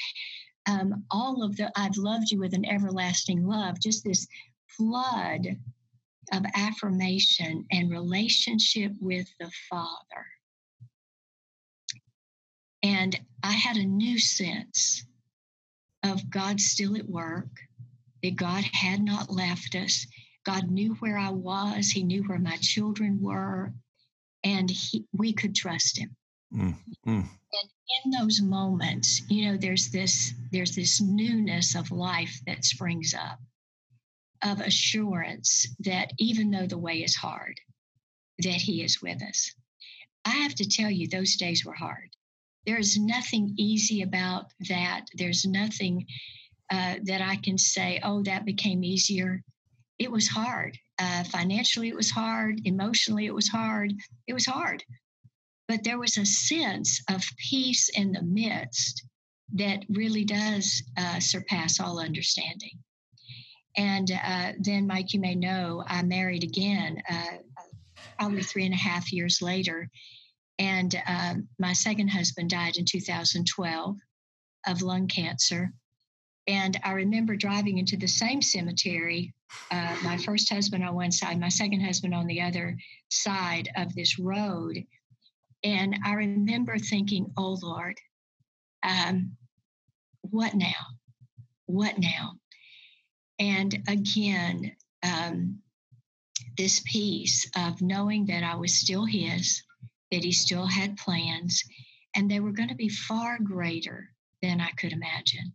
Um, 0.66 1.04
all 1.10 1.42
of 1.42 1.54
the, 1.58 1.70
I've 1.76 1.98
loved 1.98 2.30
you 2.30 2.38
with 2.38 2.54
an 2.54 2.64
everlasting 2.64 3.46
love, 3.46 3.78
just 3.78 4.02
this 4.04 4.26
flood 4.78 5.58
of 6.32 6.44
affirmation 6.54 7.64
and 7.70 7.90
relationship 7.90 8.92
with 9.00 9.26
the 9.38 9.50
Father. 9.68 10.26
And 12.82 13.18
I 13.42 13.52
had 13.52 13.76
a 13.76 13.84
new 13.84 14.18
sense 14.18 15.06
of 16.02 16.28
God 16.30 16.60
still 16.60 16.96
at 16.96 17.08
work, 17.08 17.48
that 18.22 18.36
God 18.36 18.64
had 18.72 19.02
not 19.02 19.30
left 19.30 19.74
us, 19.74 20.06
God 20.44 20.70
knew 20.70 20.94
where 20.94 21.18
I 21.18 21.30
was, 21.30 21.88
He 21.88 22.02
knew 22.02 22.22
where 22.24 22.38
my 22.38 22.56
children 22.60 23.20
were, 23.20 23.72
and 24.44 24.70
he, 24.70 25.06
we 25.12 25.32
could 25.32 25.54
trust 25.54 25.98
Him. 25.98 26.14
Mm, 26.54 26.76
mm. 27.06 27.28
And 27.52 27.70
in 28.04 28.10
those 28.10 28.40
moments, 28.40 29.22
you 29.28 29.50
know, 29.50 29.56
there's 29.56 29.90
this 29.90 30.34
there's 30.52 30.74
this 30.74 31.00
newness 31.00 31.74
of 31.74 31.90
life 31.90 32.40
that 32.46 32.64
springs 32.64 33.14
up, 33.14 33.40
of 34.44 34.60
assurance 34.60 35.66
that 35.80 36.12
even 36.18 36.50
though 36.50 36.66
the 36.66 36.78
way 36.78 37.02
is 37.02 37.14
hard, 37.14 37.58
that 38.38 38.60
He 38.60 38.82
is 38.82 39.00
with 39.02 39.22
us. 39.22 39.52
I 40.24 40.30
have 40.30 40.54
to 40.56 40.68
tell 40.68 40.90
you, 40.90 41.08
those 41.08 41.36
days 41.36 41.64
were 41.64 41.74
hard. 41.74 42.10
There's 42.66 42.98
nothing 42.98 43.54
easy 43.58 44.02
about 44.02 44.46
that. 44.68 45.06
There's 45.14 45.44
nothing 45.44 46.06
uh, 46.70 46.96
that 47.04 47.20
I 47.20 47.36
can 47.36 47.58
say, 47.58 48.00
oh, 48.02 48.22
that 48.22 48.44
became 48.44 48.84
easier 48.84 49.42
it 49.98 50.10
was 50.10 50.28
hard. 50.28 50.78
Uh, 50.98 51.24
financially, 51.24 51.88
it 51.88 51.96
was 51.96 52.10
hard. 52.10 52.60
Emotionally, 52.64 53.26
it 53.26 53.34
was 53.34 53.48
hard. 53.48 53.92
It 54.26 54.32
was 54.32 54.46
hard. 54.46 54.82
But 55.68 55.84
there 55.84 55.98
was 55.98 56.16
a 56.16 56.26
sense 56.26 57.02
of 57.08 57.22
peace 57.38 57.88
in 57.88 58.12
the 58.12 58.22
midst 58.22 59.04
that 59.54 59.84
really 59.88 60.24
does 60.24 60.82
uh, 60.96 61.20
surpass 61.20 61.80
all 61.80 62.00
understanding. 62.00 62.78
And 63.76 64.10
uh, 64.10 64.52
then, 64.58 64.86
Mike, 64.86 65.12
you 65.12 65.20
may 65.20 65.34
know, 65.34 65.82
I 65.86 66.02
married 66.02 66.44
again 66.44 67.02
uh, 67.10 67.38
probably 68.18 68.42
three 68.42 68.64
and 68.64 68.74
a 68.74 68.78
half 68.78 69.12
years 69.12 69.42
later. 69.42 69.88
And 70.58 70.94
um, 71.06 71.48
my 71.58 71.72
second 71.72 72.08
husband 72.08 72.50
died 72.50 72.76
in 72.76 72.84
2012 72.84 73.96
of 74.66 74.82
lung 74.82 75.08
cancer. 75.08 75.72
And 76.46 76.78
I 76.84 76.92
remember 76.92 77.36
driving 77.36 77.78
into 77.78 77.96
the 77.96 78.06
same 78.06 78.42
cemetery, 78.42 79.34
uh, 79.70 79.96
my 80.04 80.18
first 80.18 80.52
husband 80.52 80.84
on 80.84 80.94
one 80.94 81.10
side, 81.10 81.40
my 81.40 81.48
second 81.48 81.80
husband 81.80 82.14
on 82.14 82.26
the 82.26 82.42
other 82.42 82.76
side 83.08 83.70
of 83.76 83.94
this 83.94 84.18
road. 84.18 84.84
And 85.64 85.96
I 86.04 86.12
remember 86.12 86.78
thinking, 86.78 87.32
oh 87.36 87.58
Lord, 87.62 87.98
um, 88.82 89.32
what 90.20 90.54
now? 90.54 90.68
What 91.66 91.98
now? 91.98 92.34
And 93.38 93.82
again, 93.88 94.76
um, 95.02 95.58
this 96.56 96.80
peace 96.84 97.50
of 97.56 97.82
knowing 97.82 98.26
that 98.26 98.44
I 98.44 98.54
was 98.54 98.74
still 98.74 99.04
His, 99.04 99.62
that 100.10 100.24
He 100.24 100.32
still 100.32 100.66
had 100.66 100.96
plans, 100.96 101.62
and 102.14 102.30
they 102.30 102.40
were 102.40 102.52
going 102.52 102.68
to 102.68 102.74
be 102.74 102.88
far 102.88 103.38
greater 103.38 104.10
than 104.42 104.60
I 104.60 104.70
could 104.70 104.92
imagine. 104.92 105.52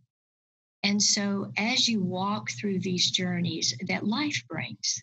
And 0.82 1.02
so, 1.02 1.52
as 1.56 1.88
you 1.88 2.02
walk 2.02 2.50
through 2.50 2.80
these 2.80 3.10
journeys 3.10 3.74
that 3.86 4.06
life 4.06 4.42
brings, 4.48 5.02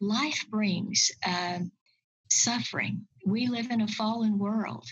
life 0.00 0.44
brings 0.50 1.10
uh, 1.24 1.60
suffering. 2.30 3.06
We 3.24 3.46
live 3.46 3.70
in 3.70 3.80
a 3.80 3.88
fallen 3.88 4.38
world, 4.38 4.86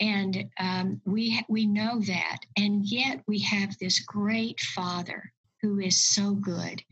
and 0.00 0.50
um, 0.58 1.00
we 1.04 1.42
we 1.48 1.66
know 1.66 2.00
that, 2.00 2.38
and 2.56 2.84
yet 2.84 3.22
we 3.26 3.40
have 3.40 3.78
this 3.78 4.00
great 4.00 4.60
Father 4.60 5.32
who 5.62 5.78
is 5.78 6.04
so 6.04 6.34
good 6.34 6.82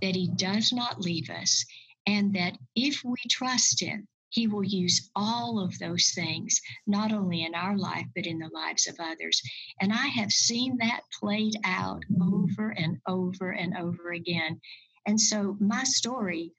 that 0.00 0.14
He 0.14 0.28
does 0.36 0.72
not 0.72 1.00
leave 1.00 1.30
us, 1.30 1.64
and 2.06 2.34
that 2.34 2.56
if 2.76 3.02
we 3.02 3.16
trust 3.28 3.80
Him, 3.80 4.06
he 4.30 4.46
will 4.46 4.64
use 4.64 5.10
all 5.16 5.58
of 5.58 5.78
those 5.78 6.10
things, 6.10 6.60
not 6.86 7.12
only 7.12 7.44
in 7.44 7.54
our 7.54 7.76
life, 7.76 8.06
but 8.14 8.26
in 8.26 8.38
the 8.38 8.50
lives 8.52 8.86
of 8.86 8.96
others. 9.00 9.42
And 9.80 9.92
I 9.92 10.06
have 10.08 10.30
seen 10.30 10.76
that 10.78 11.00
played 11.18 11.54
out 11.64 12.02
over 12.20 12.70
and 12.70 12.98
over 13.06 13.52
and 13.52 13.76
over 13.76 14.12
again. 14.12 14.60
And 15.06 15.20
so, 15.20 15.56
my 15.60 15.84
story, 15.84 16.52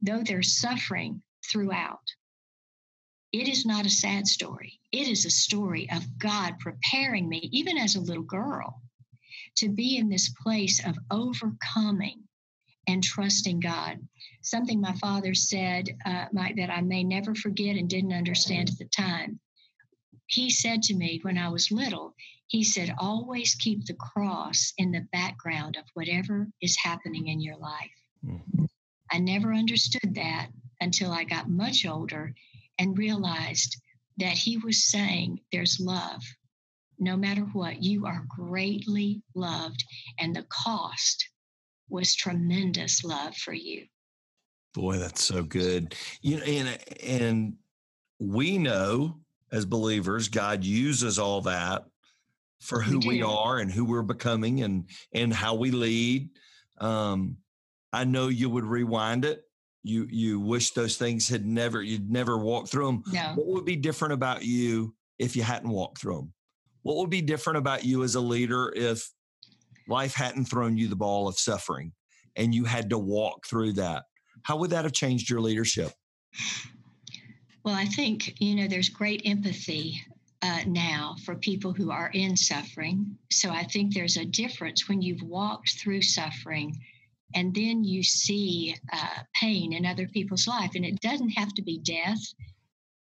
though 0.00 0.22
there's 0.22 0.60
suffering 0.60 1.22
throughout, 1.50 2.04
it 3.32 3.48
is 3.48 3.66
not 3.66 3.86
a 3.86 3.90
sad 3.90 4.28
story. 4.28 4.78
It 4.92 5.08
is 5.08 5.26
a 5.26 5.30
story 5.30 5.90
of 5.90 6.18
God 6.18 6.58
preparing 6.60 7.28
me, 7.28 7.48
even 7.52 7.76
as 7.76 7.96
a 7.96 8.00
little 8.00 8.22
girl, 8.22 8.80
to 9.56 9.68
be 9.68 9.96
in 9.96 10.08
this 10.08 10.32
place 10.42 10.84
of 10.86 10.96
overcoming 11.10 12.22
and 12.86 13.02
trusting 13.02 13.60
God 13.60 13.98
something 14.46 14.80
my 14.80 14.94
father 14.94 15.34
said, 15.34 15.88
uh, 16.04 16.26
Mike, 16.32 16.56
that 16.56 16.70
I 16.70 16.80
may 16.80 17.02
never 17.02 17.34
forget 17.34 17.76
and 17.76 17.88
didn't 17.88 18.12
understand 18.12 18.68
at 18.68 18.78
the 18.78 18.84
time. 18.84 19.40
He 20.26 20.50
said 20.50 20.82
to 20.82 20.94
me 20.94 21.18
when 21.22 21.36
I 21.36 21.48
was 21.48 21.72
little, 21.72 22.14
he 22.46 22.62
said, 22.62 22.94
always 22.98 23.56
keep 23.56 23.84
the 23.84 23.94
cross 23.94 24.72
in 24.78 24.92
the 24.92 25.06
background 25.12 25.76
of 25.76 25.84
whatever 25.94 26.48
is 26.62 26.76
happening 26.76 27.26
in 27.26 27.40
your 27.40 27.56
life. 27.56 27.90
Mm-hmm. 28.24 28.64
I 29.10 29.18
never 29.18 29.52
understood 29.52 30.14
that 30.14 30.48
until 30.80 31.10
I 31.10 31.24
got 31.24 31.48
much 31.48 31.84
older 31.84 32.32
and 32.78 32.96
realized 32.96 33.80
that 34.18 34.32
he 34.32 34.58
was 34.58 34.84
saying 34.84 35.40
there's 35.50 35.80
love. 35.80 36.22
No 36.98 37.16
matter 37.16 37.42
what, 37.42 37.82
you 37.82 38.06
are 38.06 38.26
greatly 38.28 39.22
loved, 39.34 39.84
and 40.18 40.34
the 40.34 40.46
cost 40.48 41.28
was 41.88 42.14
tremendous 42.14 43.04
love 43.04 43.36
for 43.36 43.52
you. 43.52 43.86
Boy, 44.74 44.98
that's 44.98 45.24
so 45.24 45.42
good. 45.42 45.94
You 46.20 46.38
know, 46.38 46.44
and 46.44 46.78
and 47.02 47.54
we 48.18 48.58
know 48.58 49.20
as 49.52 49.64
believers, 49.64 50.28
God 50.28 50.64
uses 50.64 51.18
all 51.18 51.42
that 51.42 51.84
for 52.60 52.80
who 52.80 52.98
we, 52.98 53.08
we 53.08 53.22
are 53.22 53.58
and 53.58 53.70
who 53.70 53.84
we're 53.84 54.02
becoming 54.02 54.62
and 54.62 54.88
and 55.12 55.32
how 55.32 55.54
we 55.54 55.70
lead. 55.70 56.30
Um, 56.78 57.36
I 57.92 58.04
know 58.04 58.28
you 58.28 58.50
would 58.50 58.64
rewind 58.64 59.24
it. 59.24 59.42
You 59.82 60.06
you 60.10 60.40
wish 60.40 60.72
those 60.72 60.96
things 60.96 61.28
had 61.28 61.46
never 61.46 61.82
you'd 61.82 62.10
never 62.10 62.36
walked 62.36 62.68
through 62.68 62.86
them. 62.86 63.02
No. 63.12 63.32
What 63.36 63.46
would 63.46 63.64
be 63.64 63.76
different 63.76 64.14
about 64.14 64.44
you 64.44 64.94
if 65.18 65.36
you 65.36 65.42
hadn't 65.42 65.70
walked 65.70 65.98
through 65.98 66.16
them? 66.16 66.32
What 66.86 66.98
would 66.98 67.10
be 67.10 67.20
different 67.20 67.56
about 67.56 67.84
you 67.84 68.04
as 68.04 68.14
a 68.14 68.20
leader 68.20 68.72
if 68.76 69.10
life 69.88 70.14
hadn't 70.14 70.44
thrown 70.44 70.78
you 70.78 70.86
the 70.86 70.94
ball 70.94 71.26
of 71.26 71.36
suffering 71.36 71.90
and 72.36 72.54
you 72.54 72.64
had 72.64 72.90
to 72.90 72.98
walk 72.98 73.44
through 73.44 73.72
that? 73.72 74.04
How 74.44 74.56
would 74.58 74.70
that 74.70 74.84
have 74.84 74.92
changed 74.92 75.28
your 75.28 75.40
leadership? 75.40 75.90
Well, 77.64 77.74
I 77.74 77.86
think, 77.86 78.40
you 78.40 78.54
know, 78.54 78.68
there's 78.68 78.88
great 78.88 79.22
empathy 79.24 80.00
uh, 80.42 80.60
now 80.64 81.16
for 81.24 81.34
people 81.34 81.72
who 81.72 81.90
are 81.90 82.12
in 82.14 82.36
suffering. 82.36 83.18
So 83.32 83.50
I 83.50 83.64
think 83.64 83.92
there's 83.92 84.16
a 84.16 84.24
difference 84.24 84.88
when 84.88 85.02
you've 85.02 85.24
walked 85.24 85.80
through 85.80 86.02
suffering 86.02 86.80
and 87.34 87.52
then 87.52 87.82
you 87.82 88.04
see 88.04 88.76
uh, 88.92 89.22
pain 89.34 89.72
in 89.72 89.84
other 89.84 90.06
people's 90.06 90.46
life. 90.46 90.76
And 90.76 90.84
it 90.84 91.00
doesn't 91.00 91.30
have 91.30 91.52
to 91.54 91.62
be 91.62 91.78
death. 91.78 92.20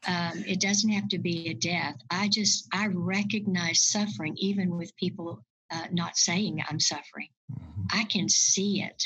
Um, 0.07 0.43
it 0.47 0.61
doesn't 0.61 0.89
have 0.91 1.09
to 1.09 1.19
be 1.19 1.49
a 1.49 1.53
death. 1.53 1.97
I 2.09 2.29
just, 2.29 2.67
I 2.73 2.87
recognize 2.87 3.83
suffering 3.83 4.35
even 4.37 4.77
with 4.77 4.95
people 4.95 5.43
uh, 5.71 5.87
not 5.91 6.17
saying 6.17 6.63
I'm 6.67 6.79
suffering. 6.79 7.29
Mm-hmm. 7.51 7.83
I 7.91 8.05
can 8.05 8.29
see 8.29 8.81
it. 8.81 9.03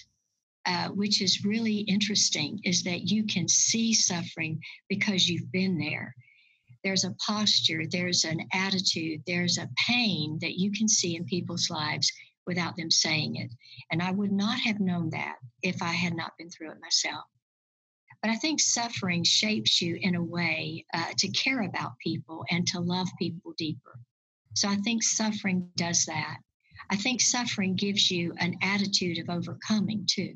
Uh, 0.65 0.87
which 0.87 1.21
is 1.21 1.43
really 1.43 1.79
interesting, 1.79 2.57
is 2.63 2.83
that 2.83 3.11
you 3.11 3.25
can 3.25 3.49
see 3.49 3.93
suffering 3.93 4.57
because 4.87 5.27
you've 5.27 5.51
been 5.51 5.77
there. 5.77 6.15
There's 6.85 7.03
a 7.03 7.15
posture, 7.27 7.83
there's 7.91 8.23
an 8.23 8.47
attitude, 8.53 9.23
there's 9.27 9.57
a 9.57 9.69
pain 9.75 10.37
that 10.39 10.57
you 10.57 10.71
can 10.71 10.87
see 10.87 11.17
in 11.17 11.25
people's 11.25 11.69
lives 11.69 12.09
without 12.47 12.77
them 12.77 12.89
saying 12.89 13.35
it. 13.35 13.51
And 13.91 14.01
I 14.01 14.11
would 14.11 14.31
not 14.31 14.57
have 14.59 14.79
known 14.79 15.09
that 15.09 15.35
if 15.63 15.81
I 15.81 15.91
had 15.91 16.15
not 16.15 16.37
been 16.37 16.49
through 16.49 16.71
it 16.71 16.81
myself. 16.81 17.25
But 18.23 18.31
I 18.31 18.35
think 18.37 18.61
suffering 18.61 19.25
shapes 19.25 19.81
you 19.81 19.97
in 20.01 20.15
a 20.15 20.23
way 20.23 20.85
uh, 20.93 21.11
to 21.17 21.27
care 21.27 21.61
about 21.61 21.99
people 21.99 22.45
and 22.49 22.65
to 22.67 22.79
love 22.79 23.09
people 23.19 23.53
deeper. 23.57 23.99
So 24.55 24.69
I 24.69 24.77
think 24.77 25.03
suffering 25.03 25.69
does 25.75 26.05
that. 26.05 26.37
I 26.89 26.95
think 26.95 27.19
suffering 27.21 27.75
gives 27.75 28.09
you 28.09 28.33
an 28.39 28.57
attitude 28.61 29.19
of 29.19 29.29
overcoming 29.29 30.07
too 30.09 30.35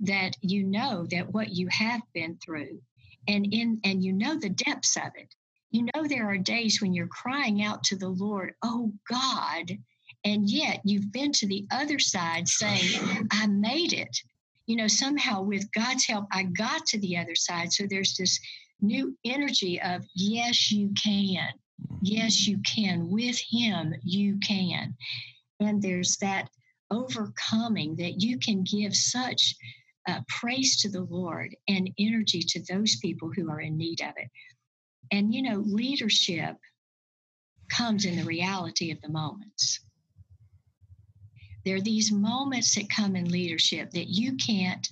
that 0.00 0.36
you 0.42 0.64
know 0.64 1.06
that 1.10 1.32
what 1.32 1.48
you 1.48 1.68
have 1.68 2.02
been 2.14 2.38
through 2.44 2.80
and 3.26 3.46
in 3.52 3.80
and 3.84 4.04
you 4.04 4.12
know 4.12 4.38
the 4.38 4.48
depths 4.48 4.96
of 4.96 5.10
it 5.16 5.34
you 5.70 5.82
know 5.82 6.06
there 6.06 6.28
are 6.28 6.38
days 6.38 6.80
when 6.80 6.94
you're 6.94 7.08
crying 7.08 7.62
out 7.62 7.82
to 7.82 7.96
the 7.96 8.08
lord 8.08 8.54
oh 8.62 8.92
god 9.10 9.72
and 10.24 10.48
yet 10.48 10.80
you've 10.84 11.10
been 11.12 11.32
to 11.32 11.48
the 11.48 11.66
other 11.72 11.98
side 11.98 12.46
saying 12.46 13.26
i 13.32 13.46
made 13.48 13.92
it 13.92 14.16
you 14.68 14.76
know 14.76 14.86
somehow 14.86 15.42
with 15.42 15.70
god's 15.72 16.06
help 16.06 16.26
i 16.32 16.44
got 16.44 16.86
to 16.86 16.98
the 17.00 17.16
other 17.16 17.34
side 17.34 17.72
so 17.72 17.84
there's 17.88 18.16
this 18.16 18.38
new 18.80 19.16
energy 19.24 19.80
of 19.82 20.04
yes 20.14 20.70
you 20.70 20.92
can 21.02 21.48
yes 22.00 22.46
you 22.46 22.58
can 22.58 23.10
with 23.10 23.40
him 23.50 23.92
you 24.04 24.38
can 24.38 24.94
and 25.60 25.82
there's 25.82 26.16
that 26.18 26.48
overcoming 26.90 27.96
that 27.96 28.22
you 28.22 28.38
can 28.38 28.62
give 28.62 28.94
such 28.94 29.54
uh, 30.08 30.20
praise 30.28 30.80
to 30.80 30.88
the 30.88 31.02
Lord 31.02 31.54
and 31.68 31.90
energy 31.98 32.40
to 32.40 32.62
those 32.62 32.96
people 32.96 33.30
who 33.34 33.50
are 33.50 33.60
in 33.60 33.76
need 33.76 34.00
of 34.00 34.14
it. 34.16 34.30
And, 35.12 35.34
you 35.34 35.42
know, 35.42 35.62
leadership 35.66 36.56
comes 37.70 38.06
in 38.06 38.16
the 38.16 38.24
reality 38.24 38.90
of 38.90 39.00
the 39.02 39.10
moments. 39.10 39.80
There 41.68 41.76
are 41.76 41.82
these 41.82 42.10
moments 42.10 42.74
that 42.76 42.88
come 42.88 43.14
in 43.14 43.30
leadership 43.30 43.90
that 43.90 44.08
you 44.08 44.36
can't 44.36 44.88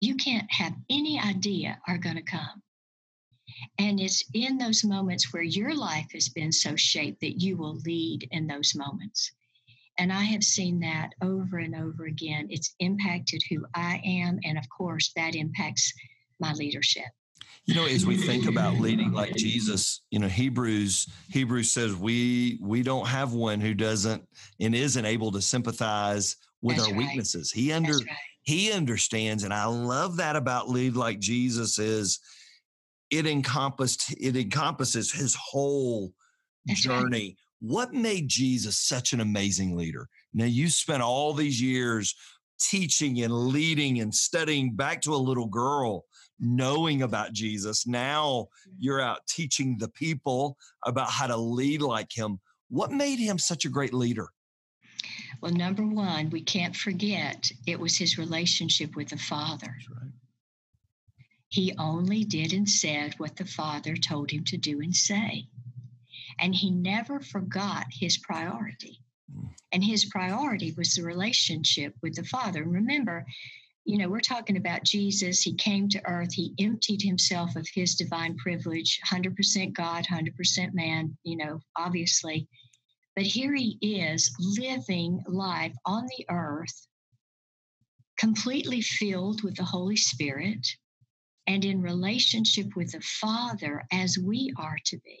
you 0.00 0.14
can't 0.14 0.46
have 0.52 0.76
any 0.88 1.18
idea 1.18 1.80
are 1.88 1.98
going 1.98 2.14
to 2.14 2.22
come. 2.22 2.62
And 3.78 3.98
it's 3.98 4.22
in 4.32 4.56
those 4.56 4.84
moments 4.84 5.32
where 5.32 5.42
your 5.42 5.74
life 5.74 6.06
has 6.12 6.28
been 6.28 6.52
so 6.52 6.76
shaped 6.76 7.20
that 7.22 7.40
you 7.42 7.56
will 7.56 7.80
lead 7.84 8.28
in 8.30 8.46
those 8.46 8.76
moments. 8.76 9.32
And 9.98 10.12
I 10.12 10.22
have 10.22 10.44
seen 10.44 10.78
that 10.78 11.10
over 11.20 11.58
and 11.58 11.74
over 11.74 12.04
again. 12.04 12.46
It's 12.48 12.76
impacted 12.78 13.42
who 13.50 13.66
I 13.74 14.00
am. 14.04 14.38
And 14.44 14.56
of 14.56 14.68
course, 14.68 15.10
that 15.16 15.34
impacts 15.34 15.92
my 16.38 16.52
leadership. 16.52 17.10
You 17.70 17.76
know, 17.76 17.86
as 17.86 18.04
we 18.04 18.16
think 18.16 18.48
about 18.48 18.80
leading 18.80 19.12
like 19.12 19.36
Jesus, 19.36 20.02
you 20.10 20.18
know, 20.18 20.26
Hebrews 20.26 21.06
Hebrews 21.28 21.70
says 21.70 21.94
we 21.94 22.58
we 22.60 22.82
don't 22.82 23.06
have 23.06 23.32
one 23.32 23.60
who 23.60 23.74
doesn't 23.74 24.26
and 24.58 24.74
isn't 24.74 25.04
able 25.04 25.30
to 25.30 25.40
sympathize 25.40 26.34
with 26.62 26.78
That's 26.78 26.88
our 26.88 26.94
right. 26.94 27.06
weaknesses. 27.06 27.52
He 27.52 27.70
under 27.70 27.92
right. 27.92 28.06
he 28.42 28.72
understands, 28.72 29.44
and 29.44 29.54
I 29.54 29.66
love 29.66 30.16
that 30.16 30.34
about 30.34 30.68
lead 30.68 30.96
like 30.96 31.20
Jesus 31.20 31.78
is 31.78 32.18
it 33.08 33.24
encompassed 33.24 34.16
it 34.18 34.36
encompasses 34.36 35.12
his 35.12 35.36
whole 35.36 36.12
That's 36.66 36.80
journey 36.80 37.26
right. 37.28 37.36
What 37.60 37.92
made 37.92 38.26
Jesus 38.26 38.78
such 38.78 39.12
an 39.12 39.20
amazing 39.20 39.76
leader? 39.76 40.08
Now, 40.32 40.46
you 40.46 40.68
spent 40.70 41.02
all 41.02 41.34
these 41.34 41.60
years 41.60 42.14
teaching 42.58 43.22
and 43.22 43.32
leading 43.32 44.00
and 44.00 44.14
studying 44.14 44.74
back 44.74 45.02
to 45.02 45.14
a 45.14 45.16
little 45.16 45.46
girl, 45.46 46.04
knowing 46.40 47.02
about 47.02 47.32
Jesus. 47.32 47.86
Now 47.86 48.48
you're 48.78 49.00
out 49.00 49.26
teaching 49.28 49.76
the 49.78 49.88
people 49.88 50.56
about 50.84 51.10
how 51.10 51.26
to 51.26 51.36
lead 51.36 51.82
like 51.82 52.10
him. 52.16 52.40
What 52.68 52.90
made 52.90 53.18
him 53.18 53.38
such 53.38 53.64
a 53.64 53.70
great 53.70 53.94
leader? 53.94 54.28
Well, 55.40 55.52
number 55.52 55.86
one, 55.86 56.30
we 56.30 56.42
can't 56.42 56.76
forget 56.76 57.50
it 57.66 57.78
was 57.78 57.96
his 57.96 58.18
relationship 58.18 58.94
with 58.94 59.08
the 59.08 59.16
Father. 59.16 59.74
Right. 59.90 60.12
He 61.48 61.74
only 61.78 62.24
did 62.24 62.52
and 62.52 62.68
said 62.68 63.14
what 63.18 63.36
the 63.36 63.44
Father 63.44 63.96
told 63.96 64.30
him 64.30 64.44
to 64.44 64.56
do 64.56 64.80
and 64.80 64.94
say. 64.94 65.48
And 66.38 66.54
he 66.54 66.70
never 66.70 67.20
forgot 67.20 67.86
his 67.90 68.18
priority. 68.18 69.00
Mm. 69.34 69.50
And 69.72 69.84
his 69.84 70.04
priority 70.04 70.72
was 70.76 70.94
the 70.94 71.02
relationship 71.02 71.94
with 72.02 72.14
the 72.14 72.24
Father. 72.24 72.62
And 72.62 72.72
remember, 72.72 73.26
you 73.90 73.98
know, 73.98 74.08
we're 74.08 74.20
talking 74.20 74.56
about 74.56 74.84
Jesus. 74.84 75.42
He 75.42 75.52
came 75.52 75.88
to 75.88 76.06
earth, 76.06 76.32
he 76.32 76.54
emptied 76.60 77.02
himself 77.02 77.56
of 77.56 77.66
his 77.74 77.96
divine 77.96 78.36
privilege, 78.36 79.00
100% 79.04 79.72
God, 79.72 80.06
100% 80.06 80.74
man, 80.74 81.16
you 81.24 81.36
know, 81.36 81.58
obviously. 81.74 82.46
But 83.16 83.24
here 83.24 83.52
he 83.52 83.76
is 83.82 84.32
living 84.38 85.24
life 85.26 85.74
on 85.84 86.06
the 86.06 86.24
earth, 86.30 86.86
completely 88.16 88.80
filled 88.80 89.42
with 89.42 89.56
the 89.56 89.64
Holy 89.64 89.96
Spirit 89.96 90.64
and 91.48 91.64
in 91.64 91.82
relationship 91.82 92.76
with 92.76 92.92
the 92.92 93.00
Father 93.00 93.82
as 93.90 94.16
we 94.16 94.52
are 94.56 94.78
to 94.84 94.98
be. 94.98 95.18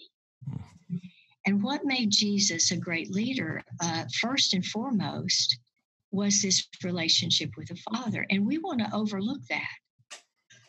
Mm. 0.48 1.00
And 1.44 1.60
what 1.60 1.84
made 1.84 2.12
Jesus 2.12 2.70
a 2.70 2.76
great 2.76 3.10
leader, 3.10 3.64
uh, 3.82 4.04
first 4.20 4.54
and 4.54 4.64
foremost, 4.64 5.58
was 6.10 6.42
this 6.42 6.66
relationship 6.82 7.50
with 7.56 7.68
the 7.68 7.76
Father. 7.76 8.26
And 8.30 8.46
we 8.46 8.58
want 8.58 8.80
to 8.80 8.94
overlook 8.94 9.40
that. 9.48 9.68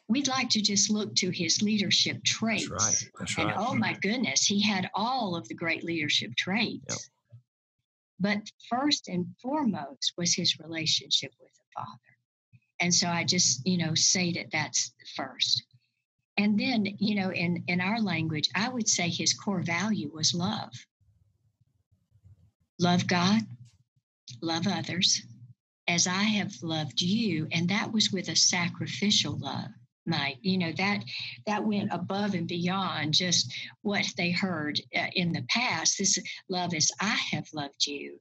We'd 0.08 0.28
like 0.28 0.50
to 0.50 0.62
just 0.62 0.90
look 0.90 1.16
to 1.16 1.30
his 1.30 1.62
leadership 1.62 2.24
traits. 2.24 2.70
That's 2.70 2.84
right. 2.84 3.12
That's 3.18 3.38
right. 3.38 3.48
And 3.48 3.56
oh 3.58 3.74
my 3.74 3.98
goodness, 4.02 4.46
he 4.46 4.62
had 4.62 4.90
all 4.94 5.36
of 5.36 5.48
the 5.48 5.56
great 5.56 5.84
leadership 5.84 6.36
traits. 6.36 6.84
Yep. 6.90 6.98
But 8.20 8.52
first 8.70 9.08
and 9.08 9.28
foremost 9.42 10.14
was 10.18 10.34
his 10.34 10.60
relationship 10.60 11.32
with 11.40 11.52
the 11.54 11.64
Father. 11.76 11.90
And 12.80 12.94
so 12.94 13.08
I 13.08 13.24
just, 13.24 13.66
you 13.66 13.78
know, 13.78 13.96
say 13.96 14.34
that 14.34 14.52
that's 14.52 14.92
first. 15.16 15.64
And 16.38 16.60
then, 16.60 16.86
you 16.98 17.16
know, 17.16 17.32
in, 17.32 17.64
in 17.68 17.82
our 17.82 18.00
language, 18.00 18.50
I 18.56 18.70
would 18.70 18.90
say 18.90 19.10
his 19.10 19.34
core 19.34 19.62
value 19.62 20.12
was 20.14 20.34
love. 20.34 20.74
Love 22.80 23.08
God, 23.08 23.42
love 24.42 24.68
others 24.68 25.22
as 25.88 26.08
I 26.08 26.24
have 26.24 26.54
loved 26.62 27.02
you. 27.02 27.48
And 27.52 27.70
that 27.70 27.91
was 27.91 28.12
with 28.12 28.30
a 28.30 28.36
sacrificial 28.36 29.38
love. 29.38 29.70
Mike, 30.06 30.38
you 30.41 30.58
know 30.58 30.72
that 30.74 31.04
that 31.46 31.63
went 31.63 31.94
above 31.94 32.34
and 32.34 32.48
beyond 32.48 33.13
just 33.13 33.54
what 33.84 34.06
they 34.17 34.32
heard 34.32 34.80
uh, 34.96 35.08
in 35.13 35.32
the 35.32 35.46
past. 35.48 35.98
This 35.98 36.17
love 36.50 36.74
as 36.74 36.91
I 37.00 37.17
have 37.32 37.48
loved 37.54 37.86
you, 37.86 38.20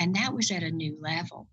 and 0.00 0.16
that 0.16 0.34
was 0.34 0.50
at 0.50 0.64
a 0.64 0.70
new 0.70 0.96
level. 1.00 1.46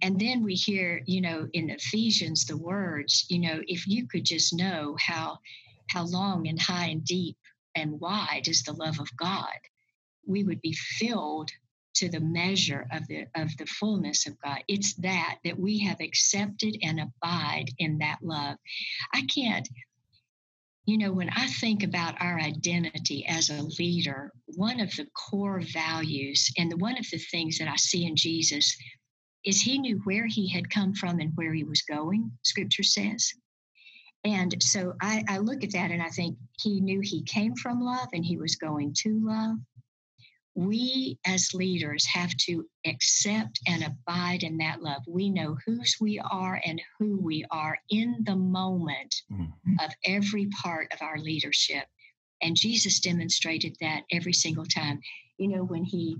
And 0.00 0.18
then 0.18 0.42
we 0.42 0.54
hear, 0.54 1.02
you 1.04 1.20
know, 1.20 1.46
in 1.52 1.68
Ephesians 1.68 2.46
the 2.46 2.56
words, 2.56 3.26
you 3.28 3.38
know, 3.38 3.60
if 3.66 3.86
you 3.86 4.06
could 4.06 4.24
just 4.24 4.54
know 4.54 4.96
how 4.98 5.38
how 5.90 6.04
long 6.06 6.48
and 6.48 6.60
high 6.60 6.86
and 6.86 7.04
deep 7.04 7.36
and 7.74 8.00
wide 8.00 8.48
is 8.48 8.62
the 8.62 8.72
love 8.72 8.98
of 8.98 9.14
God, 9.16 9.58
we 10.26 10.42
would 10.42 10.62
be 10.62 10.72
filled 10.72 11.50
to 11.94 12.08
the 12.08 12.20
measure 12.20 12.86
of 12.92 13.06
the 13.08 13.26
of 13.34 13.56
the 13.56 13.66
fullness 13.66 14.26
of 14.26 14.38
God. 14.40 14.58
It's 14.68 14.94
that 14.94 15.38
that 15.44 15.58
we 15.58 15.78
have 15.80 16.00
accepted 16.00 16.76
and 16.82 17.00
abide 17.00 17.70
in 17.78 17.98
that 17.98 18.18
love. 18.22 18.56
I 19.12 19.22
can't 19.22 19.68
you 20.86 20.98
know, 20.98 21.12
when 21.12 21.30
I 21.30 21.46
think 21.46 21.82
about 21.82 22.20
our 22.20 22.38
identity 22.38 23.24
as 23.26 23.48
a 23.48 23.62
leader, 23.78 24.32
one 24.46 24.80
of 24.80 24.94
the 24.96 25.06
core 25.14 25.62
values 25.72 26.50
and 26.58 26.78
one 26.78 26.98
of 26.98 27.06
the 27.10 27.18
things 27.18 27.58
that 27.58 27.68
I 27.68 27.76
see 27.76 28.04
in 28.04 28.16
Jesus 28.16 28.76
is 29.44 29.60
he 29.60 29.78
knew 29.78 30.00
where 30.04 30.26
he 30.26 30.48
had 30.48 30.70
come 30.70 30.94
from 30.94 31.20
and 31.20 31.32
where 31.36 31.54
he 31.54 31.64
was 31.64 31.82
going, 31.82 32.30
scripture 32.42 32.82
says. 32.82 33.32
And 34.24 34.54
so 34.62 34.94
I, 35.00 35.22
I, 35.28 35.38
look 35.38 35.64
at 35.64 35.72
that 35.72 35.90
and 35.90 36.02
I 36.02 36.08
think 36.08 36.38
he 36.58 36.80
knew 36.80 37.00
he 37.00 37.22
came 37.22 37.54
from 37.56 37.82
love 37.82 38.08
and 38.14 38.24
he 38.24 38.38
was 38.38 38.56
going 38.56 38.94
to 39.00 39.20
love. 39.22 39.56
We 40.54 41.18
as 41.26 41.52
leaders 41.52 42.06
have 42.06 42.34
to 42.36 42.64
accept 42.86 43.60
and 43.66 43.82
abide 43.82 44.42
in 44.42 44.58
that 44.58 44.82
love. 44.82 45.02
We 45.06 45.28
know 45.28 45.56
whose 45.66 45.96
we 46.00 46.20
are 46.20 46.60
and 46.64 46.80
who 46.98 47.18
we 47.20 47.44
are 47.50 47.78
in 47.90 48.18
the 48.24 48.36
moment 48.36 49.14
mm-hmm. 49.30 49.74
of 49.84 49.90
every 50.04 50.46
part 50.62 50.92
of 50.92 51.02
our 51.02 51.18
leadership. 51.18 51.84
And 52.40 52.56
Jesus 52.56 53.00
demonstrated 53.00 53.76
that 53.80 54.02
every 54.12 54.32
single 54.32 54.66
time. 54.66 55.00
You 55.38 55.48
know, 55.48 55.64
when 55.64 55.84
he 55.84 56.16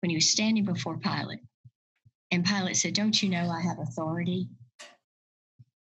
when 0.00 0.10
he 0.10 0.16
was 0.16 0.30
standing 0.30 0.64
before 0.64 0.96
Pilate, 0.98 1.40
and 2.30 2.44
Pilate 2.44 2.76
said, 2.76 2.94
Don't 2.94 3.22
you 3.22 3.28
know 3.28 3.50
I 3.50 3.60
have 3.60 3.78
authority? 3.78 4.48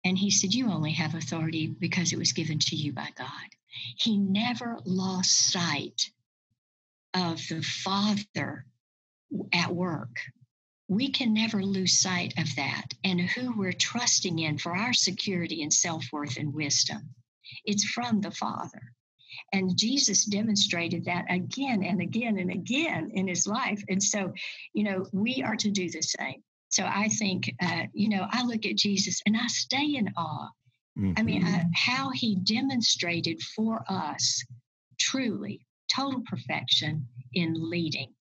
And 0.04 0.18
he 0.18 0.30
said, 0.30 0.54
You 0.54 0.70
only 0.70 0.92
have 0.92 1.14
authority 1.14 1.66
because 1.66 2.12
it 2.12 2.18
was 2.18 2.32
given 2.32 2.58
to 2.58 2.76
you 2.76 2.92
by 2.92 3.08
God. 3.16 3.28
He 3.98 4.18
never 4.18 4.78
lost 4.84 5.52
sight 5.52 6.10
of 7.14 7.40
the 7.48 7.62
Father 7.62 8.66
at 9.52 9.74
work. 9.74 10.16
We 10.88 11.10
can 11.10 11.32
never 11.32 11.62
lose 11.62 12.00
sight 12.00 12.34
of 12.38 12.54
that 12.56 12.88
and 13.04 13.20
who 13.20 13.56
we're 13.56 13.72
trusting 13.72 14.38
in 14.38 14.58
for 14.58 14.76
our 14.76 14.92
security 14.92 15.62
and 15.62 15.72
self 15.72 16.04
worth 16.12 16.36
and 16.36 16.52
wisdom. 16.52 17.14
It's 17.64 17.84
from 17.84 18.20
the 18.20 18.30
Father. 18.30 18.92
And 19.52 19.76
Jesus 19.76 20.24
demonstrated 20.24 21.06
that 21.06 21.24
again 21.30 21.82
and 21.82 22.00
again 22.00 22.38
and 22.38 22.50
again 22.50 23.10
in 23.14 23.26
his 23.26 23.46
life. 23.46 23.82
And 23.88 24.02
so, 24.02 24.32
you 24.72 24.84
know, 24.84 25.06
we 25.12 25.42
are 25.42 25.56
to 25.56 25.70
do 25.70 25.90
the 25.90 26.02
same. 26.02 26.42
So 26.68 26.84
I 26.84 27.08
think, 27.08 27.54
uh, 27.60 27.84
you 27.92 28.08
know, 28.08 28.26
I 28.30 28.44
look 28.44 28.64
at 28.64 28.76
Jesus 28.76 29.20
and 29.26 29.36
I 29.36 29.46
stay 29.46 29.94
in 29.94 30.10
awe. 30.16 30.48
Mm-hmm. 30.98 31.12
I 31.16 31.22
mean, 31.22 31.44
uh, 31.44 31.48
mm-hmm. 31.48 31.68
how 31.74 32.10
he 32.10 32.36
demonstrated 32.36 33.42
for 33.54 33.84
us 33.88 34.44
truly 34.98 35.66
total 35.94 36.22
perfection 36.28 37.06
in 37.34 37.54
leading. 37.70 38.12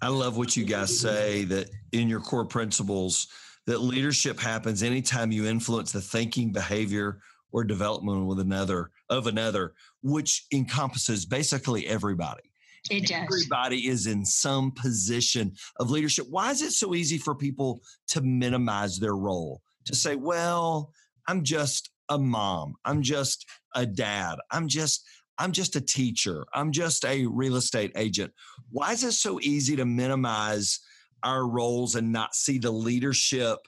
I 0.00 0.08
love 0.08 0.36
what 0.36 0.56
you 0.56 0.64
guys 0.64 0.98
say 0.98 1.44
that 1.44 1.70
in 1.92 2.08
your 2.08 2.20
core 2.20 2.44
principles, 2.44 3.28
that 3.66 3.80
leadership 3.80 4.38
happens 4.38 4.82
anytime 4.82 5.32
you 5.32 5.46
influence 5.46 5.92
the 5.92 6.00
thinking, 6.00 6.52
behavior, 6.52 7.20
or 7.52 7.64
development 7.64 8.26
with 8.26 8.40
another 8.40 8.90
of 9.10 9.26
another, 9.26 9.74
which 10.02 10.46
encompasses 10.52 11.26
basically 11.26 11.86
everybody. 11.86 12.42
It 12.90 13.06
does. 13.06 13.24
Everybody 13.24 13.88
is 13.88 14.06
in 14.06 14.24
some 14.24 14.70
position 14.70 15.54
of 15.80 15.90
leadership. 15.90 16.26
Why 16.30 16.50
is 16.50 16.62
it 16.62 16.72
so 16.72 16.94
easy 16.94 17.18
for 17.18 17.34
people 17.34 17.82
to 18.08 18.20
minimize 18.20 18.98
their 18.98 19.16
role? 19.16 19.62
To 19.86 19.94
say, 19.94 20.16
well, 20.16 20.92
I'm 21.26 21.42
just 21.42 21.90
a 22.08 22.18
mom. 22.18 22.74
I'm 22.84 23.02
just 23.02 23.46
a 23.74 23.84
dad. 23.84 24.38
I'm 24.50 24.68
just 24.68 25.04
I'm 25.38 25.52
just 25.52 25.76
a 25.76 25.80
teacher. 25.80 26.44
I'm 26.52 26.72
just 26.72 27.04
a 27.04 27.26
real 27.26 27.56
estate 27.56 27.92
agent. 27.96 28.32
Why 28.70 28.92
is 28.92 29.04
it 29.04 29.12
so 29.12 29.40
easy 29.40 29.76
to 29.76 29.84
minimize 29.84 30.80
our 31.22 31.46
roles 31.46 31.94
and 31.94 32.12
not 32.12 32.34
see 32.34 32.58
the 32.58 32.70
leadership 32.70 33.58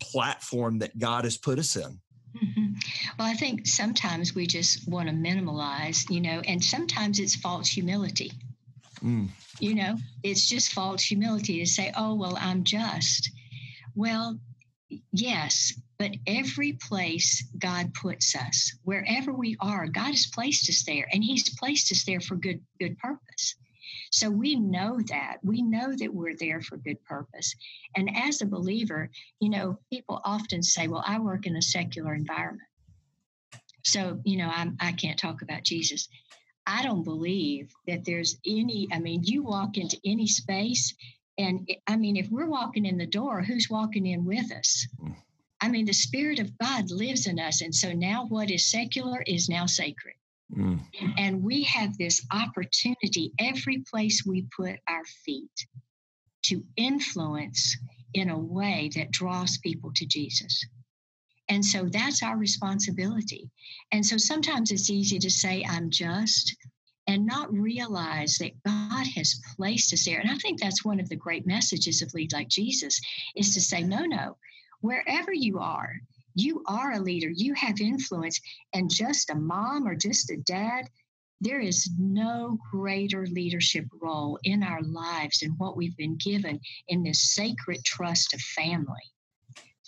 platform 0.00 0.78
that 0.80 0.98
God 0.98 1.24
has 1.24 1.36
put 1.36 1.58
us 1.58 1.76
in? 1.76 2.00
Mm-hmm. 2.36 2.74
Well, 3.18 3.28
I 3.28 3.34
think 3.34 3.66
sometimes 3.66 4.34
we 4.34 4.46
just 4.46 4.88
want 4.88 5.08
to 5.08 5.14
minimalize, 5.14 6.08
you 6.10 6.20
know, 6.20 6.40
and 6.46 6.62
sometimes 6.62 7.18
it's 7.18 7.36
false 7.36 7.68
humility. 7.68 8.32
Mm. 9.02 9.28
You 9.58 9.74
know, 9.74 9.96
it's 10.22 10.48
just 10.48 10.72
false 10.72 11.02
humility 11.02 11.58
to 11.58 11.66
say, 11.66 11.92
oh, 11.96 12.14
well, 12.14 12.36
I'm 12.40 12.64
just. 12.64 13.30
Well, 13.94 14.38
yes, 15.12 15.74
but 16.00 16.12
every 16.26 16.72
place 16.72 17.44
God 17.58 17.92
puts 17.92 18.34
us, 18.34 18.72
wherever 18.84 19.34
we 19.34 19.58
are, 19.60 19.86
God 19.86 20.12
has 20.12 20.26
placed 20.32 20.66
us 20.70 20.82
there, 20.84 21.06
and 21.12 21.22
He's 21.22 21.54
placed 21.58 21.92
us 21.92 22.04
there 22.04 22.22
for 22.22 22.36
good 22.36 22.62
good 22.80 22.96
purpose. 22.96 23.54
So 24.10 24.30
we 24.30 24.54
know 24.56 24.98
that. 25.08 25.36
We 25.44 25.60
know 25.60 25.94
that 25.94 26.14
we're 26.14 26.36
there 26.36 26.62
for 26.62 26.78
good 26.78 27.04
purpose. 27.04 27.54
And 27.94 28.16
as 28.16 28.40
a 28.40 28.46
believer, 28.46 29.10
you 29.40 29.50
know, 29.50 29.78
people 29.92 30.22
often 30.24 30.62
say, 30.62 30.88
well, 30.88 31.04
I 31.06 31.18
work 31.18 31.46
in 31.46 31.54
a 31.54 31.62
secular 31.62 32.14
environment. 32.14 32.68
So, 33.84 34.20
you 34.24 34.38
know, 34.38 34.50
I'm, 34.50 34.78
I 34.80 34.92
can't 34.92 35.18
talk 35.18 35.42
about 35.42 35.64
Jesus. 35.64 36.08
I 36.66 36.82
don't 36.82 37.04
believe 37.04 37.74
that 37.86 38.06
there's 38.06 38.38
any, 38.46 38.88
I 38.90 39.00
mean, 39.00 39.22
you 39.24 39.42
walk 39.42 39.76
into 39.76 39.98
any 40.06 40.26
space, 40.26 40.94
and 41.36 41.70
I 41.86 41.96
mean, 41.96 42.16
if 42.16 42.30
we're 42.30 42.48
walking 42.48 42.86
in 42.86 42.96
the 42.96 43.06
door, 43.06 43.42
who's 43.42 43.68
walking 43.68 44.06
in 44.06 44.24
with 44.24 44.50
us? 44.50 44.88
Mm. 44.98 45.14
I 45.60 45.68
mean, 45.68 45.84
the 45.84 45.92
Spirit 45.92 46.38
of 46.38 46.56
God 46.58 46.90
lives 46.90 47.26
in 47.26 47.38
us. 47.38 47.60
And 47.60 47.74
so 47.74 47.92
now 47.92 48.26
what 48.26 48.50
is 48.50 48.70
secular 48.70 49.22
is 49.26 49.48
now 49.48 49.66
sacred. 49.66 50.14
Mm. 50.56 50.80
And 51.18 51.42
we 51.42 51.62
have 51.64 51.96
this 51.96 52.26
opportunity 52.32 53.32
every 53.38 53.84
place 53.90 54.24
we 54.26 54.46
put 54.56 54.76
our 54.88 55.04
feet 55.24 55.66
to 56.44 56.64
influence 56.76 57.76
in 58.14 58.30
a 58.30 58.38
way 58.38 58.90
that 58.96 59.10
draws 59.10 59.58
people 59.58 59.92
to 59.94 60.06
Jesus. 60.06 60.64
And 61.48 61.64
so 61.64 61.88
that's 61.90 62.22
our 62.22 62.36
responsibility. 62.36 63.50
And 63.92 64.04
so 64.06 64.16
sometimes 64.16 64.70
it's 64.70 64.90
easy 64.90 65.18
to 65.18 65.30
say, 65.30 65.64
I'm 65.68 65.90
just, 65.90 66.56
and 67.06 67.26
not 67.26 67.52
realize 67.52 68.38
that 68.38 68.62
God 68.64 69.06
has 69.16 69.40
placed 69.56 69.92
us 69.92 70.04
there. 70.04 70.20
And 70.20 70.30
I 70.30 70.36
think 70.36 70.60
that's 70.60 70.84
one 70.84 71.00
of 71.00 71.08
the 71.08 71.16
great 71.16 71.46
messages 71.46 72.02
of 72.02 72.14
Lead 72.14 72.32
Like 72.32 72.48
Jesus 72.48 73.00
is 73.34 73.52
to 73.54 73.60
say, 73.60 73.82
no, 73.82 74.04
no, 74.04 74.36
wherever 74.80 75.32
you 75.32 75.58
are, 75.58 75.94
you 76.34 76.62
are 76.66 76.92
a 76.92 77.00
leader, 77.00 77.30
you 77.30 77.54
have 77.54 77.80
influence, 77.80 78.40
and 78.72 78.90
just 78.90 79.30
a 79.30 79.34
mom 79.34 79.86
or 79.86 79.94
just 79.94 80.30
a 80.30 80.36
dad, 80.38 80.88
there 81.40 81.60
is 81.60 81.90
no 81.98 82.58
greater 82.70 83.26
leadership 83.26 83.86
role 84.00 84.38
in 84.44 84.62
our 84.62 84.82
lives 84.82 85.40
than 85.40 85.52
what 85.52 85.76
we've 85.76 85.96
been 85.96 86.16
given 86.16 86.60
in 86.88 87.02
this 87.02 87.34
sacred 87.34 87.82
trust 87.84 88.34
of 88.34 88.40
family. 88.40 89.12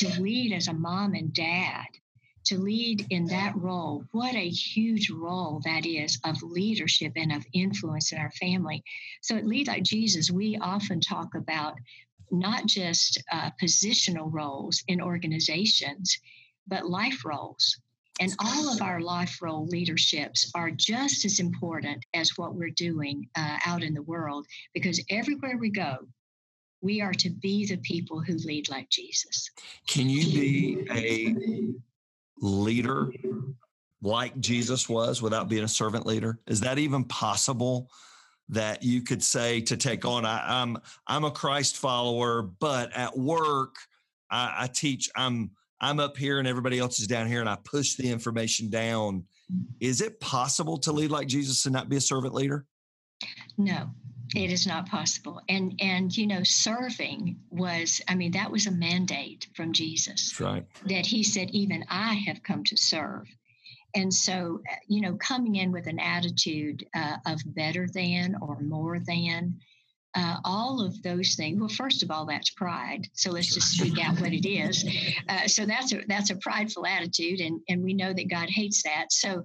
To 0.00 0.20
lead 0.20 0.52
as 0.52 0.68
a 0.68 0.72
mom 0.72 1.14
and 1.14 1.32
dad, 1.32 1.86
to 2.46 2.58
lead 2.58 3.06
in 3.10 3.26
that 3.26 3.54
role, 3.56 4.04
what 4.10 4.34
a 4.34 4.48
huge 4.48 5.10
role 5.10 5.60
that 5.64 5.86
is 5.86 6.18
of 6.24 6.42
leadership 6.42 7.12
and 7.16 7.32
of 7.32 7.46
influence 7.52 8.12
in 8.12 8.18
our 8.18 8.32
family. 8.32 8.82
So 9.20 9.36
at 9.36 9.46
Lead 9.46 9.68
Like 9.68 9.84
Jesus, 9.84 10.30
we 10.30 10.58
often 10.58 11.00
talk 11.00 11.34
about 11.34 11.76
not 12.32 12.66
just 12.66 13.22
uh, 13.30 13.50
positional 13.62 14.32
roles 14.32 14.82
in 14.88 15.00
organizations, 15.00 16.18
but 16.66 16.86
life 16.86 17.24
roles. 17.24 17.78
And 18.20 18.34
all 18.40 18.72
of 18.72 18.82
our 18.82 19.00
life 19.00 19.38
role 19.40 19.66
leaderships 19.66 20.50
are 20.54 20.70
just 20.70 21.24
as 21.24 21.40
important 21.40 22.04
as 22.14 22.36
what 22.36 22.54
we're 22.54 22.70
doing 22.70 23.28
uh, 23.36 23.58
out 23.66 23.82
in 23.82 23.94
the 23.94 24.02
world 24.02 24.46
because 24.74 25.02
everywhere 25.10 25.56
we 25.58 25.70
go, 25.70 25.96
we 26.80 27.00
are 27.00 27.14
to 27.14 27.30
be 27.30 27.66
the 27.66 27.78
people 27.78 28.20
who 28.20 28.34
lead 28.44 28.68
like 28.68 28.88
Jesus. 28.90 29.50
Can 29.86 30.08
you 30.08 30.24
be 30.24 30.86
a 30.90 31.74
leader 32.44 33.10
like 34.02 34.38
Jesus 34.40 34.88
was 34.88 35.22
without 35.22 35.48
being 35.48 35.64
a 35.64 35.68
servant 35.68 36.06
leader? 36.06 36.38
Is 36.46 36.60
that 36.60 36.78
even 36.78 37.04
possible? 37.04 37.88
That 38.48 38.82
you 38.82 39.02
could 39.02 39.22
say 39.22 39.60
to 39.62 39.76
take 39.76 40.04
on. 40.04 40.24
I, 40.24 40.62
am 40.62 40.76
I'm, 40.76 40.82
I'm 41.06 41.24
a 41.24 41.30
Christ 41.30 41.76
follower, 41.76 42.42
but 42.42 42.94
at 42.96 43.16
work 43.16 43.76
I, 44.30 44.54
I 44.60 44.66
teach. 44.66 45.10
I'm 45.16 45.50
I'm 45.80 45.98
up 45.98 46.16
here 46.16 46.38
and 46.38 46.46
everybody 46.46 46.78
else 46.78 47.00
is 47.00 47.06
down 47.06 47.26
here, 47.26 47.40
and 47.40 47.48
I 47.48 47.56
push 47.64 47.94
the 47.94 48.08
information 48.08 48.70
down. 48.70 49.24
Is 49.80 50.00
it 50.00 50.20
possible 50.20 50.78
to 50.78 50.92
lead 50.92 51.10
like 51.10 51.26
Jesus 51.26 51.66
and 51.66 51.72
not 51.72 51.88
be 51.88 51.96
a 51.96 52.00
servant 52.00 52.34
leader? 52.34 52.66
No, 53.58 53.90
it 54.34 54.50
is 54.50 54.66
not 54.66 54.88
possible 54.88 55.40
and 55.48 55.74
and 55.80 56.16
you 56.16 56.26
know 56.26 56.42
serving 56.42 57.38
was 57.50 58.00
i 58.08 58.14
mean 58.14 58.32
that 58.32 58.50
was 58.50 58.66
a 58.66 58.70
mandate 58.70 59.46
from 59.54 59.72
jesus 59.72 60.30
That's 60.30 60.40
right 60.40 60.66
that 60.86 61.06
he 61.06 61.22
said 61.22 61.50
even 61.50 61.84
i 61.88 62.14
have 62.14 62.42
come 62.42 62.64
to 62.64 62.76
serve 62.76 63.28
and 63.94 64.12
so, 64.12 64.60
uh, 64.70 64.74
you 64.86 65.00
know, 65.00 65.14
coming 65.16 65.56
in 65.56 65.72
with 65.72 65.86
an 65.86 65.98
attitude 65.98 66.86
uh, 66.94 67.16
of 67.26 67.40
better 67.46 67.86
than 67.92 68.36
or 68.40 68.60
more 68.60 68.98
than, 68.98 69.58
uh, 70.14 70.36
all 70.44 70.84
of 70.84 71.02
those 71.02 71.34
things. 71.34 71.58
Well, 71.58 71.68
first 71.68 72.02
of 72.02 72.10
all, 72.10 72.26
that's 72.26 72.50
pride. 72.50 73.08
So 73.14 73.30
let's 73.30 73.54
just 73.54 73.78
speak 73.78 73.98
out 73.98 74.20
what 74.20 74.32
it 74.32 74.46
is. 74.46 74.84
Uh, 75.28 75.48
so 75.48 75.64
that's 75.64 75.92
a 75.92 76.02
that's 76.06 76.30
a 76.30 76.36
prideful 76.36 76.86
attitude, 76.86 77.40
and 77.40 77.60
and 77.68 77.82
we 77.82 77.94
know 77.94 78.12
that 78.12 78.28
God 78.28 78.50
hates 78.50 78.82
that. 78.82 79.10
So 79.10 79.42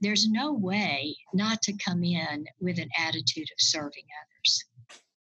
there's 0.00 0.28
no 0.28 0.52
way 0.52 1.16
not 1.32 1.62
to 1.62 1.72
come 1.84 2.04
in 2.04 2.46
with 2.60 2.78
an 2.78 2.88
attitude 2.98 3.48
of 3.50 3.58
serving 3.58 4.04
others. 4.22 4.64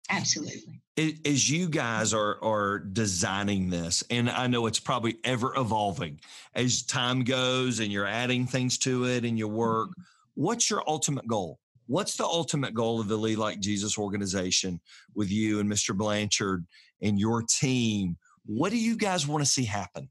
Absolutely. 0.09 0.81
As 1.25 1.49
you 1.49 1.69
guys 1.69 2.13
are 2.13 2.43
are 2.43 2.79
designing 2.79 3.69
this, 3.69 4.03
and 4.09 4.29
I 4.29 4.47
know 4.47 4.65
it's 4.65 4.79
probably 4.79 5.17
ever 5.23 5.53
evolving 5.55 6.19
as 6.55 6.83
time 6.83 7.23
goes, 7.23 7.79
and 7.79 7.91
you're 7.91 8.05
adding 8.05 8.45
things 8.45 8.77
to 8.79 9.05
it 9.05 9.25
and 9.25 9.37
your 9.37 9.47
work. 9.47 9.89
Mm-hmm. 9.89 10.01
What's 10.43 10.69
your 10.69 10.83
ultimate 10.87 11.27
goal? 11.27 11.59
What's 11.87 12.15
the 12.15 12.25
ultimate 12.25 12.73
goal 12.73 13.01
of 13.01 13.07
the 13.07 13.17
Lead 13.17 13.37
Like 13.37 13.59
Jesus 13.59 13.97
organization 13.97 14.79
with 15.13 15.29
you 15.29 15.59
and 15.59 15.69
Mr. 15.69 15.95
Blanchard 15.95 16.65
and 17.01 17.19
your 17.19 17.43
team? 17.43 18.17
What 18.45 18.71
do 18.71 18.77
you 18.77 18.95
guys 18.95 19.27
want 19.27 19.43
to 19.43 19.49
see 19.49 19.65
happen? 19.65 20.09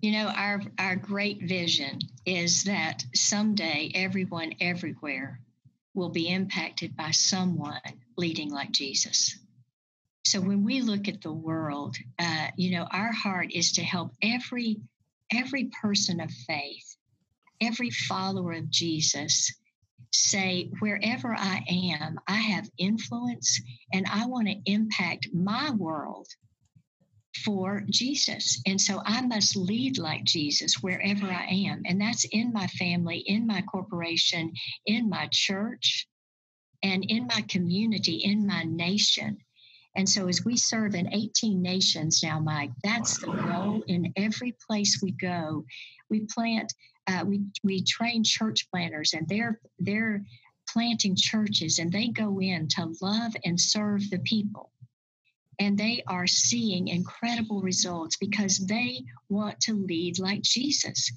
You 0.00 0.12
know, 0.12 0.28
our 0.28 0.62
our 0.78 0.96
great 0.96 1.42
vision 1.42 1.98
is 2.24 2.64
that 2.64 3.04
someday 3.14 3.90
everyone 3.94 4.54
everywhere 4.60 5.40
will 5.94 6.08
be 6.10 6.28
impacted 6.28 6.96
by 6.96 7.10
someone 7.10 7.80
leading 8.16 8.50
like 8.50 8.70
Jesus. 8.70 9.38
So 10.30 10.42
when 10.42 10.62
we 10.62 10.82
look 10.82 11.08
at 11.08 11.22
the 11.22 11.32
world, 11.32 11.96
uh, 12.18 12.48
you 12.54 12.72
know, 12.72 12.86
our 12.90 13.12
heart 13.12 13.50
is 13.52 13.72
to 13.72 13.82
help 13.82 14.12
every 14.22 14.76
every 15.32 15.70
person 15.82 16.20
of 16.20 16.30
faith, 16.46 16.96
every 17.62 17.88
follower 17.88 18.52
of 18.52 18.68
Jesus 18.70 19.50
say, 20.12 20.70
wherever 20.80 21.34
I 21.34 21.64
am, 21.98 22.20
I 22.26 22.36
have 22.36 22.68
influence 22.76 23.58
and 23.94 24.06
I 24.10 24.26
want 24.26 24.48
to 24.48 24.60
impact 24.66 25.28
my 25.32 25.70
world 25.70 26.28
for 27.44 27.84
Jesus. 27.88 28.60
And 28.66 28.78
so 28.78 29.00
I 29.04 29.22
must 29.22 29.56
lead 29.56 29.96
like 29.96 30.24
Jesus 30.24 30.82
wherever 30.82 31.26
I 31.26 31.44
am. 31.68 31.82
And 31.86 31.98
that's 31.98 32.24
in 32.24 32.52
my 32.52 32.66
family, 32.66 33.18
in 33.18 33.46
my 33.46 33.62
corporation, 33.62 34.52
in 34.84 35.08
my 35.08 35.28
church, 35.32 36.06
and 36.82 37.02
in 37.04 37.26
my 37.26 37.42
community, 37.48 38.16
in 38.16 38.46
my 38.46 38.64
nation. 38.64 39.38
And 39.98 40.08
so, 40.08 40.28
as 40.28 40.44
we 40.44 40.56
serve 40.56 40.94
in 40.94 41.12
18 41.12 41.60
nations 41.60 42.22
now, 42.22 42.38
Mike, 42.38 42.70
that's 42.84 43.18
the 43.18 43.32
goal 43.32 43.82
in 43.88 44.12
every 44.16 44.56
place 44.66 45.00
we 45.02 45.10
go. 45.10 45.64
We 46.08 46.20
plant, 46.32 46.72
uh, 47.08 47.24
we, 47.26 47.42
we 47.64 47.82
train 47.82 48.22
church 48.24 48.70
planters, 48.70 49.12
and 49.12 49.28
they're, 49.28 49.60
they're 49.80 50.24
planting 50.70 51.16
churches, 51.16 51.80
and 51.80 51.90
they 51.90 52.08
go 52.08 52.40
in 52.40 52.68
to 52.68 52.94
love 53.02 53.32
and 53.44 53.60
serve 53.60 54.08
the 54.08 54.20
people 54.20 54.70
and 55.58 55.76
they 55.76 56.02
are 56.06 56.26
seeing 56.26 56.88
incredible 56.88 57.60
results 57.60 58.16
because 58.16 58.58
they 58.58 59.04
want 59.28 59.58
to 59.60 59.74
lead 59.74 60.18
like 60.18 60.42
Jesus. 60.42 61.10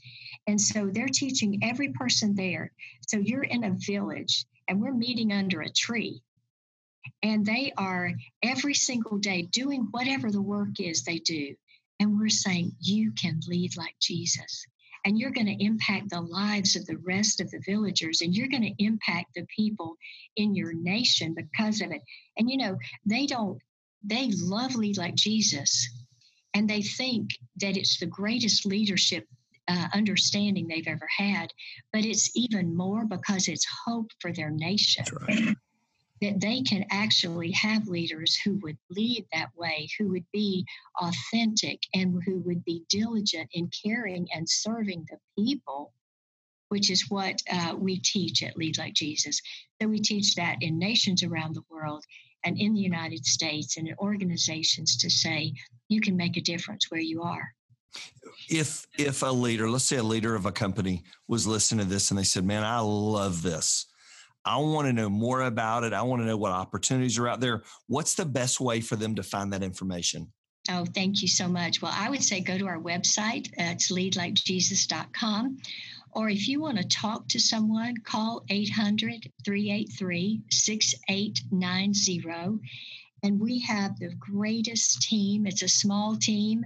And 0.47 0.59
so 0.59 0.89
they're 0.91 1.07
teaching 1.07 1.59
every 1.61 1.89
person 1.89 2.33
there. 2.33 2.71
So 3.07 3.17
you're 3.17 3.43
in 3.43 3.63
a 3.63 3.77
village 3.77 4.45
and 4.67 4.81
we're 4.81 4.93
meeting 4.93 5.31
under 5.31 5.61
a 5.61 5.69
tree. 5.69 6.23
And 7.23 7.45
they 7.45 7.71
are 7.77 8.11
every 8.43 8.73
single 8.73 9.17
day 9.17 9.43
doing 9.43 9.87
whatever 9.91 10.31
the 10.31 10.41
work 10.41 10.79
is 10.79 11.03
they 11.03 11.19
do. 11.19 11.55
And 11.99 12.19
we're 12.19 12.29
saying, 12.29 12.73
you 12.79 13.11
can 13.11 13.39
lead 13.47 13.77
like 13.77 13.95
Jesus. 14.01 14.65
And 15.05 15.17
you're 15.17 15.31
going 15.31 15.47
to 15.47 15.63
impact 15.63 16.09
the 16.09 16.21
lives 16.21 16.75
of 16.75 16.85
the 16.85 16.97
rest 16.97 17.41
of 17.41 17.49
the 17.49 17.61
villagers, 17.65 18.21
and 18.21 18.35
you're 18.35 18.47
going 18.47 18.63
to 18.63 18.83
impact 18.83 19.33
the 19.35 19.47
people 19.55 19.97
in 20.35 20.53
your 20.53 20.73
nation 20.73 21.33
because 21.33 21.81
of 21.81 21.91
it. 21.91 22.01
And 22.37 22.49
you 22.49 22.57
know, 22.57 22.77
they 23.05 23.25
don't 23.25 23.59
they 24.03 24.31
love 24.31 24.75
lead 24.75 24.97
like 24.97 25.15
Jesus, 25.15 25.89
and 26.53 26.69
they 26.69 26.81
think 26.81 27.31
that 27.57 27.77
it's 27.77 27.99
the 27.99 28.05
greatest 28.05 28.65
leadership 28.65 29.27
uh, 29.67 29.87
understanding 29.93 30.67
they've 30.67 30.87
ever 30.87 31.07
had, 31.17 31.51
but 31.93 32.05
it's 32.05 32.35
even 32.35 32.75
more 32.75 33.05
because 33.05 33.47
it's 33.47 33.65
hope 33.85 34.11
for 34.19 34.33
their 34.33 34.49
nation. 34.49 35.05
Right. 35.27 35.55
That 36.21 36.39
they 36.39 36.61
can 36.61 36.85
actually 36.91 37.51
have 37.51 37.87
leaders 37.87 38.35
who 38.35 38.59
would 38.61 38.77
lead 38.91 39.25
that 39.33 39.49
way, 39.55 39.89
who 39.97 40.09
would 40.09 40.25
be 40.31 40.65
authentic 40.99 41.79
and 41.95 42.21
who 42.23 42.39
would 42.41 42.63
be 42.63 42.83
diligent 42.89 43.49
in 43.53 43.71
caring 43.83 44.27
and 44.33 44.47
serving 44.47 45.07
the 45.09 45.17
people, 45.35 45.93
which 46.69 46.91
is 46.91 47.09
what 47.09 47.41
uh, 47.51 47.73
we 47.75 47.99
teach 47.99 48.43
at 48.43 48.55
Lead 48.55 48.77
Like 48.77 48.93
Jesus. 48.93 49.41
So 49.81 49.87
we 49.87 49.99
teach 49.99 50.35
that 50.35 50.57
in 50.61 50.77
nations 50.77 51.23
around 51.23 51.55
the 51.55 51.65
world 51.69 52.05
and 52.43 52.59
in 52.59 52.73
the 52.73 52.81
United 52.81 53.25
States 53.25 53.77
and 53.77 53.87
in 53.87 53.95
organizations 53.99 54.97
to 54.97 55.09
say 55.09 55.53
you 55.89 56.01
can 56.01 56.15
make 56.15 56.37
a 56.37 56.41
difference 56.41 56.89
where 56.89 57.01
you 57.01 57.23
are. 57.23 57.53
If 58.49 58.85
if 58.97 59.21
a 59.21 59.27
leader, 59.27 59.69
let's 59.69 59.85
say 59.85 59.97
a 59.97 60.03
leader 60.03 60.35
of 60.35 60.45
a 60.45 60.51
company 60.51 61.03
was 61.27 61.45
listening 61.45 61.85
to 61.85 61.91
this 61.91 62.09
and 62.09 62.17
they 62.17 62.23
said, 62.23 62.45
"Man, 62.45 62.63
I 62.63 62.79
love 62.79 63.41
this. 63.41 63.87
I 64.43 64.57
want 64.57 64.87
to 64.87 64.93
know 64.93 65.09
more 65.09 65.41
about 65.41 65.83
it. 65.83 65.93
I 65.93 66.01
want 66.01 66.21
to 66.21 66.25
know 66.25 66.37
what 66.37 66.51
opportunities 66.51 67.19
are 67.19 67.27
out 67.27 67.39
there. 67.39 67.63
What's 67.87 68.15
the 68.15 68.25
best 68.25 68.59
way 68.59 68.81
for 68.81 68.95
them 68.95 69.15
to 69.15 69.23
find 69.23 69.53
that 69.53 69.63
information?" 69.63 70.31
Oh, 70.69 70.85
thank 70.85 71.21
you 71.21 71.27
so 71.27 71.47
much. 71.47 71.81
Well, 71.81 71.93
I 71.93 72.09
would 72.09 72.23
say 72.23 72.39
go 72.39 72.57
to 72.57 72.67
our 72.67 72.79
website. 72.79 73.47
Uh, 73.59 73.73
it's 73.73 73.91
leadlikejesus.com 73.91 75.57
or 76.13 76.29
if 76.29 76.47
you 76.47 76.59
want 76.59 76.77
to 76.77 76.87
talk 76.87 77.27
to 77.29 77.39
someone, 77.39 77.95
call 78.03 78.43
800 78.49 79.31
383 79.45 80.41
6890. 80.49 82.59
And 83.23 83.39
we 83.39 83.59
have 83.59 83.99
the 83.99 84.13
greatest 84.15 85.03
team. 85.03 85.45
It's 85.45 85.61
a 85.61 85.67
small 85.67 86.15
team, 86.15 86.65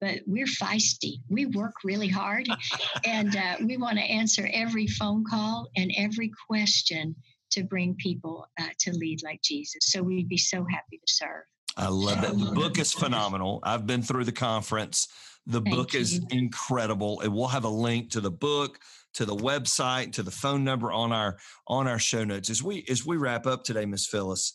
but 0.00 0.20
we're 0.26 0.46
feisty. 0.46 1.20
We 1.28 1.46
work 1.46 1.74
really 1.84 2.08
hard 2.08 2.48
and 3.06 3.36
uh, 3.36 3.56
we 3.64 3.76
want 3.76 3.98
to 3.98 4.04
answer 4.04 4.50
every 4.52 4.88
phone 4.88 5.24
call 5.24 5.68
and 5.76 5.92
every 5.96 6.32
question 6.48 7.14
to 7.52 7.62
bring 7.62 7.94
people 7.96 8.48
uh, 8.60 8.68
to 8.80 8.92
lead 8.92 9.22
like 9.22 9.42
Jesus. 9.42 9.80
So 9.82 10.02
we'd 10.02 10.28
be 10.28 10.38
so 10.38 10.64
happy 10.64 10.98
to 10.98 11.12
serve. 11.12 11.44
I 11.76 11.88
love 11.88 12.24
it. 12.24 12.38
The 12.38 12.52
book 12.52 12.78
is 12.78 12.92
phenomenal. 12.92 13.60
I've 13.62 13.86
been 13.86 14.02
through 14.02 14.24
the 14.24 14.32
conference. 14.32 15.08
The 15.46 15.60
Thank 15.60 15.76
book 15.76 15.94
you. 15.94 16.00
is 16.00 16.20
incredible. 16.30 17.20
And 17.20 17.32
we'll 17.32 17.48
have 17.48 17.64
a 17.64 17.68
link 17.68 18.10
to 18.10 18.20
the 18.20 18.30
book, 18.30 18.78
to 19.14 19.24
the 19.24 19.36
website, 19.36 20.12
to 20.12 20.22
the 20.22 20.30
phone 20.30 20.64
number 20.64 20.92
on 20.92 21.12
our 21.12 21.38
on 21.66 21.88
our 21.88 21.98
show 21.98 22.24
notes. 22.24 22.50
As 22.50 22.62
we 22.62 22.84
as 22.88 23.06
we 23.06 23.16
wrap 23.16 23.46
up 23.46 23.64
today, 23.64 23.86
Miss 23.86 24.06
Phyllis, 24.06 24.54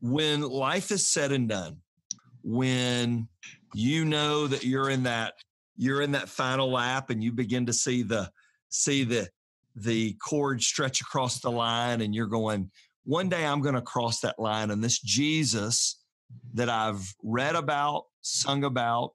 when 0.00 0.42
life 0.42 0.90
is 0.90 1.06
said 1.06 1.32
and 1.32 1.48
done, 1.48 1.78
when 2.42 3.28
you 3.74 4.04
know 4.04 4.46
that 4.46 4.64
you're 4.64 4.90
in 4.90 5.04
that 5.04 5.34
you're 5.76 6.02
in 6.02 6.12
that 6.12 6.28
final 6.28 6.70
lap 6.70 7.10
and 7.10 7.22
you 7.22 7.32
begin 7.32 7.66
to 7.66 7.72
see 7.72 8.02
the 8.02 8.30
see 8.68 9.02
the 9.04 9.28
the 9.76 10.12
cord 10.14 10.62
stretch 10.62 11.00
across 11.00 11.40
the 11.40 11.50
line 11.50 12.00
and 12.00 12.14
you're 12.14 12.28
going 12.28 12.70
one 13.02 13.28
day 13.28 13.44
i'm 13.44 13.60
going 13.60 13.74
to 13.74 13.80
cross 13.82 14.20
that 14.20 14.38
line 14.38 14.70
and 14.70 14.84
this 14.84 15.00
jesus 15.00 16.00
that 16.52 16.68
i've 16.68 17.12
read 17.24 17.56
about 17.56 18.04
sung 18.20 18.62
about 18.62 19.14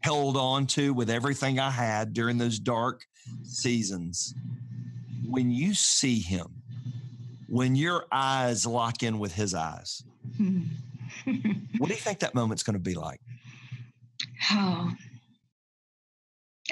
held 0.00 0.36
on 0.36 0.66
to 0.66 0.94
with 0.94 1.10
everything 1.10 1.58
I 1.58 1.70
had 1.70 2.12
during 2.12 2.38
those 2.38 2.58
dark 2.58 3.04
seasons. 3.42 4.34
When 5.28 5.50
you 5.50 5.74
see 5.74 6.20
him, 6.20 6.57
when 7.48 7.74
your 7.74 8.06
eyes 8.12 8.66
lock 8.66 9.02
in 9.02 9.18
with 9.18 9.34
his 9.34 9.54
eyes, 9.54 10.02
what 10.36 11.88
do 11.88 11.94
you 11.94 12.00
think 12.00 12.20
that 12.20 12.34
moment's 12.34 12.62
going 12.62 12.74
to 12.74 12.80
be 12.80 12.94
like? 12.94 13.20
Oh, 14.52 14.92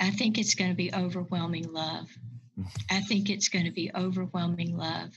I 0.00 0.10
think 0.10 0.38
it's 0.38 0.54
going 0.54 0.70
to 0.70 0.76
be 0.76 0.92
overwhelming 0.94 1.72
love. 1.72 2.08
I 2.90 3.00
think 3.00 3.30
it's 3.30 3.48
going 3.48 3.64
to 3.64 3.70
be 3.70 3.90
overwhelming 3.94 4.76
love. 4.76 5.10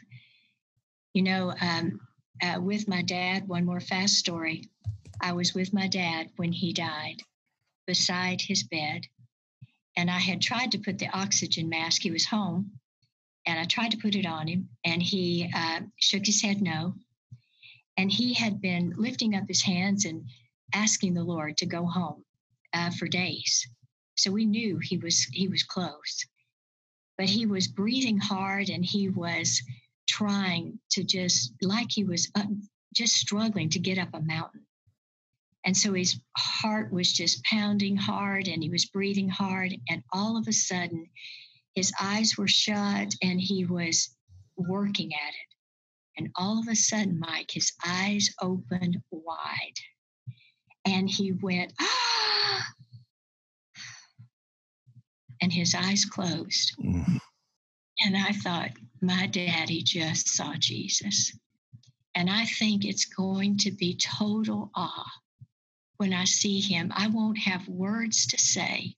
You 1.13 1.23
know, 1.23 1.53
um, 1.59 1.99
uh, 2.41 2.59
with 2.61 2.87
my 2.87 3.01
dad, 3.01 3.47
one 3.47 3.65
more 3.65 3.79
fast 3.79 4.15
story. 4.15 4.69
I 5.21 5.33
was 5.33 5.53
with 5.53 5.73
my 5.73 5.87
dad 5.87 6.29
when 6.37 6.51
he 6.53 6.71
died 6.71 7.17
beside 7.85 8.41
his 8.41 8.63
bed. 8.63 9.01
And 9.97 10.09
I 10.09 10.19
had 10.19 10.41
tried 10.41 10.71
to 10.71 10.77
put 10.77 10.99
the 10.99 11.09
oxygen 11.09 11.67
mask, 11.67 12.01
he 12.01 12.11
was 12.11 12.25
home, 12.25 12.71
and 13.49 13.59
I 13.59 13.65
tried 13.65 13.91
to 13.91 13.97
put 13.97 14.15
it 14.15 14.27
on 14.27 14.47
him, 14.47 14.69
and 14.85 15.01
he 15.01 15.49
uh, 15.55 15.81
shook 15.99 16.25
his 16.25 16.41
head 16.41 16.61
no. 16.61 16.93
And 17.97 18.11
he 18.11 18.33
had 18.33 18.61
been 18.61 18.93
lifting 18.95 19.35
up 19.35 19.47
his 19.47 19.63
hands 19.63 20.05
and 20.05 20.25
asking 20.73 21.15
the 21.15 21.23
Lord 21.23 21.57
to 21.57 21.65
go 21.65 21.85
home 21.85 22.23
uh, 22.73 22.91
for 22.91 23.07
days. 23.07 23.67
So 24.15 24.31
we 24.31 24.45
knew 24.45 24.77
he 24.77 24.97
was 24.97 25.23
he 25.33 25.47
was 25.47 25.63
close, 25.63 26.25
but 27.17 27.27
he 27.27 27.45
was 27.45 27.67
breathing 27.67 28.19
hard 28.19 28.69
and 28.69 28.85
he 28.85 29.09
was 29.09 29.61
trying 30.07 30.79
to 30.91 31.03
just 31.03 31.53
like 31.61 31.91
he 31.91 32.03
was 32.03 32.29
uh, 32.35 32.43
just 32.93 33.15
struggling 33.15 33.69
to 33.69 33.79
get 33.79 33.97
up 33.97 34.09
a 34.13 34.21
mountain. 34.21 34.65
And 35.65 35.75
so 35.75 35.93
his 35.93 36.19
heart 36.37 36.91
was 36.91 37.11
just 37.11 37.43
pounding 37.43 37.97
hard 37.97 38.47
and 38.47 38.61
he 38.61 38.69
was 38.69 38.85
breathing 38.85 39.29
hard. 39.29 39.75
And 39.89 40.03
all 40.13 40.37
of 40.37 40.47
a 40.47 40.53
sudden, 40.53 41.09
his 41.75 41.93
eyes 42.01 42.37
were 42.37 42.47
shut 42.47 43.13
and 43.21 43.39
he 43.39 43.65
was 43.65 44.15
working 44.57 45.13
at 45.13 45.29
it. 45.29 45.49
And 46.17 46.29
all 46.35 46.59
of 46.59 46.67
a 46.67 46.75
sudden, 46.75 47.19
Mike, 47.19 47.51
his 47.51 47.71
eyes 47.85 48.29
opened 48.41 48.97
wide 49.11 49.79
and 50.85 51.09
he 51.09 51.31
went, 51.31 51.73
ah! 51.79 52.65
And 55.41 55.53
his 55.53 55.73
eyes 55.73 56.03
closed. 56.03 56.75
Mm-hmm. 56.83 57.17
And 58.01 58.17
I 58.17 58.31
thought, 58.31 58.71
my 59.01 59.27
daddy 59.27 59.81
just 59.81 60.29
saw 60.29 60.53
Jesus. 60.59 61.37
And 62.15 62.29
I 62.29 62.45
think 62.45 62.83
it's 62.83 63.05
going 63.05 63.57
to 63.59 63.71
be 63.71 63.95
total 63.95 64.71
awe 64.75 65.11
when 65.97 66.13
I 66.13 66.25
see 66.25 66.59
him. 66.59 66.91
I 66.95 67.07
won't 67.07 67.37
have 67.37 67.67
words 67.67 68.25
to 68.27 68.37
say. 68.37 68.95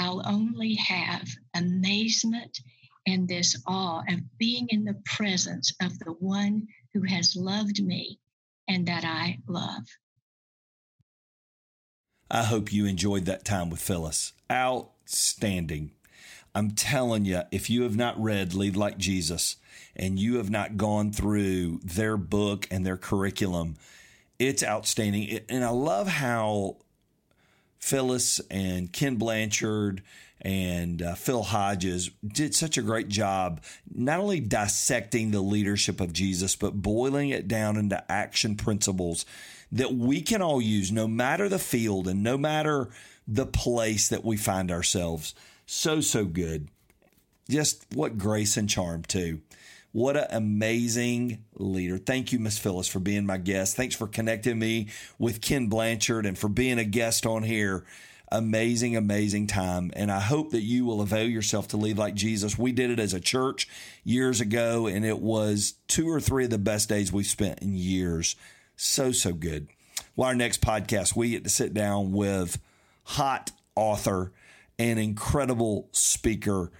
I'll 0.00 0.22
only 0.26 0.74
have 0.76 1.28
amazement 1.54 2.58
and 3.06 3.28
this 3.28 3.62
awe 3.66 4.02
of 4.08 4.38
being 4.38 4.66
in 4.70 4.84
the 4.84 4.96
presence 5.04 5.74
of 5.82 5.98
the 5.98 6.12
one 6.12 6.66
who 6.94 7.02
has 7.02 7.36
loved 7.36 7.84
me 7.84 8.18
and 8.66 8.86
that 8.86 9.04
I 9.04 9.40
love. 9.46 9.84
I 12.30 12.44
hope 12.44 12.72
you 12.72 12.86
enjoyed 12.86 13.26
that 13.26 13.44
time 13.44 13.68
with 13.68 13.80
Phyllis. 13.80 14.32
Outstanding. 14.50 15.90
I'm 16.54 16.70
telling 16.70 17.26
you, 17.26 17.42
if 17.52 17.68
you 17.68 17.82
have 17.82 17.96
not 17.96 18.20
read 18.20 18.54
Lead 18.54 18.76
Like 18.76 18.96
Jesus 18.96 19.56
and 19.94 20.18
you 20.18 20.38
have 20.38 20.48
not 20.48 20.78
gone 20.78 21.12
through 21.12 21.80
their 21.84 22.16
book 22.16 22.66
and 22.70 22.86
their 22.86 22.96
curriculum, 22.96 23.76
it's 24.38 24.64
outstanding. 24.64 25.40
And 25.50 25.62
I 25.62 25.70
love 25.70 26.08
how 26.08 26.76
Phyllis 27.80 28.40
and 28.50 28.92
Ken 28.92 29.16
Blanchard 29.16 30.02
and 30.42 31.02
uh, 31.02 31.14
Phil 31.14 31.42
Hodges 31.42 32.10
did 32.26 32.54
such 32.54 32.78
a 32.78 32.82
great 32.82 33.08
job, 33.08 33.62
not 33.92 34.20
only 34.20 34.40
dissecting 34.40 35.30
the 35.30 35.40
leadership 35.40 36.00
of 36.00 36.12
Jesus, 36.12 36.56
but 36.56 36.80
boiling 36.80 37.30
it 37.30 37.48
down 37.48 37.76
into 37.76 38.10
action 38.10 38.56
principles 38.56 39.26
that 39.72 39.92
we 39.92 40.22
can 40.22 40.40
all 40.40 40.60
use 40.60 40.90
no 40.90 41.06
matter 41.06 41.48
the 41.48 41.58
field 41.58 42.08
and 42.08 42.22
no 42.22 42.36
matter 42.38 42.88
the 43.28 43.46
place 43.46 44.08
that 44.08 44.24
we 44.24 44.36
find 44.36 44.70
ourselves. 44.70 45.34
So, 45.66 46.00
so 46.00 46.24
good. 46.24 46.68
Just 47.48 47.86
what 47.94 48.18
grace 48.18 48.56
and 48.56 48.68
charm, 48.68 49.02
too. 49.02 49.40
What 49.92 50.16
an 50.16 50.26
amazing 50.30 51.44
leader. 51.54 51.98
Thank 51.98 52.32
you, 52.32 52.38
Miss 52.38 52.58
Phyllis, 52.58 52.86
for 52.86 53.00
being 53.00 53.26
my 53.26 53.38
guest. 53.38 53.76
Thanks 53.76 53.96
for 53.96 54.06
connecting 54.06 54.58
me 54.58 54.88
with 55.18 55.40
Ken 55.40 55.66
Blanchard 55.66 56.26
and 56.26 56.38
for 56.38 56.48
being 56.48 56.78
a 56.78 56.84
guest 56.84 57.26
on 57.26 57.42
here 57.42 57.84
amazing, 58.30 58.96
amazing 58.96 59.46
time. 59.46 59.90
And 59.94 60.10
I 60.10 60.20
hope 60.20 60.50
that 60.50 60.62
you 60.62 60.84
will 60.84 61.00
avail 61.00 61.28
yourself 61.28 61.68
to 61.68 61.76
lead 61.76 61.98
like 61.98 62.14
Jesus. 62.14 62.58
We 62.58 62.72
did 62.72 62.90
it 62.90 63.00
as 63.00 63.14
a 63.14 63.20
church 63.20 63.68
years 64.04 64.40
ago, 64.40 64.86
and 64.86 65.04
it 65.04 65.18
was 65.18 65.74
two 65.88 66.08
or 66.08 66.20
three 66.20 66.44
of 66.44 66.50
the 66.50 66.58
best 66.58 66.88
days 66.88 67.12
we've 67.12 67.26
spent 67.26 67.60
in 67.60 67.74
years. 67.74 68.36
So, 68.76 69.12
so 69.12 69.32
good. 69.32 69.68
Well, 70.16 70.28
our 70.28 70.34
next 70.34 70.60
podcast, 70.60 71.16
we 71.16 71.30
get 71.30 71.44
to 71.44 71.50
sit 71.50 71.74
down 71.74 72.12
with 72.12 72.58
hot 73.04 73.50
author 73.74 74.32
and 74.78 74.98
incredible 74.98 75.88
speaker, 75.92 76.70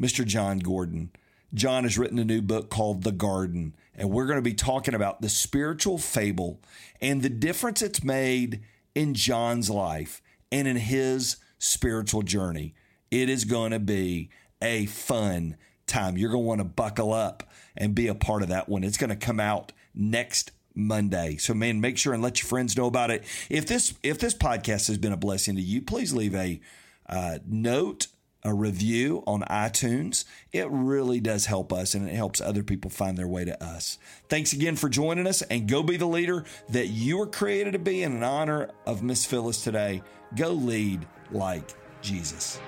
Mr. 0.00 0.24
Jon 0.24 0.58
Gordon. 0.58 1.10
Jon 1.52 1.84
has 1.84 1.98
written 1.98 2.18
a 2.18 2.24
new 2.24 2.42
book 2.42 2.70
called 2.70 3.02
The 3.02 3.12
Garden, 3.12 3.74
and 3.94 4.10
we're 4.10 4.26
going 4.26 4.38
to 4.38 4.42
be 4.42 4.54
talking 4.54 4.94
about 4.94 5.20
the 5.20 5.28
spiritual 5.28 5.98
fable 5.98 6.60
and 7.00 7.22
the 7.22 7.28
difference 7.28 7.82
it's 7.82 8.04
made 8.04 8.60
in 8.94 9.14
Jon's 9.14 9.68
life 9.68 10.22
and 10.52 10.68
in 10.68 10.76
his 10.76 11.36
spiritual 11.58 12.22
journey. 12.22 12.74
It 13.10 13.28
is 13.28 13.44
going 13.44 13.72
to 13.72 13.80
be 13.80 14.30
a 14.62 14.86
fun 14.86 15.56
time. 15.86 16.16
You're 16.16 16.30
going 16.30 16.44
to 16.44 16.48
want 16.48 16.60
to 16.60 16.64
buckle 16.64 17.12
up 17.12 17.50
and 17.76 17.94
be 17.94 18.06
a 18.06 18.14
part 18.14 18.42
of 18.42 18.48
that 18.48 18.68
one. 18.68 18.84
It's 18.84 18.96
going 18.96 19.10
to 19.10 19.16
come 19.16 19.40
out 19.40 19.72
next 19.94 20.52
Monday. 20.74 21.36
So 21.36 21.52
man, 21.54 21.80
make 21.80 21.98
sure 21.98 22.14
and 22.14 22.22
let 22.22 22.40
your 22.40 22.48
friends 22.48 22.76
know 22.76 22.86
about 22.86 23.10
it. 23.10 23.24
If 23.48 23.66
this 23.66 23.94
if 24.02 24.18
this 24.18 24.34
podcast 24.34 24.86
has 24.86 24.98
been 24.98 25.12
a 25.12 25.16
blessing 25.16 25.56
to 25.56 25.62
you, 25.62 25.82
please 25.82 26.12
leave 26.12 26.34
a 26.34 26.60
uh, 27.08 27.38
note, 27.44 28.06
a 28.42 28.54
review 28.54 29.22
on 29.26 29.42
iTunes. 29.42 30.24
It 30.52 30.68
really 30.70 31.20
does 31.20 31.46
help 31.46 31.72
us 31.72 31.94
and 31.94 32.08
it 32.08 32.14
helps 32.14 32.40
other 32.40 32.62
people 32.62 32.90
find 32.90 33.16
their 33.16 33.28
way 33.28 33.44
to 33.44 33.62
us. 33.62 33.98
Thanks 34.28 34.52
again 34.52 34.76
for 34.76 34.88
joining 34.88 35.26
us 35.26 35.42
and 35.42 35.68
go 35.68 35.82
be 35.82 35.96
the 35.96 36.06
leader 36.06 36.44
that 36.70 36.88
you 36.88 37.18
were 37.18 37.26
created 37.26 37.72
to 37.72 37.78
be 37.78 38.02
in 38.02 38.22
honor 38.22 38.70
of 38.86 39.02
Miss 39.02 39.24
Phyllis 39.24 39.62
today. 39.62 40.02
Go 40.36 40.50
lead 40.50 41.06
like 41.30 41.74
Jesus. 42.02 42.60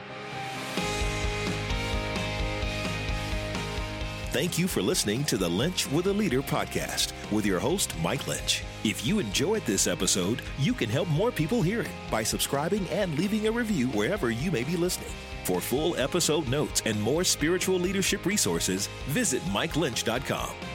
Thank 4.32 4.58
you 4.58 4.66
for 4.66 4.80
listening 4.80 5.24
to 5.24 5.36
the 5.36 5.48
Lynch 5.48 5.90
with 5.90 6.06
a 6.06 6.12
Leader 6.12 6.40
podcast 6.40 7.12
with 7.30 7.44
your 7.44 7.58
host, 7.58 7.94
Mike 8.02 8.26
Lynch. 8.26 8.62
If 8.82 9.06
you 9.06 9.18
enjoyed 9.18 9.62
this 9.66 9.86
episode, 9.86 10.40
you 10.58 10.72
can 10.72 10.88
help 10.88 11.08
more 11.08 11.30
people 11.30 11.60
hear 11.60 11.82
it 11.82 11.90
by 12.10 12.22
subscribing 12.22 12.88
and 12.88 13.18
leaving 13.18 13.46
a 13.46 13.52
review 13.52 13.88
wherever 13.88 14.30
you 14.30 14.50
may 14.50 14.64
be 14.64 14.74
listening. 14.74 15.12
For 15.44 15.60
full 15.60 15.96
episode 15.96 16.48
notes 16.48 16.82
and 16.86 17.00
more 17.00 17.24
spiritual 17.24 17.78
leadership 17.78 18.26
resources, 18.26 18.86
visit 19.08 19.42
MikeLynch.com. 19.44 20.71